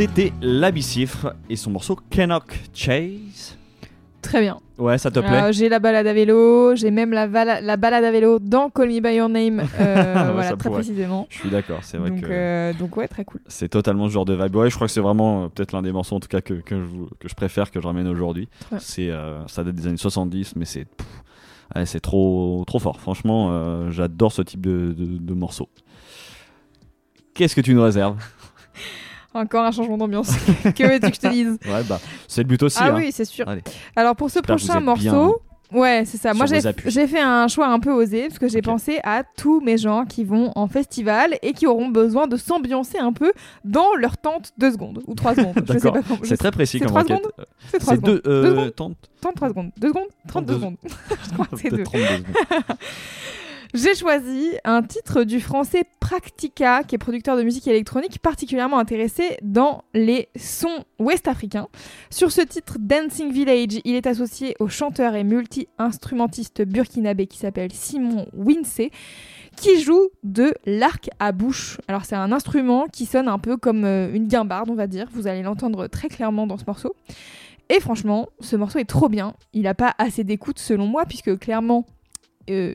C'était 0.00 0.32
Labicifre 0.40 1.34
et 1.50 1.56
son 1.56 1.72
morceau 1.72 1.94
Kenok 2.08 2.58
Chase. 2.72 3.58
Très 4.22 4.40
bien. 4.40 4.58
Ouais, 4.78 4.96
ça 4.96 5.10
te 5.10 5.20
plaît 5.20 5.42
Euh, 5.42 5.52
j'ai 5.52 5.68
la 5.68 5.78
balade 5.78 6.06
à 6.06 6.14
vélo, 6.14 6.74
j'ai 6.74 6.90
même 6.90 7.10
la, 7.12 7.26
balade 7.28 8.04
à 8.04 8.10
vélo 8.10 8.38
dans 8.38 8.70
Call 8.70 8.88
Me 8.88 9.00
By 9.00 9.16
Your 9.16 9.28
Name, 9.28 9.60
euh, 9.60 9.64
Ouais, 10.26 10.32
voilà, 10.32 10.42
très 10.48 10.56
pourrait. 10.56 10.76
précisément. 10.80 11.26
Je 11.28 11.40
suis 11.40 11.50
d'accord, 11.50 11.80
c'est 11.82 11.98
vrai 11.98 12.08
donc, 12.08 12.22
que 12.22 12.26
euh, 12.30 12.72
donc 12.72 12.96
ouais, 12.96 13.08
très 13.08 13.26
cool. 13.26 13.42
c'est 13.46 13.68
totalement 13.68 14.08
ce 14.08 14.14
genre 14.14 14.24
de 14.24 14.32
vibe. 14.32 14.56
Ouais, 14.56 14.70
je 14.70 14.74
crois 14.74 14.86
que 14.86 14.92
c'est 14.94 15.02
vraiment 15.02 15.44
euh, 15.44 15.48
peut-être 15.48 15.72
l'un 15.72 15.82
des 15.82 15.92
morceaux 15.92 16.16
en 16.16 16.20
tout 16.20 16.28
cas 16.28 16.40
que, 16.40 16.54
que, 16.54 16.76
je, 16.80 16.84
vous- 16.86 17.10
que 17.18 17.28
je 17.28 17.34
préfère, 17.34 17.70
que 17.70 17.78
je 17.78 17.86
ramène 17.86 18.08
aujourd'hui. 18.08 18.48
Ouais. 18.72 18.78
C'est, 18.80 19.10
ça 19.48 19.64
date 19.64 19.74
des 19.74 19.86
années 19.86 19.98
70, 19.98 20.56
mais 20.56 20.64
c'est, 20.64 20.86
ouais, 21.76 21.84
c'est 21.84 22.00
trop, 22.00 22.64
trop 22.66 22.78
fort. 22.78 23.02
Franchement, 23.02 23.90
j'adore 23.90 24.32
ce 24.32 24.40
type 24.40 24.62
de, 24.62 24.94
de, 24.96 25.18
de 25.18 25.34
morceau. 25.34 25.68
Qu'est-ce 27.34 27.54
que 27.54 27.60
tu 27.60 27.74
nous 27.74 27.82
réserves? 27.82 28.16
Encore 29.32 29.64
un 29.64 29.70
changement 29.70 29.96
d'ambiance. 29.96 30.30
que 30.62 30.82
veux-tu 30.86 31.10
que 31.10 31.14
je 31.14 31.20
te 31.20 31.28
dise 31.28 31.58
Ouais, 31.66 31.82
bah, 31.88 32.00
c'est 32.26 32.42
le 32.42 32.48
but 32.48 32.62
aussi. 32.62 32.78
Ah 32.80 32.86
hein. 32.88 32.94
oui, 32.96 33.12
c'est 33.12 33.24
sûr. 33.24 33.48
Allez. 33.48 33.62
Alors 33.94 34.16
pour 34.16 34.30
ce 34.30 34.40
prochain 34.40 34.80
bien 34.80 34.80
morceau, 34.80 35.40
ouais, 35.72 36.02
c'est 36.04 36.16
ça. 36.18 36.34
sur 36.34 36.38
Moi 36.38 36.46
j'ai 36.86 37.06
fait 37.06 37.20
un 37.20 37.46
choix 37.46 37.68
un 37.68 37.78
peu 37.78 37.92
osé 37.92 38.26
parce 38.26 38.40
que 38.40 38.48
j'ai 38.48 38.60
pensé 38.60 38.98
à 39.04 39.22
tous 39.22 39.60
mes 39.60 39.78
gens 39.78 40.04
qui 40.04 40.24
vont 40.24 40.50
en 40.56 40.66
festival 40.66 41.38
et 41.42 41.52
qui 41.52 41.68
auront 41.68 41.88
besoin 41.88 42.26
de 42.26 42.36
s'ambiancer 42.36 42.98
un 42.98 43.12
peu 43.12 43.32
dans 43.64 43.94
leur 43.94 44.16
tente 44.18 44.50
2 44.58 44.72
secondes 44.72 45.02
ou 45.06 45.14
3 45.14 45.36
secondes. 45.36 45.54
D'accord. 45.54 45.96
C'est 46.24 46.36
très 46.36 46.50
précis 46.50 46.80
comme 46.80 46.88
trois 46.88 47.02
enquête. 47.02 47.22
C'est 47.70 47.78
3 47.78 47.94
c'est 47.94 48.00
secondes. 48.00 48.20
deux, 48.24 48.30
euh, 48.30 48.42
Deux 48.42 48.50
secondes 48.50 48.74
tente- 48.74 48.96
33 49.20 49.48
secondes. 49.50 49.70
2 49.78 49.88
secondes 49.88 50.08
32 50.26 50.54
secondes. 50.54 50.76
Je 50.84 51.32
crois 51.34 51.46
que 51.46 51.56
c'est 51.56 51.70
2. 51.70 51.84
32 53.72 53.72
secondes. 53.72 53.74
J'ai 53.74 53.94
choisi 53.94 54.50
un 54.64 54.82
titre 54.82 55.24
du 55.24 55.40
français 55.40 55.84
Practica, 56.00 56.82
qui 56.82 56.94
est 56.94 56.98
producteur 56.98 57.36
de 57.36 57.42
musique 57.42 57.68
électronique 57.68 58.18
particulièrement 58.18 58.78
intéressé 58.78 59.36
dans 59.42 59.84
les 59.94 60.28
sons 60.36 60.84
ouest-africains. 60.98 61.68
Sur 62.10 62.32
ce 62.32 62.40
titre, 62.40 62.76
Dancing 62.78 63.32
Village, 63.32 63.80
il 63.84 63.94
est 63.94 64.06
associé 64.06 64.56
au 64.58 64.68
chanteur 64.68 65.14
et 65.14 65.24
multi-instrumentiste 65.24 66.62
burkinabé 66.62 67.26
qui 67.26 67.38
s'appelle 67.38 67.72
Simon 67.72 68.26
Winsey, 68.32 68.90
qui 69.56 69.80
joue 69.80 70.08
de 70.24 70.54
l'arc 70.64 71.10
à 71.18 71.32
bouche. 71.32 71.78
Alors 71.88 72.04
c'est 72.04 72.16
un 72.16 72.32
instrument 72.32 72.86
qui 72.86 73.06
sonne 73.06 73.28
un 73.28 73.38
peu 73.38 73.56
comme 73.56 73.84
euh, 73.84 74.12
une 74.12 74.26
guimbarde, 74.26 74.70
on 74.70 74.74
va 74.74 74.86
dire. 74.86 75.06
Vous 75.12 75.26
allez 75.26 75.42
l'entendre 75.42 75.86
très 75.86 76.08
clairement 76.08 76.46
dans 76.46 76.56
ce 76.56 76.64
morceau. 76.66 76.94
Et 77.68 77.78
franchement, 77.78 78.28
ce 78.40 78.56
morceau 78.56 78.80
est 78.80 78.84
trop 78.84 79.08
bien. 79.08 79.34
Il 79.52 79.62
n'a 79.62 79.74
pas 79.74 79.94
assez 79.98 80.24
d'écoute 80.24 80.58
selon 80.58 80.86
moi, 80.86 81.04
puisque 81.06 81.38
clairement, 81.38 81.86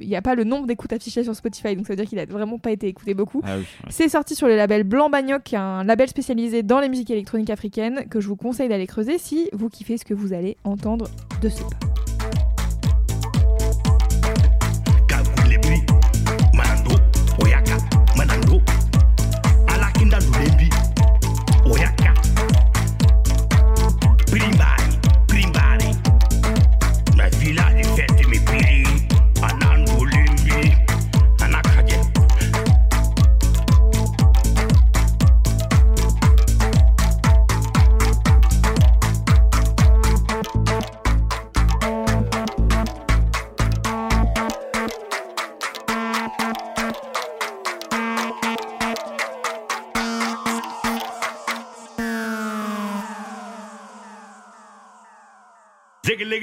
il 0.02 0.08
n'y 0.08 0.16
a 0.16 0.22
pas 0.22 0.36
le 0.36 0.44
nombre 0.44 0.68
d'écoutes 0.68 0.94
affichées 0.94 1.24
sur 1.24 1.36
Spotify, 1.36 1.76
donc 1.76 1.88
ça 1.88 1.94
veut 1.94 1.98
dire 1.98 2.08
qu'il 2.08 2.20
a 2.20 2.26
vraiment 2.26 2.58
pas 2.58 2.72
été 2.72 2.88
écouté 2.88 3.14
beaucoup. 3.14 3.42
Ah 3.44 3.58
oui, 3.58 3.64
ouais. 3.84 3.90
C'est 3.90 4.10
sorti 4.10 4.36
sur 4.36 4.48
le 4.48 4.56
label 4.56 4.84
Blanc 4.84 5.10
Bagnoc, 5.10 5.44
qui 5.44 5.56
est 5.56 5.60
un 5.60 5.84
label 5.84 6.10
spécialisé 6.10 6.64
dans 6.64 6.80
les 6.80 6.90
musiques 6.90 7.12
électroniques 7.12 7.50
africaines, 7.50 8.06
que 8.10 8.20
je 8.20 8.28
vous 8.28 8.36
conseille 8.36 8.70
d'aller 8.70 8.88
creuser 8.88 9.18
si 9.18 9.50
vous 9.54 9.70
kiffez 9.70 9.98
ce 9.98 10.06
que 10.06 10.14
vous 10.14 10.34
allez 10.34 10.58
entendre 10.64 11.08
de 11.42 11.50
ce 11.50 11.62
pas. 11.62 12.15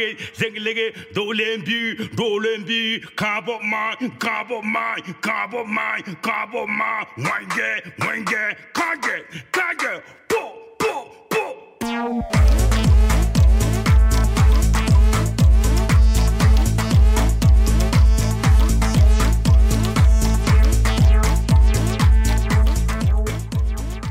Ziggy 0.03 0.61
ziggy 0.61 0.93
dolembi, 1.15 1.97
dolembi, 2.17 3.01
kabo 3.15 3.59
man, 3.63 3.97
kabo 4.19 4.63
man, 4.63 4.97
kabo 5.21 5.65
man, 5.65 6.03
kabo 6.21 6.67
man, 6.67 7.07
wange, 7.19 7.83
wange, 7.99 8.57
kage, 8.73 9.25
kage, 9.53 10.03
po, 10.29 10.53
po, 10.79 10.95
po. 11.31 12.23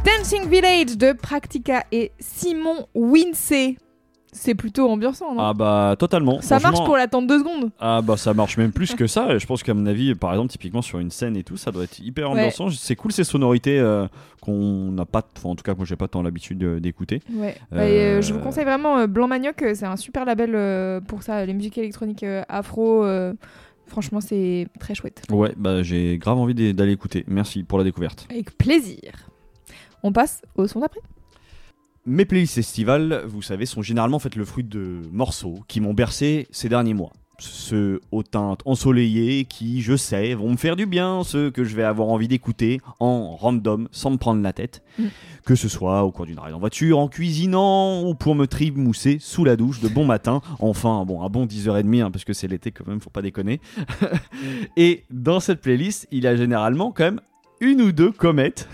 Dancing 0.03 0.47
Village 0.47 0.95
de 0.97 1.13
Practica 1.13 1.83
et 1.91 2.11
Simon 2.19 2.87
Winsey. 2.93 3.77
C'est 4.33 4.55
plutôt 4.55 4.89
ambiançant, 4.89 5.35
non 5.35 5.41
Ah 5.41 5.53
bah 5.53 5.95
totalement. 5.99 6.39
Ça 6.41 6.57
marche 6.59 6.83
pour 6.85 6.95
l'attendre 6.95 7.27
deux 7.27 7.39
secondes. 7.39 7.69
Ah 7.79 8.01
bah 8.01 8.15
ça 8.15 8.33
marche 8.33 8.57
même 8.57 8.71
plus 8.71 8.95
que 8.95 9.05
ça. 9.05 9.37
Je 9.37 9.45
pense 9.45 9.61
qu'à 9.61 9.73
mon 9.73 9.85
avis, 9.85 10.15
par 10.15 10.31
exemple, 10.31 10.49
typiquement 10.49 10.81
sur 10.81 10.99
une 10.99 11.11
scène 11.11 11.35
et 11.35 11.43
tout, 11.43 11.57
ça 11.57 11.71
doit 11.71 11.83
être 11.83 11.99
hyper 11.99 12.31
Ouais. 12.31 12.39
ambiançant. 12.39 12.69
C'est 12.69 12.95
cool 12.95 13.11
ces 13.11 13.25
sonorités 13.25 13.77
euh, 13.77 14.07
qu'on 14.41 14.91
n'a 14.91 15.05
pas, 15.05 15.21
en 15.43 15.55
tout 15.55 15.63
cas 15.63 15.75
moi 15.75 15.85
j'ai 15.85 15.97
pas 15.97 16.07
tant 16.07 16.21
l'habitude 16.21 16.63
euh, 16.63 16.79
d'écouter. 16.79 17.21
Ouais. 17.33 17.55
Euh, 17.73 17.75
Bah, 17.77 17.87
et, 17.89 17.99
euh, 18.03 18.21
je 18.21 18.33
vous 18.33 18.39
conseille 18.39 18.63
vraiment 18.63 19.05
Blanc 19.07 19.27
Manioc, 19.27 19.57
c'est 19.75 19.85
un 19.85 19.97
super 19.97 20.23
label 20.23 21.01
pour 21.07 21.23
ça, 21.23 21.45
les 21.45 21.53
musiques 21.53 21.77
électroniques 21.77 22.25
afro. 22.47 23.05
franchement, 23.87 24.21
c'est 24.21 24.67
très 24.79 24.95
chouette. 24.95 25.23
Ouais, 25.29 25.51
bah 25.57 25.83
j'ai 25.83 26.17
grave 26.17 26.37
envie 26.37 26.73
d'aller 26.73 26.93
écouter. 26.93 27.25
Merci 27.27 27.63
pour 27.63 27.77
la 27.77 27.83
découverte. 27.83 28.27
Avec 28.31 28.57
plaisir. 28.57 29.11
On 30.03 30.13
passe 30.13 30.41
au 30.55 30.67
son 30.67 30.79
d'après. 30.79 31.01
Mes 32.07 32.25
playlists 32.25 32.57
estivales, 32.57 33.23
vous 33.27 33.43
savez, 33.43 33.67
sont 33.67 33.83
généralement 33.83 34.17
faites 34.17 34.35
le 34.35 34.43
fruit 34.43 34.63
de 34.63 35.01
morceaux 35.11 35.59
qui 35.67 35.79
m'ont 35.81 35.93
bercé 35.93 36.47
ces 36.49 36.67
derniers 36.67 36.95
mois. 36.95 37.11
Ceux 37.37 38.01
aux 38.11 38.23
teintes 38.23 38.61
ensoleillées 38.65 39.45
qui, 39.45 39.81
je 39.83 39.95
sais, 39.95 40.33
vont 40.33 40.49
me 40.49 40.57
faire 40.57 40.75
du 40.75 40.87
bien, 40.87 41.23
ceux 41.23 41.51
que 41.51 41.63
je 41.63 41.75
vais 41.75 41.83
avoir 41.83 42.07
envie 42.07 42.27
d'écouter 42.27 42.81
en 42.99 43.35
random, 43.35 43.87
sans 43.91 44.09
me 44.09 44.17
prendre 44.17 44.41
la 44.41 44.51
tête. 44.51 44.81
Mm. 44.97 45.05
Que 45.45 45.53
ce 45.53 45.67
soit 45.67 46.03
au 46.03 46.11
cours 46.11 46.25
d'une 46.25 46.39
ride 46.39 46.55
en 46.55 46.59
voiture, 46.59 46.97
en 46.97 47.07
cuisinant, 47.07 48.03
ou 48.03 48.15
pour 48.15 48.33
me 48.33 48.47
trimousser 48.47 49.17
sous 49.19 49.43
la 49.43 49.55
douche 49.55 49.79
de 49.79 49.87
bon 49.87 50.05
matin. 50.05 50.41
Enfin, 50.59 51.05
bon, 51.05 51.23
un 51.23 51.29
bon 51.29 51.45
10h30, 51.45 52.01
hein, 52.01 52.11
parce 52.11 52.25
que 52.25 52.33
c'est 52.33 52.47
l'été 52.47 52.71
quand 52.71 52.87
même, 52.87 52.99
faut 52.99 53.11
pas 53.11 53.21
déconner. 53.21 53.61
Et 54.75 55.03
dans 55.11 55.39
cette 55.39 55.61
playlist, 55.61 56.07
il 56.11 56.23
y 56.23 56.27
a 56.27 56.35
généralement 56.35 56.91
quand 56.91 57.03
même 57.03 57.21
une 57.59 57.81
ou 57.81 57.91
deux 57.91 58.11
comètes. 58.11 58.67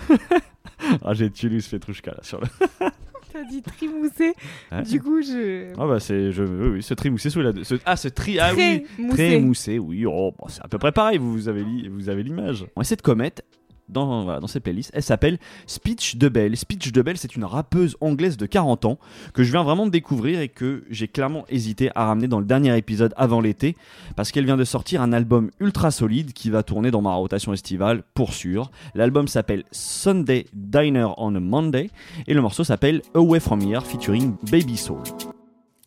ah, 1.04 1.14
j'ai 1.14 1.30
Tulus 1.30 1.64
Petrushka 1.70 2.12
là 2.12 2.24
sur 2.24 2.40
le. 2.40 2.48
T'as 3.38 3.44
dit 3.44 3.62
trimoussé. 3.62 4.34
Ouais. 4.72 4.82
Du 4.84 5.00
coup, 5.02 5.22
je. 5.22 5.72
Ah 5.78 5.86
bah 5.86 6.00
c'est 6.00 6.32
je 6.32 6.44
oui, 6.44 6.70
oui, 6.76 6.84
ce 6.84 6.94
trimoussé 6.96 7.30
sous 7.30 7.42
la 7.42 7.52
ce- 7.64 7.76
ah 7.86 7.96
ce 7.96 8.08
tri 8.08 8.40
ah 8.40 8.52
oui 8.56 8.86
moussé. 8.98 9.16
très 9.16 9.40
moussé 9.40 9.78
oui 9.80 10.06
oh 10.08 10.34
bon, 10.38 10.48
c'est 10.48 10.64
à 10.64 10.68
peu 10.68 10.78
près 10.80 10.92
pareil 10.92 11.20
vous, 11.20 11.32
vous 11.34 11.48
avez 11.50 11.64
li- 11.64 11.88
vous 11.88 12.10
avez 12.10 12.24
l'image. 12.24 12.66
Et 12.80 12.84
cette 12.84 13.02
comète 13.04 13.44
dans, 13.90 14.24
voilà, 14.24 14.40
dans 14.40 14.48
cette 14.48 14.64
playlist, 14.64 14.92
elle 14.94 15.04
s'appelle 15.04 15.40
Speech 15.66 16.18
de 16.18 16.30
Belle. 16.30 16.56
Speech 16.58 16.92
de 16.92 17.02
Belle, 17.02 17.18
c'est 17.18 17.36
une 17.36 17.46
rappeuse 17.46 17.98
anglaise 18.02 18.38
de 18.38 18.46
40 18.46 18.86
ans 18.86 19.00
que 19.34 19.44
je 19.44 19.52
viens 19.52 19.64
vraiment 19.64 19.86
de 19.86 19.92
découvrir 19.92 20.40
et 20.40 20.50
que 20.50 20.84
j'ai 20.90 21.08
clairement 21.08 21.46
hésité 21.50 21.90
à 21.96 22.06
ramener 22.06 22.28
dans 22.28 22.40
le 22.40 22.46
dernier 22.46 22.76
épisode 22.78 23.14
avant 23.18 23.42
l'été 23.42 23.76
parce 24.16 24.32
qu'elle 24.32 24.46
vient 24.46 24.58
de 24.58 24.64
sortir 24.64 25.02
un 25.02 25.14
album 25.14 25.52
ultra 25.60 25.92
solide 25.92 26.34
qui 26.34 26.50
va 26.50 26.64
tourner 26.64 26.92
dans 26.92 27.02
ma 27.02 27.14
rotation 27.14 27.54
estivale 27.54 28.04
pour 28.14 28.34
sûr. 28.34 28.72
L'album 28.96 29.28
s'appelle 29.28 29.64
Sunday 29.72 30.46
Diner 30.54 31.08
on 31.18 31.36
a 31.36 31.40
Monday 31.40 31.90
et 32.28 32.34
le 32.34 32.42
morceau 32.42 32.64
s'appelle 32.64 33.02
Away 33.14 33.40
From 33.40 33.62
Here 33.62 33.82
featuring 33.82 34.36
Baby 34.52 34.78
Soul. 34.78 35.04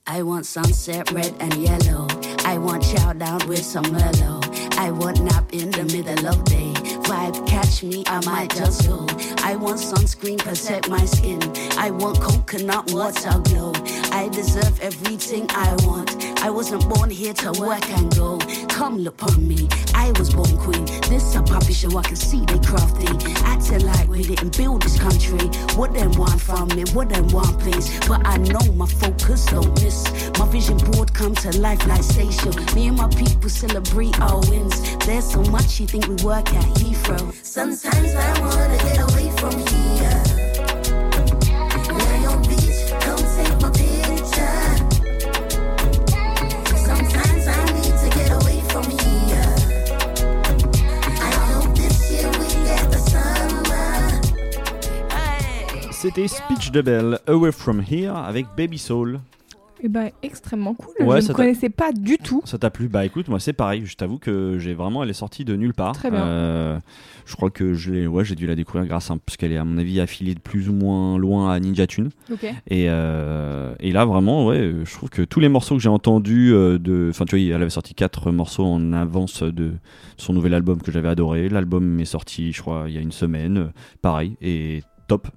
I 0.07 0.23
want 0.23 0.45
sunset 0.45 1.13
red 1.13 1.33
and 1.41 1.55
yellow. 1.55 2.09
I 2.45 2.59
want 2.59 2.83
chow 2.83 3.13
down 3.13 3.47
with 3.47 3.63
some 3.63 3.91
mellow. 3.93 4.41
I 4.77 4.91
want 4.91 5.23
nap 5.23 5.53
in 5.53 5.71
the 5.71 5.85
middle 5.85 6.27
of 6.27 6.43
day. 6.45 7.00
Vibe 7.11 7.45
catch 7.45 7.83
me, 7.83 8.05
I 8.07 8.25
might 8.25 8.55
just 8.55 8.87
go. 8.87 9.05
I 9.43 9.57
want 9.57 9.81
sunscreen 9.81 10.39
protect 10.39 10.89
my 10.89 11.05
skin. 11.07 11.43
I 11.77 11.91
want 11.91 12.21
coconut 12.21 12.93
water 12.93 13.37
glow. 13.47 13.73
I 14.13 14.29
deserve 14.29 14.81
everything 14.81 15.47
I 15.51 15.75
want. 15.85 16.15
I 16.43 16.51
wasn't 16.51 16.89
born 16.89 17.11
here 17.11 17.35
to 17.35 17.51
work 17.61 17.85
and 17.91 18.15
go. 18.15 18.39
Come 18.69 18.99
look 18.99 19.23
on 19.25 19.47
me, 19.47 19.69
I 19.93 20.13
was 20.21 20.33
born 20.33 20.57
queen. 20.57 20.85
This 21.11 21.35
a 21.35 21.43
puppy 21.43 21.73
show, 21.73 21.99
I 21.99 22.03
can 22.03 22.15
see 22.15 22.45
they 22.47 22.59
crafty. 22.61 23.09
Acting 23.45 23.85
like 23.87 24.09
we 24.09 24.23
didn't 24.23 24.57
build 24.57 24.83
this 24.83 24.99
country. 24.99 25.49
What 25.77 25.93
they 25.93 26.07
want 26.07 26.41
from 26.41 26.69
me, 26.69 26.85
what 26.95 27.09
they 27.09 27.21
want 27.21 27.59
please. 27.59 27.91
But 28.07 28.25
I 28.25 28.37
know 28.37 28.73
my 28.73 28.87
focus 28.87 29.47
don't 29.47 29.71
miss. 29.83 30.05
My 30.39 30.47
vision 30.47 30.79
board 30.79 31.13
come 31.13 31.35
to 31.35 31.59
life 31.59 31.85
like 31.89 32.05
station. 32.05 32.53
Me 32.75 32.87
and 32.87 32.97
my 32.97 33.09
people 33.09 33.51
celebrate 33.51 34.19
our 34.21 34.41
wins. 34.49 34.97
There's 35.07 35.29
so 35.29 35.43
much 35.43 35.81
you 35.81 35.87
think 35.87 36.07
we 36.07 36.15
work 36.25 36.53
at 36.55 36.83
Heathrow. 37.01 37.33
Sometimes 37.43 38.15
I 38.15 38.41
wanna 38.41 38.79
get 38.79 38.99
away 39.01 39.31
from 39.37 39.53
here. 39.69 40.23
Lay 41.99 42.27
on 42.27 42.43
beach, 42.43 42.93
come 43.01 43.23
take 43.37 43.57
my 43.61 43.71
picture. 43.71 44.61
Sometimes 46.77 47.47
I 47.47 47.65
need 47.77 47.95
to 48.03 48.09
get 48.19 48.31
away 48.33 48.61
from 48.69 48.85
here. 48.85 49.55
I 51.05 51.33
hope 51.51 51.75
this 51.77 52.11
year 52.11 52.29
we 52.39 52.49
get 52.65 52.91
the 52.91 52.99
summer. 52.99 54.21
C'était 55.93 56.29
Speech 56.29 56.71
de 56.71 56.81
Belle, 56.83 57.19
Away 57.27 57.53
From 57.53 57.83
Here 57.83 58.13
avec 58.15 58.47
Baby 58.57 58.79
Soul. 58.79 59.21
Et 59.83 59.89
bah, 59.89 60.11
extrêmement 60.23 60.75
cool. 60.75 61.07
Ouais, 61.07 61.21
je 61.21 61.29
ne 61.29 61.33
connaissais 61.33 61.71
pas 61.71 61.93
du 61.93 62.19
tout. 62.19 62.43
Ça 62.45 62.59
t'a 62.59 62.71
plu? 62.71 62.89
Bah 62.89 63.05
écoute, 63.05 63.29
moi 63.29 63.41
c'est 63.41 63.53
pareil, 63.53 63.83
je 63.87 63.97
t'avoue 63.97 64.19
que 64.19 64.59
j'ai 64.59 64.75
vraiment, 64.75 65.03
elle 65.03 65.11
est 65.11 65.15
sortie 65.15 65.45
de 65.45 65.57
nulle 65.57 65.73
part. 65.75 65.93
Très 65.93 66.11
bien. 66.11 66.23
Euh, 66.23 66.79
je 67.25 67.35
crois 67.37 67.51
que 67.51 67.73
je 67.73 67.91
l'ai, 67.91 68.07
ouais, 68.07 68.25
j'ai 68.25 68.35
dû 68.35 68.47
la 68.47 68.55
découvrir 68.55 68.87
grâce 68.87 69.11
à, 69.11 69.17
parce 69.25 69.37
qu'elle 69.37 69.53
est 69.53 69.57
à 69.57 69.65
mon 69.65 69.79
avis 69.79 70.01
affiliée 70.01 70.35
de 70.35 70.41
plus 70.41 70.69
ou 70.69 70.73
moins 70.75 71.17
loin 71.17 71.51
à 71.51 71.59
Ninja 71.61 71.87
Tune. 71.87 72.11
Ok. 72.31 72.45
Et, 72.69 72.87
euh, 72.89 73.75
et 73.81 73.93
là 73.93 74.05
vraiment, 74.05 74.47
ouais, 74.47 74.75
je 74.85 74.93
trouve 74.93 75.09
que 75.09 75.23
tous 75.23 75.41
les 75.41 75.49
morceaux 75.49 75.77
que 75.77 75.83
j'ai 75.83 75.89
entendus 75.89 76.53
euh, 76.53 76.79
de, 76.79 77.09
enfin 77.11 77.25
tu 77.25 77.37
vois, 77.37 77.57
elle 77.57 77.63
avait 77.63 77.71
sorti 77.71 77.95
quatre 77.95 78.31
morceaux 78.33 78.67
en 78.67 78.93
avance 78.93 79.43
de 79.43 79.73
son 80.17 80.33
nouvel 80.35 80.55
album 80.55 80.83
que 80.83 80.93
j'avais 80.93 81.09
adoré. 81.09 81.49
L'album 81.49 82.01
est 82.01 82.05
sorti, 82.05 82.53
je 82.53 82.61
crois, 82.61 82.85
il 82.89 82.95
y 82.95 82.99
a 82.99 83.01
une 83.01 83.13
semaine, 83.13 83.73
pareil, 84.03 84.37
et 84.43 84.83
top. 85.11 85.29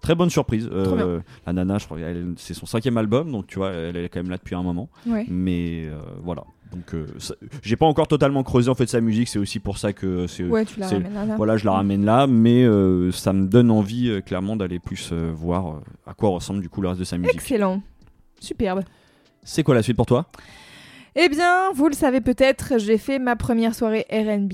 Très 0.00 0.14
bonne 0.14 0.30
surprise. 0.30 0.68
Euh, 0.72 1.20
la 1.46 1.52
nana, 1.52 1.78
je 1.78 1.84
crois, 1.84 1.98
c'est 2.36 2.54
son 2.54 2.66
cinquième 2.66 2.96
album, 2.96 3.30
donc 3.30 3.46
tu 3.46 3.58
vois, 3.58 3.70
elle 3.70 3.96
est 3.96 4.08
quand 4.08 4.20
même 4.20 4.30
là 4.30 4.38
depuis 4.38 4.54
un 4.54 4.62
moment. 4.62 4.88
Ouais. 5.06 5.26
Mais 5.28 5.84
euh, 5.84 6.00
voilà. 6.22 6.44
Donc, 6.72 6.94
euh, 6.94 7.06
j'ai 7.62 7.76
pas 7.76 7.86
encore 7.86 8.06
totalement 8.06 8.42
creusé 8.42 8.70
en 8.70 8.74
fait 8.74 8.86
sa 8.86 9.00
musique. 9.00 9.28
C'est 9.28 9.38
aussi 9.38 9.58
pour 9.58 9.76
ça 9.76 9.92
que 9.92 10.26
c'est. 10.26 10.44
Ouais, 10.44 10.64
tu 10.64 10.80
la 10.80 10.88
là, 10.90 11.26
là. 11.26 11.36
Voilà, 11.36 11.56
je 11.56 11.66
la 11.66 11.72
ramène 11.72 12.04
là, 12.04 12.26
mais 12.26 12.64
euh, 12.64 13.12
ça 13.12 13.32
me 13.32 13.46
donne 13.46 13.70
envie 13.70 14.22
clairement 14.24 14.56
d'aller 14.56 14.78
plus 14.78 15.12
voir 15.12 15.80
à 16.06 16.14
quoi 16.14 16.30
ressemble 16.30 16.60
du 16.62 16.68
coup 16.68 16.80
le 16.80 16.88
reste 16.88 17.00
de 17.00 17.04
sa 17.04 17.18
musique. 17.18 17.34
Excellent. 17.34 17.82
Superbe. 18.40 18.82
C'est 19.42 19.62
quoi 19.62 19.74
la 19.74 19.82
suite 19.82 19.96
pour 19.96 20.06
toi? 20.06 20.26
Eh 21.16 21.28
bien, 21.28 21.72
vous 21.74 21.88
le 21.88 21.94
savez 21.94 22.20
peut-être, 22.20 22.78
j'ai 22.78 22.96
fait 22.96 23.18
ma 23.18 23.34
première 23.34 23.74
soirée 23.74 24.06
RB. 24.12 24.52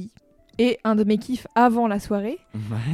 Et 0.58 0.78
un 0.84 0.94
de 0.94 1.04
mes 1.04 1.18
kiffs 1.18 1.46
avant 1.54 1.86
la 1.86 2.00
soirée, 2.00 2.38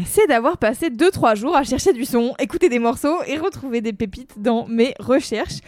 c'est 0.04 0.26
d'avoir 0.26 0.58
passé 0.58 0.90
2-3 0.90 1.36
jours 1.36 1.56
à 1.56 1.62
chercher 1.62 1.92
du 1.92 2.04
son, 2.04 2.34
écouter 2.40 2.68
des 2.68 2.80
morceaux 2.80 3.22
et 3.26 3.36
retrouver 3.38 3.80
des 3.80 3.92
pépites 3.92 4.34
dans 4.42 4.66
mes 4.66 4.94
recherches. 4.98 5.60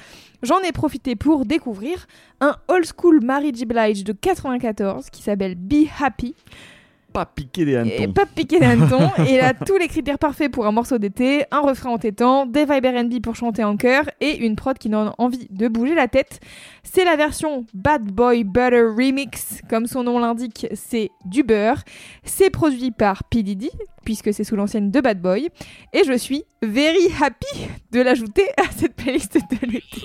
J'en 0.43 0.61
ai 0.61 0.73
profité 0.73 1.15
pour 1.15 1.47
découvrir 1.47 2.07
un 2.41 2.57
old 2.69 2.85
school 2.85 3.21
Mary 3.25 3.53
J. 3.55 3.65
Blige 3.65 4.05
de 4.05 4.13
94 4.13 5.09
qui 5.11 5.23
s'appelle 5.23 5.55
Be 5.55 5.87
Happy. 6.01 6.35
Pas 7.15 7.27
piquer 7.27 7.65
des 7.65 7.77
hannetons. 7.77 8.03
Et 8.03 8.09
pas 8.09 8.27
piquer 8.27 8.59
des 8.59 8.67
hannetons. 8.67 9.09
et 9.25 9.35
il 9.35 9.41
a 9.41 9.55
tous 9.55 9.77
les 9.77 9.87
critères 9.87 10.19
parfaits 10.19 10.51
pour 10.51 10.67
un 10.67 10.73
morceau 10.73 10.99
d'été, 10.99 11.45
un 11.53 11.61
refrain 11.61 11.91
entêtant, 11.91 12.45
des 12.45 12.65
vibes 12.65 12.85
R&B 12.85 13.21
pour 13.23 13.37
chanter 13.37 13.63
en 13.63 13.77
chœur 13.77 14.11
et 14.21 14.45
une 14.45 14.57
prod 14.57 14.77
qui 14.77 14.89
donne 14.89 15.13
envie 15.19 15.47
de 15.49 15.69
bouger 15.69 15.95
la 15.95 16.09
tête. 16.09 16.41
C'est 16.83 17.05
la 17.05 17.15
version 17.15 17.67
Bad 17.73 18.03
Boy 18.03 18.43
Butter 18.43 18.83
Remix. 18.83 19.61
Comme 19.71 19.87
son 19.87 20.03
nom 20.03 20.19
l'indique, 20.19 20.67
c'est 20.75 21.13
du 21.25 21.45
beurre. 21.45 21.85
C'est 22.25 22.51
produit 22.51 22.91
par 22.91 23.23
P. 23.23 23.45
Diddy, 23.45 23.71
puisque 24.05 24.35
c'est 24.35 24.43
sous 24.43 24.57
l'ancienne 24.57 24.91
de 24.91 25.01
Bad 25.01 25.23
Boy. 25.23 25.51
Et 25.93 26.03
je 26.03 26.19
suis 26.19 26.43
very 26.63 27.13
happy 27.23 27.69
de 27.93 28.01
l'ajouter 28.01 28.49
à 28.57 28.73
cette 28.77 28.97
playlist 28.97 29.35
de 29.35 29.67
l'été. 29.69 30.03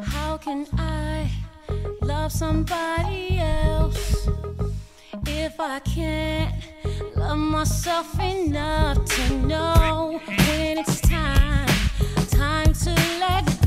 How 0.00 0.36
can 0.38 0.64
I 0.76 1.28
love 2.02 2.32
somebody 2.32 3.38
else? 3.38 4.26
If 5.26 5.60
I 5.60 5.78
can't 5.80 6.54
love 7.16 7.38
myself 7.38 8.18
enough 8.20 9.04
to 9.04 9.38
know 9.46 10.20
when 10.26 10.78
it's 10.78 11.00
time, 11.00 11.68
time 12.30 12.72
to 12.72 12.94
let 13.20 13.61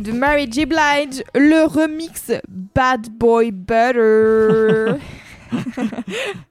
De 0.00 0.12
Mary 0.12 0.46
J. 0.50 0.64
Blige, 0.64 1.22
le 1.34 1.66
remix 1.66 2.32
Bad 2.48 3.10
Boy 3.18 3.50
Butter. 3.50 4.98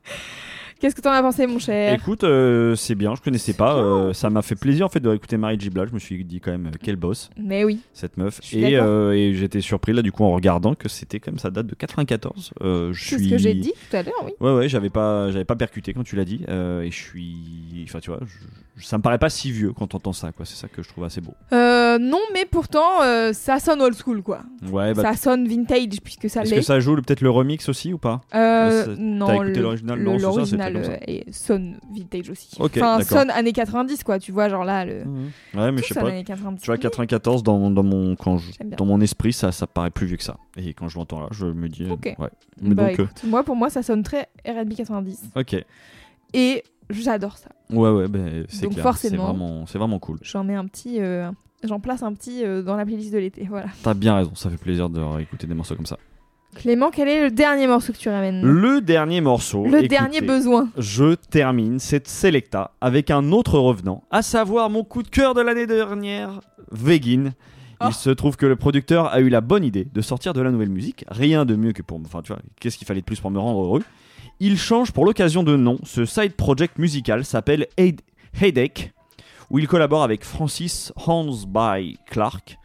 Qu'est-ce 0.80 0.96
que 0.96 1.02
t'en 1.02 1.12
as 1.12 1.22
pensé, 1.22 1.46
mon 1.46 1.60
cher? 1.60 1.94
Écoute, 1.94 2.24
euh, 2.24 2.74
c'est 2.76 2.96
bien, 2.96 3.14
je 3.16 3.22
connaissais 3.22 3.54
pas. 3.54 3.76
euh, 3.78 4.14
ça 4.14 4.30
m'a 4.30 4.42
fait 4.42 4.56
plaisir 4.56 4.86
en 4.86 4.90
fait 4.90 5.00
de 5.00 5.10
réécouter 5.10 5.38
Marie. 5.38 5.58
Blige. 5.58 5.90
Je 5.90 5.94
me 5.94 6.00
suis 6.00 6.24
dit 6.24 6.40
quand 6.40 6.52
même, 6.52 6.68
euh, 6.68 6.78
quel 6.82 6.96
boss. 6.96 7.30
Mais 7.38 7.64
oui. 7.66 7.80
Cette 7.94 8.16
meuf. 8.18 8.40
Et, 8.54 8.78
euh, 8.78 9.12
et 9.12 9.34
j'étais 9.34 9.60
surpris 9.62 9.92
là 9.94 10.02
du 10.02 10.12
coup 10.12 10.24
en 10.24 10.32
regardant 10.34 10.74
que 10.76 10.88
c'était 10.88 11.20
comme 11.20 11.38
ça 11.38 11.50
date 11.52 11.68
de 11.68 11.76
94. 11.76 12.52
Euh, 12.62 12.94
je 12.94 13.10
C'est 13.10 13.18
ce 13.24 13.30
que 13.30 13.38
j'ai 13.38 13.54
dit 13.56 13.74
tout 13.90 13.96
à 13.98 14.04
l'heure, 14.04 14.14
oui. 14.26 14.32
Ouais 14.40 14.54
ouais, 14.54 14.70
j'avais 14.70 14.90
pas, 14.90 15.32
j'avais 15.32 15.44
pas 15.46 15.56
percuté 15.58 15.94
quand 15.94 16.04
tu 16.04 16.16
l'as 16.16 16.26
dit. 16.26 16.44
et 16.48 16.90
je 16.92 16.96
suis, 16.96 17.84
enfin 17.84 18.00
tu 18.00 18.10
vois, 18.12 18.20
je- 18.26 18.86
ça 18.86 18.98
me 18.98 19.02
paraît 19.04 19.18
pas 19.20 19.30
si 19.30 19.52
vieux 19.52 19.74
quand 19.74 19.94
on 19.94 19.98
entend 19.98 20.14
ça 20.14 20.32
quoi. 20.32 20.46
C'est 20.46 20.56
ça 20.56 20.70
que 20.70 20.82
je 20.82 20.88
trouve 20.88 21.04
assez 21.04 21.20
beau. 21.20 21.34
Euh, 21.52 21.98
non, 22.00 22.22
mais 22.34 22.46
pourtant, 22.50 23.00
ça 23.34 23.60
sonne 23.60 23.82
old 23.82 23.96
school, 23.96 24.22
quoi. 24.24 24.40
Ouais. 24.72 24.94
Bah, 24.94 25.02
ça 25.04 25.16
sonne 25.16 25.46
vintage, 25.48 26.00
puisque 26.04 26.30
ça 26.30 26.44
Est-ce 26.44 26.52
l'est. 26.52 26.58
que 26.58 26.66
ça 26.66 26.80
joue 26.80 26.96
peut-être 26.96 27.20
le 27.22 27.30
remix 27.30 27.68
aussi 27.68 27.92
ou 27.92 27.98
pas? 27.98 28.22
Non, 28.98 29.28
T'as 29.28 29.36
écouté 29.36 29.60
l'original 29.60 30.00
euh, 30.78 30.98
et 31.08 31.26
sonne 31.32 31.80
vintage 31.94 32.30
aussi. 32.30 32.56
Ok, 32.60 32.74
enfin, 32.78 33.02
sonne 33.02 33.30
années 33.32 33.54
90, 33.54 34.04
quoi. 34.04 34.20
Tu 34.20 34.32
vois, 34.32 34.50
genre 34.50 34.64
là, 34.64 34.86
le. 34.86 35.04
Ouais, 35.56 35.72
mais 35.72 35.82
Tout 35.82 35.88
je 35.90 35.94
sais 35.94 36.00
pas. 36.00 36.08
années 36.10 36.24
90. 36.24 36.62
Tu 36.62 36.66
vois, 36.68 36.78
94 36.78 37.44
dans, 37.44 37.70
dans 37.72 37.84
mon 37.84 38.16
quand 38.16 38.38
je- 38.38 38.52
dans 38.78 38.86
mon 38.86 39.02
esprit, 39.02 39.34
ça, 39.34 39.52
ça 39.52 39.68
paraît 39.68 39.92
plus 39.92 40.06
vieux 40.08 40.18
que 40.18 40.24
ça. 40.24 40.38
Et 40.58 40.74
quand 40.74 40.88
je 40.88 40.98
l'entends 40.98 41.20
là, 41.22 41.28
je 41.32 41.46
me 41.46 41.68
dis. 41.70 41.84
euh, 41.84 41.92
Ok. 41.94 42.16
Ouais. 42.20 42.30
Mais 42.62 42.76
Bah, 42.76 42.88
donc, 42.90 43.00
euh, 43.00 43.08
moi, 43.26 43.44
pour 43.44 43.56
moi, 43.56 43.70
ça 43.70 43.84
sonne 43.84 44.04
très 44.04 44.30
R&B 44.48 44.74
90. 44.76 45.30
ok. 45.36 45.64
Et 46.34 46.64
j'adore 46.90 47.38
ça. 47.38 47.50
Ouais, 47.70 47.90
ouais, 47.90 48.08
bah, 48.08 48.20
c'est 48.50 48.68
clair. 48.68 48.84
forcément- 48.84 49.12
C'est 49.12 49.18
vraiment, 49.32 49.66
c'est 49.66 49.78
vraiment 49.78 50.00
cool. 50.00 50.20
J'en 50.22 50.44
mets 50.44 50.56
un 50.56 50.66
petit. 50.66 51.00
euh, 51.00 51.30
J'en 51.62 51.82
place 51.82 52.04
un 52.04 52.14
petit 52.14 52.46
euh, 52.46 52.62
dans 52.64 52.78
la 52.78 52.86
playlist 52.86 53.12
de 53.12 53.18
l'été. 53.18 53.46
Voilà. 53.50 53.68
T'as 53.84 53.94
bien 53.94 54.16
raison, 54.16 54.34
ça 54.34 54.50
fait 54.50 54.56
plaisir 54.58 54.90
de 54.90 55.02
réécouter 55.02 55.46
des 55.46 55.54
morceaux 55.54 55.76
comme 55.76 55.86
ça. 55.86 55.98
Clément, 56.56 56.90
quel 56.90 57.08
est 57.08 57.24
le 57.24 57.32
dernier 57.32 57.68
morceau 57.68 57.94
que 57.94 57.98
tu 57.98 58.10
ramènes 58.10 58.42
Le 58.42 58.82
dernier 58.82 59.22
morceau. 59.22 59.64
Le 59.64 59.70
écoutez, 59.80 59.88
dernier 59.88 60.22
besoin. 60.22 60.70
Je 60.78 61.14
termine 61.16 61.80
cette 61.80 62.08
Selecta 62.08 62.72
avec 62.82 63.12
un 63.12 63.32
autre 63.32 63.60
revenant, 63.60 64.04
à 64.12 64.22
savoir 64.22 64.70
mon 64.70 64.84
coup 64.84 65.04
de 65.04 65.10
cœur 65.10 65.34
de 65.36 65.42
l'année 65.42 65.68
dernière, 65.68 66.42
Vegin. 66.72 67.34
Oh. 67.82 67.86
Il 67.88 67.94
se 67.94 68.10
trouve 68.10 68.36
que 68.36 68.46
le 68.46 68.56
producteur 68.58 69.06
a 69.14 69.22
eu 69.22 69.30
la 69.30 69.40
bonne 69.42 69.64
idée 69.64 69.86
de 69.94 70.02
sortir 70.02 70.34
de 70.34 70.42
la 70.42 70.52
nouvelle 70.52 70.70
musique. 70.70 71.06
Rien 71.08 71.46
de 71.46 71.56
mieux 71.56 71.72
que 71.72 71.82
pour. 71.82 71.98
Enfin, 72.04 72.22
tu 72.22 72.34
vois, 72.34 72.42
qu'est-ce 72.60 72.78
qu'il 72.78 72.86
fallait 72.88 73.00
de 73.02 73.06
plus 73.06 73.22
pour 73.22 73.32
me 73.32 73.40
rendre 73.40 73.62
heureux? 73.64 73.84
Il 74.42 74.58
change 74.58 74.92
pour 74.92 75.06
l'occasion 75.06 75.44
de 75.44 75.56
nom. 75.56 75.78
Ce 75.84 76.04
side 76.04 76.34
project 76.34 76.78
musical 76.78 77.24
s'appelle 77.24 77.68
Head- 77.78 78.02
Headache, 78.42 78.92
où 79.50 79.60
il 79.60 79.68
collabore 79.68 80.04
avec 80.04 80.26
Francis 80.26 80.92
Hansby 81.06 81.98
Clark. 82.10 82.58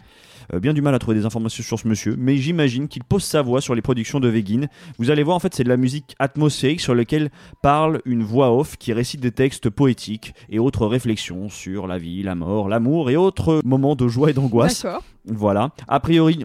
Euh, 0.53 0.61
bien 0.61 0.75
du 0.75 0.83
mal 0.83 0.95
à 0.95 0.99
trouver 0.99 1.17
des 1.17 1.27
informations 1.27 1.63
sur 1.63 1.79
ce 1.79 1.89
monsieur, 1.89 2.17
mais 2.19 2.37
j'imagine 2.37 2.89
qu'il 2.89 3.05
pose 3.05 3.25
sa 3.25 3.43
voix 3.43 3.61
sur 3.61 3.75
les 3.75 3.83
productions 3.83 4.21
de 4.21 4.29
Vegin. 4.29 4.67
Vous 4.99 5.11
allez 5.11 5.23
voir, 5.23 5.37
en 5.37 5.41
fait, 5.41 5.55
c'est 5.55 5.65
de 5.65 5.69
la 5.69 5.77
musique 5.77 6.15
atmosphérique 6.19 6.81
sur 6.81 6.95
laquelle 6.95 7.31
parle 7.63 8.01
une 8.05 8.23
voix 8.23 8.53
off 8.57 8.77
qui 8.77 8.93
récite 8.93 9.21
des 9.21 9.33
textes 9.33 9.71
poétiques 9.71 10.35
et 10.49 10.59
autres 10.59 10.87
réflexions 10.87 11.49
sur 11.49 11.87
la 11.87 11.99
vie, 11.99 12.23
la 12.23 12.35
mort, 12.35 12.69
l'amour 12.69 13.11
et 13.11 13.17
autres 13.17 13.61
moments 13.65 13.97
de 13.97 14.09
joie 14.09 14.31
et 14.31 14.35
d'angoisse. 14.35 14.87
Voilà. 15.27 15.71
A 15.89 16.01
priori, 16.01 16.45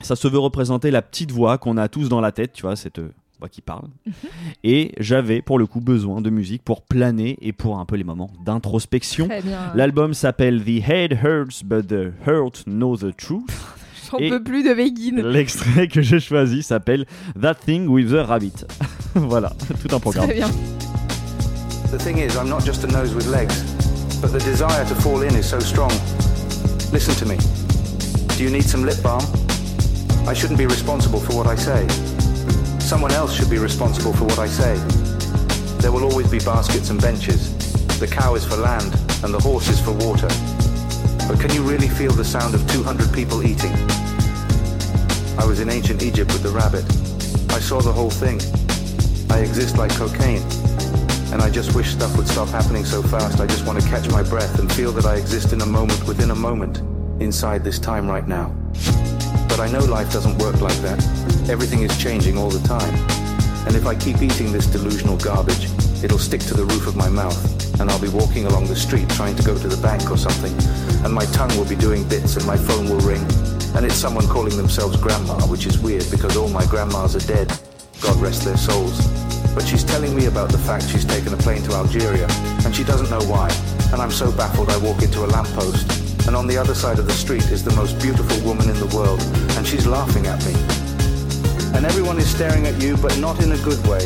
ça 0.00 0.16
se 0.16 0.28
veut 0.28 0.38
représenter 0.38 0.90
la 0.90 1.02
petite 1.02 1.32
voix 1.32 1.58
qu'on 1.58 1.76
a 1.76 1.88
tous 1.88 2.08
dans 2.08 2.20
la 2.20 2.32
tête, 2.32 2.52
tu 2.52 2.62
vois, 2.62 2.76
cette 2.76 3.00
voix 3.42 3.48
qui 3.48 3.60
parle. 3.60 3.88
Et 4.64 4.92
j'avais 4.98 5.42
pour 5.42 5.58
le 5.58 5.66
coup 5.66 5.80
besoin 5.80 6.20
de 6.20 6.30
musique 6.30 6.62
pour 6.62 6.82
planer 6.82 7.36
et 7.40 7.52
pour 7.52 7.78
un 7.78 7.84
peu 7.84 7.96
les 7.96 8.04
moments 8.04 8.30
d'introspection. 8.44 9.28
L'album 9.74 10.14
s'appelle 10.14 10.62
The 10.62 10.88
Head 10.88 11.18
Hurts 11.22 11.64
But 11.64 11.88
the 11.88 12.12
Heart 12.26 12.64
Knows 12.66 12.98
the 12.98 13.16
Truth. 13.16 13.50
J'en 14.10 14.18
peux 14.18 14.42
plus 14.42 14.62
de 14.62 14.70
Vegin. 14.70 15.22
L'extrait 15.22 15.88
que 15.88 16.02
j'ai 16.02 16.20
choisi 16.20 16.62
s'appelle 16.62 17.06
That 17.40 17.54
Thing 17.54 17.88
with 17.88 18.10
the 18.10 18.26
Rabbit. 18.26 18.66
voilà, 19.14 19.52
tout 19.80 19.94
un 19.94 19.98
programme. 19.98 20.26
Très 20.26 20.34
bien. 20.34 20.50
The 21.90 21.98
thing 21.98 22.18
is, 22.18 22.36
I'm 22.36 22.48
not 22.48 22.64
just 22.64 22.84
a 22.84 22.86
nose 22.86 23.14
with 23.14 23.26
legs, 23.26 23.64
but 24.20 24.30
the 24.32 24.44
desire 24.44 24.84
to 24.86 24.94
fall 24.96 25.22
in 25.22 25.34
is 25.34 25.44
so 25.44 25.60
strong. 25.60 25.90
Listen 26.92 27.14
to 27.16 27.26
me. 27.26 27.36
Do 28.36 28.44
you 28.44 28.50
need 28.50 28.64
some 28.64 28.84
lip 28.84 29.02
balm? 29.02 29.22
I 30.28 30.34
shouldn't 30.34 30.58
be 30.58 30.66
responsible 30.66 31.20
for 31.20 31.34
what 31.34 31.46
I 31.46 31.56
say. 31.56 32.11
Someone 32.92 33.12
else 33.12 33.34
should 33.34 33.48
be 33.48 33.56
responsible 33.56 34.12
for 34.12 34.24
what 34.24 34.38
I 34.38 34.46
say. 34.46 34.76
There 35.80 35.90
will 35.90 36.04
always 36.04 36.30
be 36.30 36.38
baskets 36.40 36.90
and 36.90 37.00
benches. 37.00 37.56
The 37.98 38.06
cow 38.06 38.34
is 38.34 38.44
for 38.44 38.56
land, 38.56 38.92
and 39.24 39.32
the 39.32 39.40
horse 39.40 39.66
is 39.70 39.80
for 39.80 39.92
water. 39.92 40.28
But 41.26 41.40
can 41.40 41.50
you 41.54 41.62
really 41.62 41.88
feel 41.88 42.12
the 42.12 42.22
sound 42.22 42.54
of 42.54 42.70
200 42.70 43.10
people 43.10 43.44
eating? 43.44 43.72
I 45.38 45.46
was 45.46 45.60
in 45.60 45.70
ancient 45.70 46.02
Egypt 46.02 46.34
with 46.34 46.42
the 46.42 46.50
rabbit. 46.50 46.84
I 47.50 47.60
saw 47.60 47.80
the 47.80 47.90
whole 47.90 48.10
thing. 48.10 48.42
I 49.30 49.38
exist 49.40 49.78
like 49.78 49.92
cocaine. 49.92 50.42
And 51.32 51.40
I 51.40 51.48
just 51.48 51.74
wish 51.74 51.92
stuff 51.92 52.14
would 52.18 52.28
stop 52.28 52.48
happening 52.48 52.84
so 52.84 53.02
fast. 53.02 53.40
I 53.40 53.46
just 53.46 53.66
want 53.66 53.80
to 53.80 53.88
catch 53.88 54.06
my 54.10 54.22
breath 54.22 54.58
and 54.58 54.70
feel 54.70 54.92
that 54.92 55.06
I 55.06 55.14
exist 55.16 55.54
in 55.54 55.62
a 55.62 55.66
moment 55.66 56.06
within 56.06 56.30
a 56.30 56.36
moment, 56.36 56.82
inside 57.22 57.64
this 57.64 57.78
time 57.78 58.06
right 58.06 58.28
now. 58.28 58.54
But 59.48 59.60
I 59.60 59.68
know 59.72 59.80
life 59.80 60.12
doesn't 60.12 60.36
work 60.36 60.60
like 60.60 60.76
that. 60.82 61.21
Everything 61.52 61.82
is 61.82 61.94
changing 61.98 62.38
all 62.38 62.48
the 62.48 62.66
time. 62.66 62.94
And 63.66 63.76
if 63.76 63.84
I 63.84 63.94
keep 63.94 64.22
eating 64.22 64.52
this 64.52 64.64
delusional 64.64 65.18
garbage, 65.18 65.68
it'll 66.02 66.18
stick 66.18 66.40
to 66.48 66.54
the 66.54 66.64
roof 66.64 66.86
of 66.86 66.96
my 66.96 67.10
mouth, 67.10 67.36
and 67.78 67.90
I'll 67.90 68.00
be 68.00 68.08
walking 68.08 68.46
along 68.46 68.68
the 68.68 68.74
street 68.74 69.06
trying 69.10 69.36
to 69.36 69.42
go 69.42 69.54
to 69.58 69.68
the 69.68 69.76
bank 69.76 70.10
or 70.10 70.16
something, 70.16 70.54
and 71.04 71.12
my 71.12 71.26
tongue 71.26 71.54
will 71.58 71.68
be 71.68 71.76
doing 71.76 72.08
bits 72.08 72.36
and 72.36 72.46
my 72.46 72.56
phone 72.56 72.88
will 72.88 73.04
ring, 73.04 73.20
and 73.76 73.84
it's 73.84 73.96
someone 73.96 74.26
calling 74.28 74.56
themselves 74.56 74.96
grandma, 74.96 75.44
which 75.46 75.66
is 75.66 75.78
weird 75.78 76.10
because 76.10 76.38
all 76.38 76.48
my 76.48 76.64
grandmas 76.64 77.14
are 77.14 77.26
dead. 77.28 77.52
God 78.00 78.16
rest 78.16 78.46
their 78.46 78.56
souls. 78.56 78.96
But 79.54 79.68
she's 79.68 79.84
telling 79.84 80.16
me 80.16 80.32
about 80.32 80.50
the 80.50 80.58
fact 80.58 80.88
she's 80.88 81.04
taken 81.04 81.34
a 81.34 81.36
plane 81.36 81.62
to 81.64 81.74
Algeria, 81.74 82.28
and 82.64 82.74
she 82.74 82.82
doesn't 82.82 83.10
know 83.10 83.22
why. 83.28 83.52
And 83.92 84.00
I'm 84.00 84.10
so 84.10 84.32
baffled 84.32 84.70
I 84.70 84.78
walk 84.78 85.02
into 85.02 85.20
a 85.22 85.28
lamppost, 85.28 86.26
and 86.26 86.34
on 86.34 86.46
the 86.46 86.56
other 86.56 86.74
side 86.74 86.98
of 86.98 87.06
the 87.06 87.12
street 87.12 87.44
is 87.50 87.62
the 87.62 87.76
most 87.76 88.00
beautiful 88.00 88.40
woman 88.40 88.70
in 88.70 88.78
the 88.80 88.90
world, 88.96 89.20
and 89.58 89.66
she's 89.66 89.86
laughing 89.86 90.26
at 90.26 90.42
me. 90.46 90.81
And 91.74 91.84
everyone 91.86 92.18
is 92.18 92.28
staring 92.28 92.66
at 92.66 92.80
you, 92.82 92.96
but 92.98 93.16
not 93.18 93.42
in 93.42 93.52
a 93.52 93.56
good 93.64 93.80
way, 93.86 94.04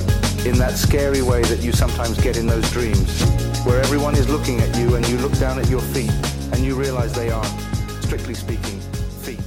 in 0.48 0.56
that 0.58 0.76
scary 0.76 1.20
way 1.22 1.42
that 1.42 1.62
you 1.62 1.72
sometimes 1.72 2.18
get 2.22 2.36
in 2.36 2.46
those 2.46 2.70
dreams, 2.70 3.22
where 3.66 3.80
everyone 3.80 4.14
is 4.14 4.28
looking 4.28 4.60
at 4.60 4.76
you 4.78 4.94
and 4.96 5.06
you 5.08 5.18
look 5.18 5.36
down 5.38 5.58
at 5.58 5.68
your 5.68 5.80
feet, 5.92 6.12
and 6.52 6.64
you 6.64 6.74
realize 6.78 7.12
they 7.12 7.30
are, 7.30 7.44
strictly 8.02 8.34
speaking, 8.34 8.78
feet. 9.22 9.40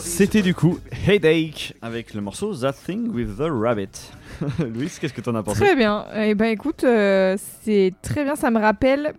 C'était 0.00 0.42
du 0.42 0.54
coup 0.54 0.78
Headache 1.06 1.74
avec 1.82 2.14
le 2.14 2.20
morceau 2.20 2.54
That 2.54 2.74
Thing 2.86 3.12
with 3.14 3.36
the 3.36 3.48
Rabbit. 3.50 4.12
Louis, 4.58 4.90
qu'est-ce 5.00 5.12
que 5.14 5.20
t'en 5.20 5.34
as 5.34 5.42
pensé? 5.42 5.60
Très 5.60 5.76
bien. 5.76 6.06
Eh 6.14 6.34
ben 6.34 6.46
écoute, 6.46 6.82
euh, 6.84 7.36
c'est 7.62 7.92
très 8.02 8.24
bien. 8.24 8.34
Ça 8.34 8.50
me 8.50 8.58
rappelle 8.60 9.14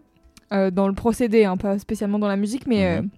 euh, 0.54 0.72
dans 0.72 0.88
le 0.88 0.94
procédé, 0.94 1.46
hein, 1.46 1.56
pas 1.58 1.80
spécialement 1.80 2.20
dans 2.20 2.28
la 2.28 2.36
musique, 2.36 2.68
mais 2.68 3.00
Mhm. 3.00 3.06
euh, 3.06 3.10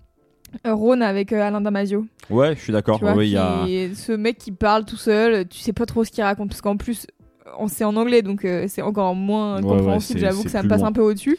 Rhône 0.66 1.02
avec 1.02 1.34
euh, 1.34 1.42
Alain 1.42 1.62
Damasio. 1.62 2.06
Ouais, 2.30 2.56
je 2.56 2.62
suis 2.62 2.74
d'accord. 2.74 3.02
Ouais, 3.04 3.28
il 3.28 3.32
y 3.34 3.38
a... 3.38 3.66
ce 3.94 4.12
mec 4.12 4.38
qui 4.38 4.52
parle 4.52 4.86
tout 4.86 4.98
seul, 4.98 5.48
tu 5.48 5.60
sais 5.60 5.74
pas 5.74 5.86
trop 5.86 6.04
ce 6.04 6.12
qu'il 6.12 6.24
raconte 6.24 6.50
parce 6.50 6.62
qu'en 6.62 6.78
plus 6.78 7.08
on 7.60 7.68
c'est 7.70 7.86
en 7.86 7.96
anglais 7.96 8.22
donc 8.22 8.44
euh, 8.44 8.66
c'est 8.68 8.82
encore 8.82 9.16
moins 9.16 9.56
Ouais, 9.62 9.78
compréhensible. 9.78 10.20
J'avoue 10.20 10.44
que 10.44 10.50
ça 10.50 10.62
me 10.64 10.68
passe 10.68 10.82
loin. 10.82 10.90
un 10.90 10.92
peu 10.92 11.02
au-dessus. 11.02 11.38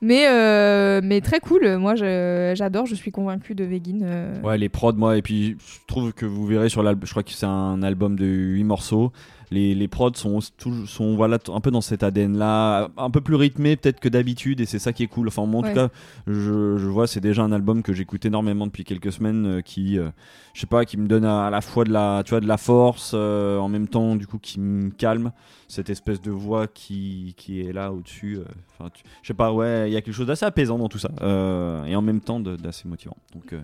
Mais 0.00 0.26
euh, 0.28 1.00
mais 1.04 1.20
très 1.20 1.38
cool. 1.40 1.76
Moi 1.76 1.94
j'adore. 1.94 2.86
Je 2.86 2.94
suis 2.94 3.10
convaincue 3.12 3.54
de 3.54 3.64
Végin. 3.64 4.00
euh. 4.02 4.40
Ouais, 4.42 4.56
les 4.58 4.68
prods, 4.70 4.94
moi, 4.94 5.16
et 5.18 5.22
puis 5.22 5.56
je 5.58 5.78
trouve 5.86 6.12
que 6.12 6.24
vous 6.26 6.46
verrez 6.46 6.68
sur 6.70 6.82
l'album, 6.82 7.06
je 7.06 7.10
crois 7.12 7.22
que 7.22 7.30
c'est 7.30 7.46
un 7.46 7.82
album 7.82 8.18
de 8.18 8.24
8 8.26 8.64
morceaux. 8.64 9.12
Les, 9.50 9.74
les 9.74 9.88
prods 9.88 10.14
sont, 10.14 10.38
toujours- 10.56 10.88
sont 10.88 11.16
voilà, 11.16 11.38
un 11.52 11.60
peu 11.60 11.70
dans 11.70 11.80
cet 11.80 12.02
ADN-là, 12.02 12.88
un 12.96 13.10
peu 13.10 13.20
plus 13.20 13.34
rythmé 13.36 13.76
peut-être 13.76 14.00
que 14.00 14.08
d'habitude, 14.08 14.60
et 14.60 14.64
c'est 14.66 14.78
ça 14.78 14.92
qui 14.92 15.02
est 15.02 15.06
cool. 15.06 15.28
Enfin, 15.28 15.46
moi, 15.46 15.60
en 15.60 15.64
Ouais. 15.64 15.70
tout 15.70 15.74
cas, 15.76 15.88
je, 16.26 16.76
je 16.78 16.86
vois, 16.86 17.06
c'est 17.06 17.20
déjà 17.20 17.42
un 17.42 17.52
album 17.52 17.82
que 17.82 17.92
j'écoute 17.92 18.24
énormément 18.24 18.66
depuis 18.66 18.84
quelques 18.84 19.12
semaines, 19.12 19.46
euh, 19.46 19.60
qui, 19.60 19.98
euh, 19.98 20.10
je 20.54 20.60
sais 20.60 20.66
pas, 20.66 20.84
qui 20.84 20.96
me 20.96 21.06
donne 21.06 21.24
à, 21.24 21.46
à 21.46 21.50
la 21.50 21.60
fois 21.60 21.84
de 21.84 21.92
la, 21.92 22.22
tu 22.24 22.30
vois, 22.30 22.40
de 22.40 22.46
la 22.48 22.56
force, 22.56 23.12
euh, 23.14 23.58
en 23.58 23.68
même 23.68 23.88
temps, 23.88 24.16
du 24.16 24.26
coup, 24.26 24.38
qui 24.38 24.60
me 24.60 24.90
calme. 24.90 25.32
Cette 25.68 25.90
espèce 25.90 26.20
de 26.20 26.30
voix 26.30 26.66
qui, 26.66 27.34
qui 27.36 27.60
est 27.60 27.72
là 27.72 27.92
au-dessus. 27.92 28.38
Enfin, 28.78 28.90
je 29.22 29.26
sais 29.28 29.34
pas, 29.34 29.52
ouais, 29.52 29.90
il 29.90 29.92
y 29.92 29.96
a 29.96 30.02
quelque 30.02 30.14
chose 30.14 30.26
d'assez 30.26 30.44
apaisant 30.44 30.78
dans 30.78 30.88
tout 30.88 30.98
ça, 30.98 31.08
et 31.86 31.96
en 31.96 32.02
même 32.02 32.20
temps 32.20 32.38
d'assez 32.40 32.86
motivant. 32.88 33.16
Donc, 33.34 33.54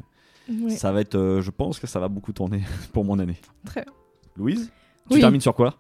Ouais. 0.49 0.71
ça 0.71 0.91
va 0.91 1.01
être, 1.01 1.39
je 1.41 1.51
pense 1.53 1.79
que 1.79 1.87
ça 1.87 2.01
va 2.01 2.09
beaucoup 2.09 2.33
tourner 2.33 2.63
pour 2.93 3.05
mon 3.05 3.19
année. 3.21 3.37
Très 3.65 3.83
bien. 3.83 3.93
Louise, 4.37 4.73
tu 5.11 5.17
Oui. 5.17 5.21
termines 5.21 5.41
sur 5.41 5.55
quoi? 5.55 5.75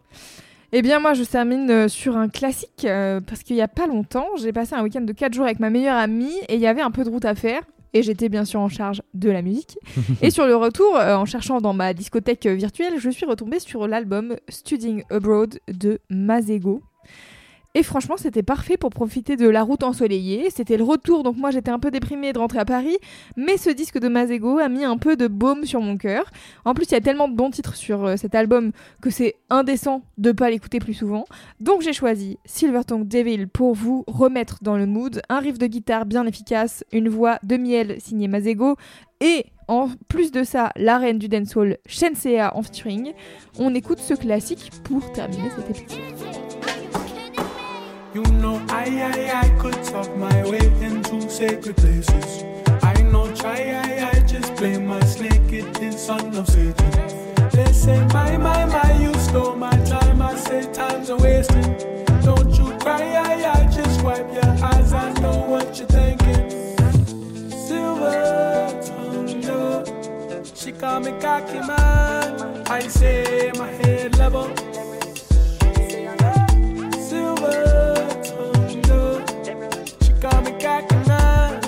Eh 0.72 0.82
bien, 0.82 1.00
moi, 1.00 1.14
je 1.14 1.24
termine 1.24 1.68
euh, 1.70 1.88
sur 1.88 2.16
un 2.16 2.28
classique 2.28 2.84
euh, 2.84 3.20
parce 3.20 3.42
qu'il 3.42 3.56
y 3.56 3.60
a 3.60 3.66
pas 3.68 3.86
longtemps, 3.88 4.26
j'ai 4.40 4.52
passé 4.52 4.74
un 4.74 4.82
week-end 4.84 5.00
de 5.00 5.12
4 5.12 5.32
jours 5.34 5.44
avec 5.44 5.58
ma 5.58 5.68
meilleure 5.70 5.96
amie 5.96 6.32
et 6.48 6.54
il 6.54 6.60
y 6.60 6.66
avait 6.66 6.80
un 6.82 6.90
peu 6.92 7.02
de 7.04 7.10
route 7.10 7.24
à 7.24 7.34
faire. 7.34 7.62
Et 7.92 8.04
j'étais 8.04 8.28
bien 8.28 8.44
sûr 8.44 8.60
en 8.60 8.68
charge 8.68 9.02
de 9.14 9.30
la 9.30 9.42
musique. 9.42 9.76
et 10.22 10.30
sur 10.30 10.46
le 10.46 10.54
retour, 10.54 10.96
euh, 10.96 11.16
en 11.16 11.24
cherchant 11.24 11.60
dans 11.60 11.72
ma 11.72 11.92
discothèque 11.92 12.46
virtuelle, 12.46 12.94
je 12.98 13.10
suis 13.10 13.26
retombée 13.26 13.58
sur 13.58 13.88
l'album 13.88 14.36
Studying 14.48 15.02
Abroad 15.10 15.58
de 15.66 15.98
Mazego. 16.08 16.82
Et 17.74 17.84
franchement, 17.84 18.16
c'était 18.16 18.42
parfait 18.42 18.76
pour 18.76 18.90
profiter 18.90 19.36
de 19.36 19.48
la 19.48 19.62
route 19.62 19.84
ensoleillée. 19.84 20.50
C'était 20.50 20.76
le 20.76 20.82
retour, 20.82 21.22
donc 21.22 21.36
moi 21.36 21.52
j'étais 21.52 21.70
un 21.70 21.78
peu 21.78 21.92
déprimée 21.92 22.32
de 22.32 22.38
rentrer 22.38 22.58
à 22.58 22.64
Paris. 22.64 22.96
Mais 23.36 23.56
ce 23.58 23.70
disque 23.70 24.00
de 24.00 24.08
Mazego 24.08 24.58
a 24.58 24.68
mis 24.68 24.84
un 24.84 24.96
peu 24.96 25.16
de 25.16 25.28
baume 25.28 25.64
sur 25.64 25.80
mon 25.80 25.96
cœur. 25.96 26.30
En 26.64 26.74
plus, 26.74 26.86
il 26.86 26.92
y 26.92 26.96
a 26.96 27.00
tellement 27.00 27.28
de 27.28 27.36
bons 27.36 27.50
titres 27.50 27.76
sur 27.76 28.04
euh, 28.04 28.16
cet 28.16 28.34
album 28.34 28.72
que 29.00 29.10
c'est 29.10 29.36
indécent 29.50 30.02
de 30.18 30.32
pas 30.32 30.50
l'écouter 30.50 30.80
plus 30.80 30.94
souvent. 30.94 31.26
Donc 31.60 31.82
j'ai 31.82 31.92
choisi 31.92 32.38
Silver 32.44 32.82
Tongue 32.84 33.06
Devil 33.06 33.46
pour 33.46 33.74
vous 33.74 34.02
remettre 34.08 34.58
dans 34.62 34.76
le 34.76 34.86
mood. 34.86 35.22
Un 35.28 35.38
riff 35.38 35.56
de 35.56 35.66
guitare 35.66 36.06
bien 36.06 36.26
efficace, 36.26 36.84
une 36.92 37.08
voix 37.08 37.38
de 37.44 37.56
miel 37.56 38.00
signée 38.00 38.26
Mazego 38.26 38.76
et 39.20 39.46
en 39.68 39.90
plus 40.08 40.32
de 40.32 40.42
ça, 40.42 40.72
la 40.74 40.98
reine 40.98 41.18
du 41.18 41.28
dancehall 41.28 41.78
Shensea 41.86 42.50
en 42.56 42.62
featuring. 42.62 43.12
On 43.60 43.72
écoute 43.74 44.00
ce 44.00 44.14
classique 44.14 44.70
pour 44.82 45.12
terminer 45.12 45.50
cet 45.54 45.70
épisode. 45.70 46.89
I, 48.72 48.84
I, 49.12 49.40
I 49.44 49.48
could 49.60 49.82
talk 49.84 50.16
my 50.16 50.48
way 50.48 50.66
into 50.80 51.28
sacred 51.28 51.76
places. 51.76 52.44
I 52.82 53.02
know 53.02 53.34
try, 53.34 53.60
I, 53.70 54.10
I 54.12 54.20
just 54.20 54.54
play 54.54 54.78
my 54.78 55.00
snake, 55.04 55.52
it 55.52 55.78
is 55.82 56.00
son 56.00 56.36
of 56.36 56.48
Satan. 56.48 56.90
They 57.50 57.72
say, 57.72 57.98
my, 58.12 58.36
my, 58.36 58.64
my, 58.66 58.96
you 59.00 59.12
stole 59.14 59.56
my 59.56 59.76
time. 59.84 60.22
I 60.22 60.36
say, 60.36 60.72
time's 60.72 61.10
a 61.10 61.16
wasting. 61.16 61.76
Don't 62.22 62.56
you 62.56 62.76
cry, 62.78 63.02
I, 63.02 63.60
I 63.60 63.66
just 63.70 64.02
wipe 64.04 64.32
your 64.32 64.44
eyes. 64.44 64.92
I 64.92 65.12
know 65.20 65.38
what 65.48 65.76
you're 65.76 65.88
thinking. 65.88 66.50
Silver 67.50 68.80
tongue. 68.86 70.44
She 70.54 70.72
call 70.72 71.00
me 71.00 71.12
cocky 71.20 71.58
man. 71.58 72.62
I 72.68 72.80
say, 72.86 73.50
my 73.58 73.68
head 73.68 74.16
level. 74.16 74.48
She 80.20 80.28
call 80.28 80.42
me 80.42 80.52
cocky 80.52 80.96
man. 81.08 81.59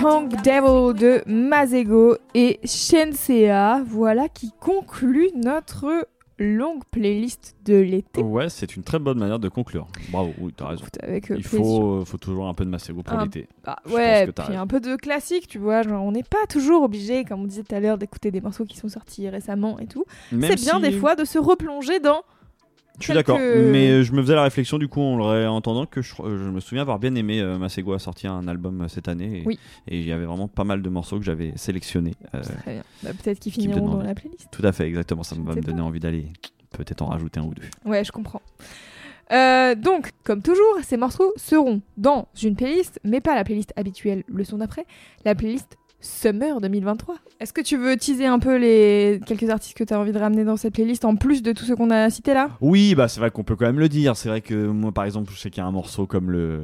Tongue 0.00 0.30
Devil 0.44 0.94
de 0.98 1.22
Mazego 1.26 2.16
et 2.34 2.60
Shensea, 2.64 3.82
voilà 3.86 4.28
qui 4.28 4.52
conclut 4.60 5.28
notre 5.34 6.06
longue 6.38 6.82
playlist 6.92 7.56
de 7.64 7.74
l'été. 7.74 8.22
Ouais, 8.22 8.48
c'est 8.48 8.76
une 8.76 8.84
très 8.84 9.00
bonne 9.00 9.18
manière 9.18 9.40
de 9.40 9.48
conclure. 9.48 9.88
Bravo, 10.10 10.32
oui, 10.38 10.52
t'as 10.56 10.68
raison. 10.68 10.84
avec, 11.02 11.30
euh, 11.32 11.34
Il 11.36 11.42
faut, 11.42 11.94
euh, 12.00 12.04
faut 12.04 12.16
toujours 12.18 12.46
un 12.46 12.54
peu 12.54 12.64
de 12.64 12.70
Masego 12.70 13.02
pour 13.02 13.18
l'été. 13.18 13.48
bah, 13.64 13.76
ouais, 13.90 14.26
puis 14.28 14.44
raison. 14.46 14.60
un 14.60 14.66
peu 14.68 14.78
de 14.78 14.94
classique, 14.94 15.48
tu 15.48 15.58
vois. 15.58 15.82
Genre, 15.82 16.02
on 16.04 16.12
n'est 16.12 16.22
pas 16.22 16.46
toujours 16.48 16.82
obligé, 16.84 17.24
comme 17.24 17.40
on 17.42 17.46
disait 17.46 17.64
tout 17.64 17.74
à 17.74 17.80
l'heure, 17.80 17.98
d'écouter 17.98 18.30
des 18.30 18.40
morceaux 18.40 18.64
qui 18.66 18.76
sont 18.76 18.88
sortis 18.88 19.28
récemment 19.28 19.80
et 19.80 19.86
tout. 19.88 20.04
C'est 20.30 20.36
bien 20.54 20.76
si- 20.76 20.80
des 20.82 20.92
fois 20.92 21.16
de 21.16 21.24
se 21.24 21.38
replonger 21.38 21.98
dans. 21.98 22.22
Je 23.00 23.04
suis 23.04 23.14
d'accord, 23.14 23.38
mais 23.38 23.90
euh, 23.90 24.02
je 24.02 24.12
me 24.12 24.20
faisais 24.22 24.34
la 24.34 24.42
réflexion 24.42 24.76
du 24.78 24.88
coup 24.88 25.00
en 25.00 25.16
le 25.16 25.22
réentendant 25.24 25.86
que 25.86 26.02
je, 26.02 26.14
euh, 26.20 26.46
je 26.46 26.50
me 26.50 26.58
souviens 26.60 26.82
avoir 26.82 26.98
bien 26.98 27.14
aimé 27.14 27.40
euh, 27.40 27.56
Masego 27.56 27.92
a 27.92 27.98
sorti 27.98 28.26
un 28.26 28.48
album 28.48 28.82
euh, 28.82 28.88
cette 28.88 29.06
année 29.08 29.38
et, 29.38 29.42
Oui. 29.46 29.58
et 29.86 29.98
il 30.00 30.04
y 30.06 30.10
avait 30.12 30.24
vraiment 30.24 30.48
pas 30.48 30.64
mal 30.64 30.82
de 30.82 30.88
morceaux 30.88 31.18
que 31.18 31.24
j'avais 31.24 31.52
sélectionnés. 31.56 32.14
euh, 32.34 32.42
Très 32.62 32.72
bien. 32.74 32.82
Bah, 33.04 33.10
Peut-être 33.22 33.38
qu'ils 33.38 33.52
finiront 33.52 33.88
dans 33.88 34.02
la 34.02 34.14
playlist. 34.14 34.48
Tout 34.50 34.66
à 34.66 34.72
fait, 34.72 34.86
exactement, 34.88 35.22
ça 35.22 35.36
va 35.36 35.54
me 35.54 35.60
donner 35.60 35.80
envie 35.80 36.00
d'aller 36.00 36.26
peut-être 36.76 37.02
en 37.02 37.06
rajouter 37.06 37.38
un 37.40 37.44
ou 37.44 37.54
deux. 37.54 37.62
Ouais, 37.84 38.02
je 38.04 38.10
comprends. 38.12 38.42
Donc, 39.30 40.10
comme 40.24 40.42
toujours, 40.42 40.78
ces 40.82 40.96
morceaux 40.96 41.32
seront 41.36 41.82
dans 41.96 42.28
une 42.42 42.56
playlist, 42.56 42.98
mais 43.04 43.20
pas 43.20 43.34
la 43.34 43.44
playlist 43.44 43.72
habituelle 43.76 44.24
le 44.26 44.42
son 44.44 44.58
d'après, 44.58 44.86
la 45.24 45.34
playlist 45.34 45.76
Summer 46.00 46.60
2023. 46.60 47.16
Est-ce 47.40 47.52
que 47.52 47.60
tu 47.60 47.76
veux 47.76 47.96
teaser 47.96 48.26
un 48.26 48.38
peu 48.38 48.56
les 48.56 49.20
quelques 49.26 49.48
artistes 49.50 49.76
que 49.76 49.84
tu 49.84 49.92
as 49.92 50.00
envie 50.00 50.12
de 50.12 50.18
ramener 50.18 50.44
dans 50.44 50.56
cette 50.56 50.74
playlist 50.74 51.04
en 51.04 51.16
plus 51.16 51.42
de 51.42 51.52
tous 51.52 51.64
ceux 51.64 51.76
qu'on 51.76 51.90
a 51.90 52.08
cités 52.10 52.34
là? 52.34 52.50
Oui, 52.60 52.94
bah 52.94 53.08
c'est 53.08 53.20
vrai 53.20 53.30
qu'on 53.30 53.44
peut 53.44 53.56
quand 53.56 53.66
même 53.66 53.80
le 53.80 53.88
dire. 53.88 54.16
C'est 54.16 54.28
vrai 54.28 54.40
que 54.40 54.68
moi, 54.68 54.92
par 54.92 55.04
exemple, 55.04 55.32
je 55.32 55.38
sais 55.38 55.50
qu'il 55.50 55.60
y 55.60 55.64
a 55.64 55.66
un 55.66 55.72
morceau 55.72 56.06
comme 56.06 56.30
le 56.30 56.62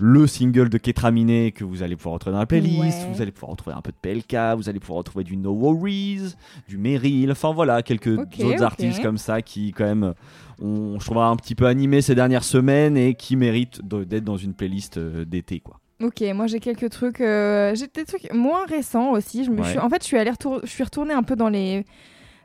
le 0.00 0.26
single 0.28 0.68
de 0.68 0.78
Ketraminé 0.78 1.50
que 1.52 1.64
vous 1.64 1.82
allez 1.82 1.96
pouvoir 1.96 2.14
retrouver 2.14 2.32
dans 2.32 2.38
la 2.38 2.46
playlist. 2.46 2.80
Ouais. 2.80 3.12
Vous 3.12 3.20
allez 3.20 3.32
pouvoir 3.32 3.50
retrouver 3.50 3.74
un 3.76 3.82
peu 3.82 3.90
de 3.90 3.96
PLK. 4.00 4.56
Vous 4.56 4.68
allez 4.68 4.78
pouvoir 4.78 4.98
retrouver 4.98 5.24
du 5.24 5.36
No 5.36 5.52
Worries, 5.52 6.36
du 6.68 6.78
Meryl. 6.78 7.32
Enfin 7.32 7.52
voilà, 7.52 7.82
quelques 7.82 8.16
autres 8.16 8.62
artistes 8.62 9.02
comme 9.02 9.18
ça 9.18 9.42
qui 9.42 9.72
quand 9.72 9.84
même 9.84 10.14
ont, 10.60 10.98
je 11.00 11.04
trouve, 11.04 11.18
un 11.18 11.36
petit 11.36 11.54
peu 11.54 11.66
animé 11.66 12.00
ces 12.00 12.14
dernières 12.14 12.44
semaines 12.44 12.96
et 12.96 13.14
qui 13.14 13.34
méritent 13.34 13.80
d'être 13.84 14.24
dans 14.24 14.36
une 14.36 14.54
playlist 14.54 14.98
euh, 14.98 15.24
d'été, 15.24 15.60
quoi. 15.60 15.80
Ok, 16.02 16.22
moi 16.32 16.46
j'ai 16.46 16.60
quelques 16.60 16.90
trucs, 16.90 17.20
euh, 17.20 17.74
j'ai 17.74 17.88
des 17.88 18.04
trucs 18.04 18.32
moins 18.32 18.64
récents 18.66 19.10
aussi. 19.12 19.44
Je 19.44 19.50
me 19.50 19.62
Ouais. 19.62 19.68
suis, 19.70 19.78
en 19.80 19.88
fait, 19.90 20.00
je 20.02 20.06
suis 20.06 20.16
allée 20.16 20.30
retour- 20.30 20.60
je 20.62 20.68
suis 20.70 20.84
retournée 20.84 21.12
un 21.14 21.22
peu 21.24 21.34
dans 21.36 21.48
les 21.48 21.84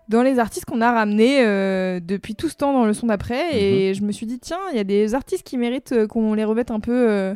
dans 0.09 0.21
les 0.21 0.37
artistes 0.37 0.65
qu'on 0.65 0.81
a 0.81 0.91
ramenés 0.91 1.45
euh, 1.45 2.01
depuis 2.01 2.35
tout 2.35 2.49
ce 2.49 2.55
temps 2.55 2.73
dans 2.73 2.85
le 2.85 2.93
son 2.93 3.07
d'après 3.07 3.45
Mhm. 3.53 3.57
et 3.57 3.93
je 3.93 4.01
me 4.03 4.11
suis 4.11 4.25
dit 4.25 4.37
tiens, 4.39 4.59
il 4.71 4.75
y 4.77 4.79
a 4.79 4.83
des 4.83 5.13
artistes 5.15 5.43
qui 5.47 5.57
méritent 5.57 5.93
euh, 5.93 6.07
qu'on 6.07 6.33
les 6.33 6.43
remette 6.43 6.71
un 6.71 6.81
peu 6.81 7.35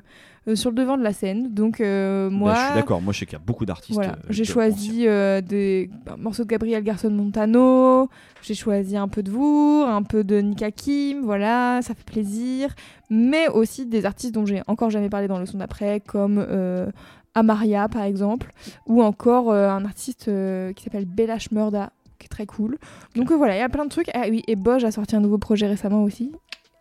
sur 0.56 0.70
le 0.72 0.76
devant 0.76 0.98
de 0.98 1.04
la 1.04 1.14
scène. 1.14 1.54
Donc 1.54 1.82
euh, 1.82 2.30
moi, 2.30 2.54
Bah, 2.54 2.60
je 2.60 2.66
suis 2.68 2.76
d'accord, 2.76 3.02
moi 3.02 3.14
je 3.14 3.20
sais 3.20 3.26
qu'il 3.26 3.34
y 3.38 3.41
a 3.41 3.43
beaucoup 3.45 3.66
d'artistes. 3.66 3.93
voilà, 3.95 4.14
euh, 4.14 4.28
j'ai 4.30 4.45
choisi 4.45 5.08
euh, 5.08 5.41
des 5.41 5.89
un 6.12 6.18
morceau 6.18 6.43
de 6.43 6.48
Gabriel 6.48 6.84
Garson 6.84 7.10
Montano, 7.10 8.10
j'ai 8.41 8.54
choisi 8.54 8.95
un 8.98 9.08
peu 9.08 9.24
de 9.24 9.32
vous, 9.32 9.84
un 9.88 10.04
peu 10.04 10.24
de 10.24 10.38
Nika 10.38 10.72
Kim, 10.72 11.22
voilà, 11.24 11.80
ça 11.82 11.93
fait 11.93 12.06
plaisir. 12.06 12.74
Mais 13.10 13.48
aussi 13.50 13.86
des 13.86 14.06
artistes 14.06 14.34
dont 14.34 14.45
j'ai 14.45 14.62
encore 14.68 14.89
jamais 14.89 15.10
parlé 15.10 15.28
dans 15.28 15.39
le 15.39 15.45
son 15.45 15.58
d'après, 15.58 16.00
comme 16.02 16.43
euh, 16.50 16.88
Amaria 17.36 17.88
par 17.89 18.04
exemple, 18.04 18.52
ou 18.86 19.02
encore 19.04 19.52
euh, 19.52 19.70
un 19.70 19.86
artiste 19.86 20.28
euh, 20.28 20.74
qui 20.74 20.84
s'appelle 20.84 21.06
Bella 21.06 21.38
Shmurda, 21.39 21.91
qui 22.20 22.26
est 22.26 22.30
très 22.30 22.45
cool. 22.45 22.78
Donc 23.16 23.32
euh, 23.32 23.36
voilà, 23.36 23.56
il 23.56 23.60
y 23.60 23.62
a 23.64 23.70
plein 23.70 23.86
de 23.86 23.89
trucs. 23.89 24.10
Ah 24.14 24.24
oui, 24.30 24.43
et 24.48 24.56
Bosch 24.56 24.84
a 24.84 24.91
sorti 24.91 25.16
un 25.16 25.20
nouveau 25.22 25.38
projet 25.38 25.68
récemment 25.68 26.04
aussi. 26.04 26.32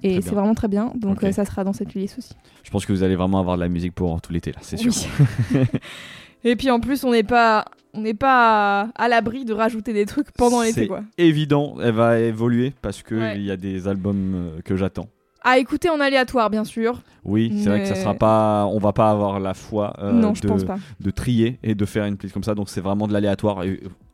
Et 0.03 0.21
c'est 0.21 0.35
vraiment 0.35 0.55
très 0.55 0.69
bien, 0.69 0.93
donc 0.95 1.25
euh, 1.25 1.33
ça 1.33 1.45
sera 1.45 1.65
dans 1.65 1.73
cette 1.73 1.89
playlist 1.89 2.19
aussi. 2.19 2.35
Je 2.63 2.71
pense 2.71 2.85
que 2.85 2.93
vous 2.93 3.03
allez 3.03 3.17
vraiment 3.17 3.39
avoir 3.41 3.57
de 3.57 3.63
la 3.63 3.69
musique 3.69 3.95
pour 3.95 4.21
tout 4.21 4.33
l'été 4.33 4.53
là, 4.53 4.59
c'est 4.61 4.77
sûr. 4.77 4.93
Et 6.45 6.55
puis 6.55 6.71
en 6.71 6.81
plus, 6.81 7.03
on 7.05 7.11
n'est 7.13 7.23
pas, 7.25 7.65
on 7.95 8.01
n'est 8.03 8.15
pas 8.15 8.91
à 8.95 9.09
l'abri 9.09 9.45
de 9.45 9.53
rajouter 9.53 9.93
des 9.93 10.07
trucs 10.07 10.31
pendant 10.33 10.63
l'été, 10.63 10.89
C'est 11.19 11.25
évident, 11.25 11.77
elle 11.83 11.95
va 11.95 12.19
évoluer 12.21 12.73
parce 12.83 13.03
que 13.03 13.15
Ouais. 13.15 13.37
il 13.37 13.45
y 13.45 13.51
a 13.51 13.57
des 13.57 13.89
albums 13.89 14.35
euh, 14.35 14.61
que 14.63 14.77
j'attends. 14.77 15.09
À 15.43 15.59
écouter 15.59 15.89
en 15.91 16.01
aléatoire, 16.01 16.51
bien 16.51 16.65
sûr. 16.65 17.03
Oui, 17.25 17.53
c'est 17.63 17.69
vrai 17.69 17.81
que 17.81 17.87
ça 17.87 17.95
sera 17.95 18.15
pas, 18.15 18.67
on 18.67 18.79
va 18.79 18.93
pas 18.93 19.11
avoir 19.11 19.39
la 19.41 19.55
foi 19.55 19.95
euh, 20.01 20.13
Non, 20.13 20.35
je 20.35 20.43
de, 20.43 20.49
pense 20.49 20.65
pas. 20.65 20.77
de 21.01 21.11
trier 21.11 21.59
et 21.63 21.75
de 21.75 21.85
faire 21.85 22.05
une 22.05 22.17
playlist 22.17 22.35
comme 22.35 22.43
ça. 22.45 22.55
Donc 22.55 22.69
c'est 22.69 22.81
vraiment 22.81 23.07
de 23.09 23.13
l'aléatoire. 23.13 23.63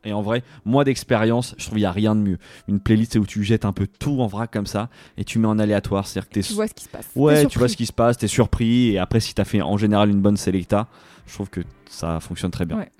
Et, 0.05 0.13
en 0.13 0.21
vrai, 0.21 0.43
moi 0.65 0.83
d'expérience, 0.83 1.55
je 1.57 1.65
trouve 1.65 1.79
il 1.79 1.83
y 1.83 1.85
a 1.85 1.91
rien 1.91 2.15
de 2.15 2.21
mieux. 2.21 2.37
Une 2.67 2.79
playlist 2.79 3.13
c'est 3.13 3.19
où 3.19 3.25
tu 3.25 3.43
jettes 3.43 3.65
un 3.65 3.73
peu 3.73 3.87
tout 3.87 4.21
en 4.21 4.27
vrac 4.27 4.51
comme 4.51 4.65
ça 4.65 4.89
et 5.17 5.23
tu 5.23 5.39
mets 5.39 5.47
en 5.47 5.59
aléatoire, 5.59 6.07
c'est-à-dire 6.07 6.29
que 6.29 6.39
Tu 6.39 6.53
vois 6.53 6.67
ce 6.67 6.73
qui 6.73 6.83
se 6.85 6.89
passe. 6.89 7.09
Ouais, 7.15 7.45
tu 7.47 7.59
vois 7.59 7.67
ce 7.67 7.77
qui 7.77 7.85
se 7.85 7.93
passe, 7.93 8.17
t'es 8.17 8.27
surpris 8.27 8.91
et 8.91 8.99
après 8.99 9.19
si 9.19 9.33
t'as 9.33 9.45
fait 9.45 9.61
en 9.61 9.77
général 9.77 10.09
une 10.09 10.21
bonne 10.21 10.37
selecta, 10.37 10.87
je 11.27 11.33
trouve 11.33 11.49
que 11.49 11.61
ça 11.89 12.19
fonctionne 12.19 12.51
très 12.51 12.65
bien. 12.65 12.77
Ouais. 12.77 12.91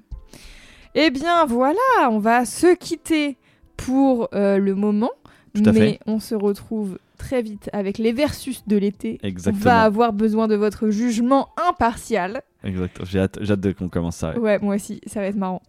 Eh 0.96 1.10
bien 1.10 1.46
voilà, 1.46 1.80
on 2.10 2.20
va 2.20 2.46
se 2.46 2.76
quitter 2.76 3.38
pour 3.78 4.30
euh, 4.34 4.58
le 4.58 4.76
moment. 4.76 5.12
Tout 5.54 5.64
à 5.66 5.72
mais 5.72 5.80
fait. 5.80 6.00
on 6.08 6.20
se 6.20 6.36
retrouve 6.36 6.98
très 7.18 7.42
vite 7.42 7.70
avec 7.74 7.98
les 7.98 8.12
versus 8.12 8.64
de 8.68 8.76
l'été. 8.78 9.20
Exactement. 9.24 9.62
On 9.62 9.66
va 9.66 9.82
avoir 9.82 10.14
besoin 10.14 10.48
de 10.48 10.56
votre 10.56 10.90
jugement 10.90 11.50
impartial. 11.70 12.42
Exactement. 12.64 13.06
J'ai 13.10 13.20
hâte, 13.20 13.38
j'ai 13.42 13.54
hâte 13.54 13.60
de 13.60 13.72
qu'on 13.72 13.90
commence 13.90 14.18
ça. 14.18 14.32
ouais. 14.32 14.40
Ouais, 14.40 14.60
moi 14.60 14.76
aussi, 14.76 15.02
ça 15.06 15.20
va 15.20 15.28
être 15.28 15.36
marrant. 15.36 15.62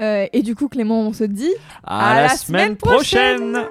Euh, 0.00 0.26
et 0.32 0.42
du 0.42 0.54
coup, 0.54 0.68
Clément, 0.68 1.00
on 1.00 1.12
se 1.12 1.24
dit 1.24 1.52
À 1.84 2.22
la 2.22 2.28
semaine 2.30 2.76
prochaine 2.76 3.64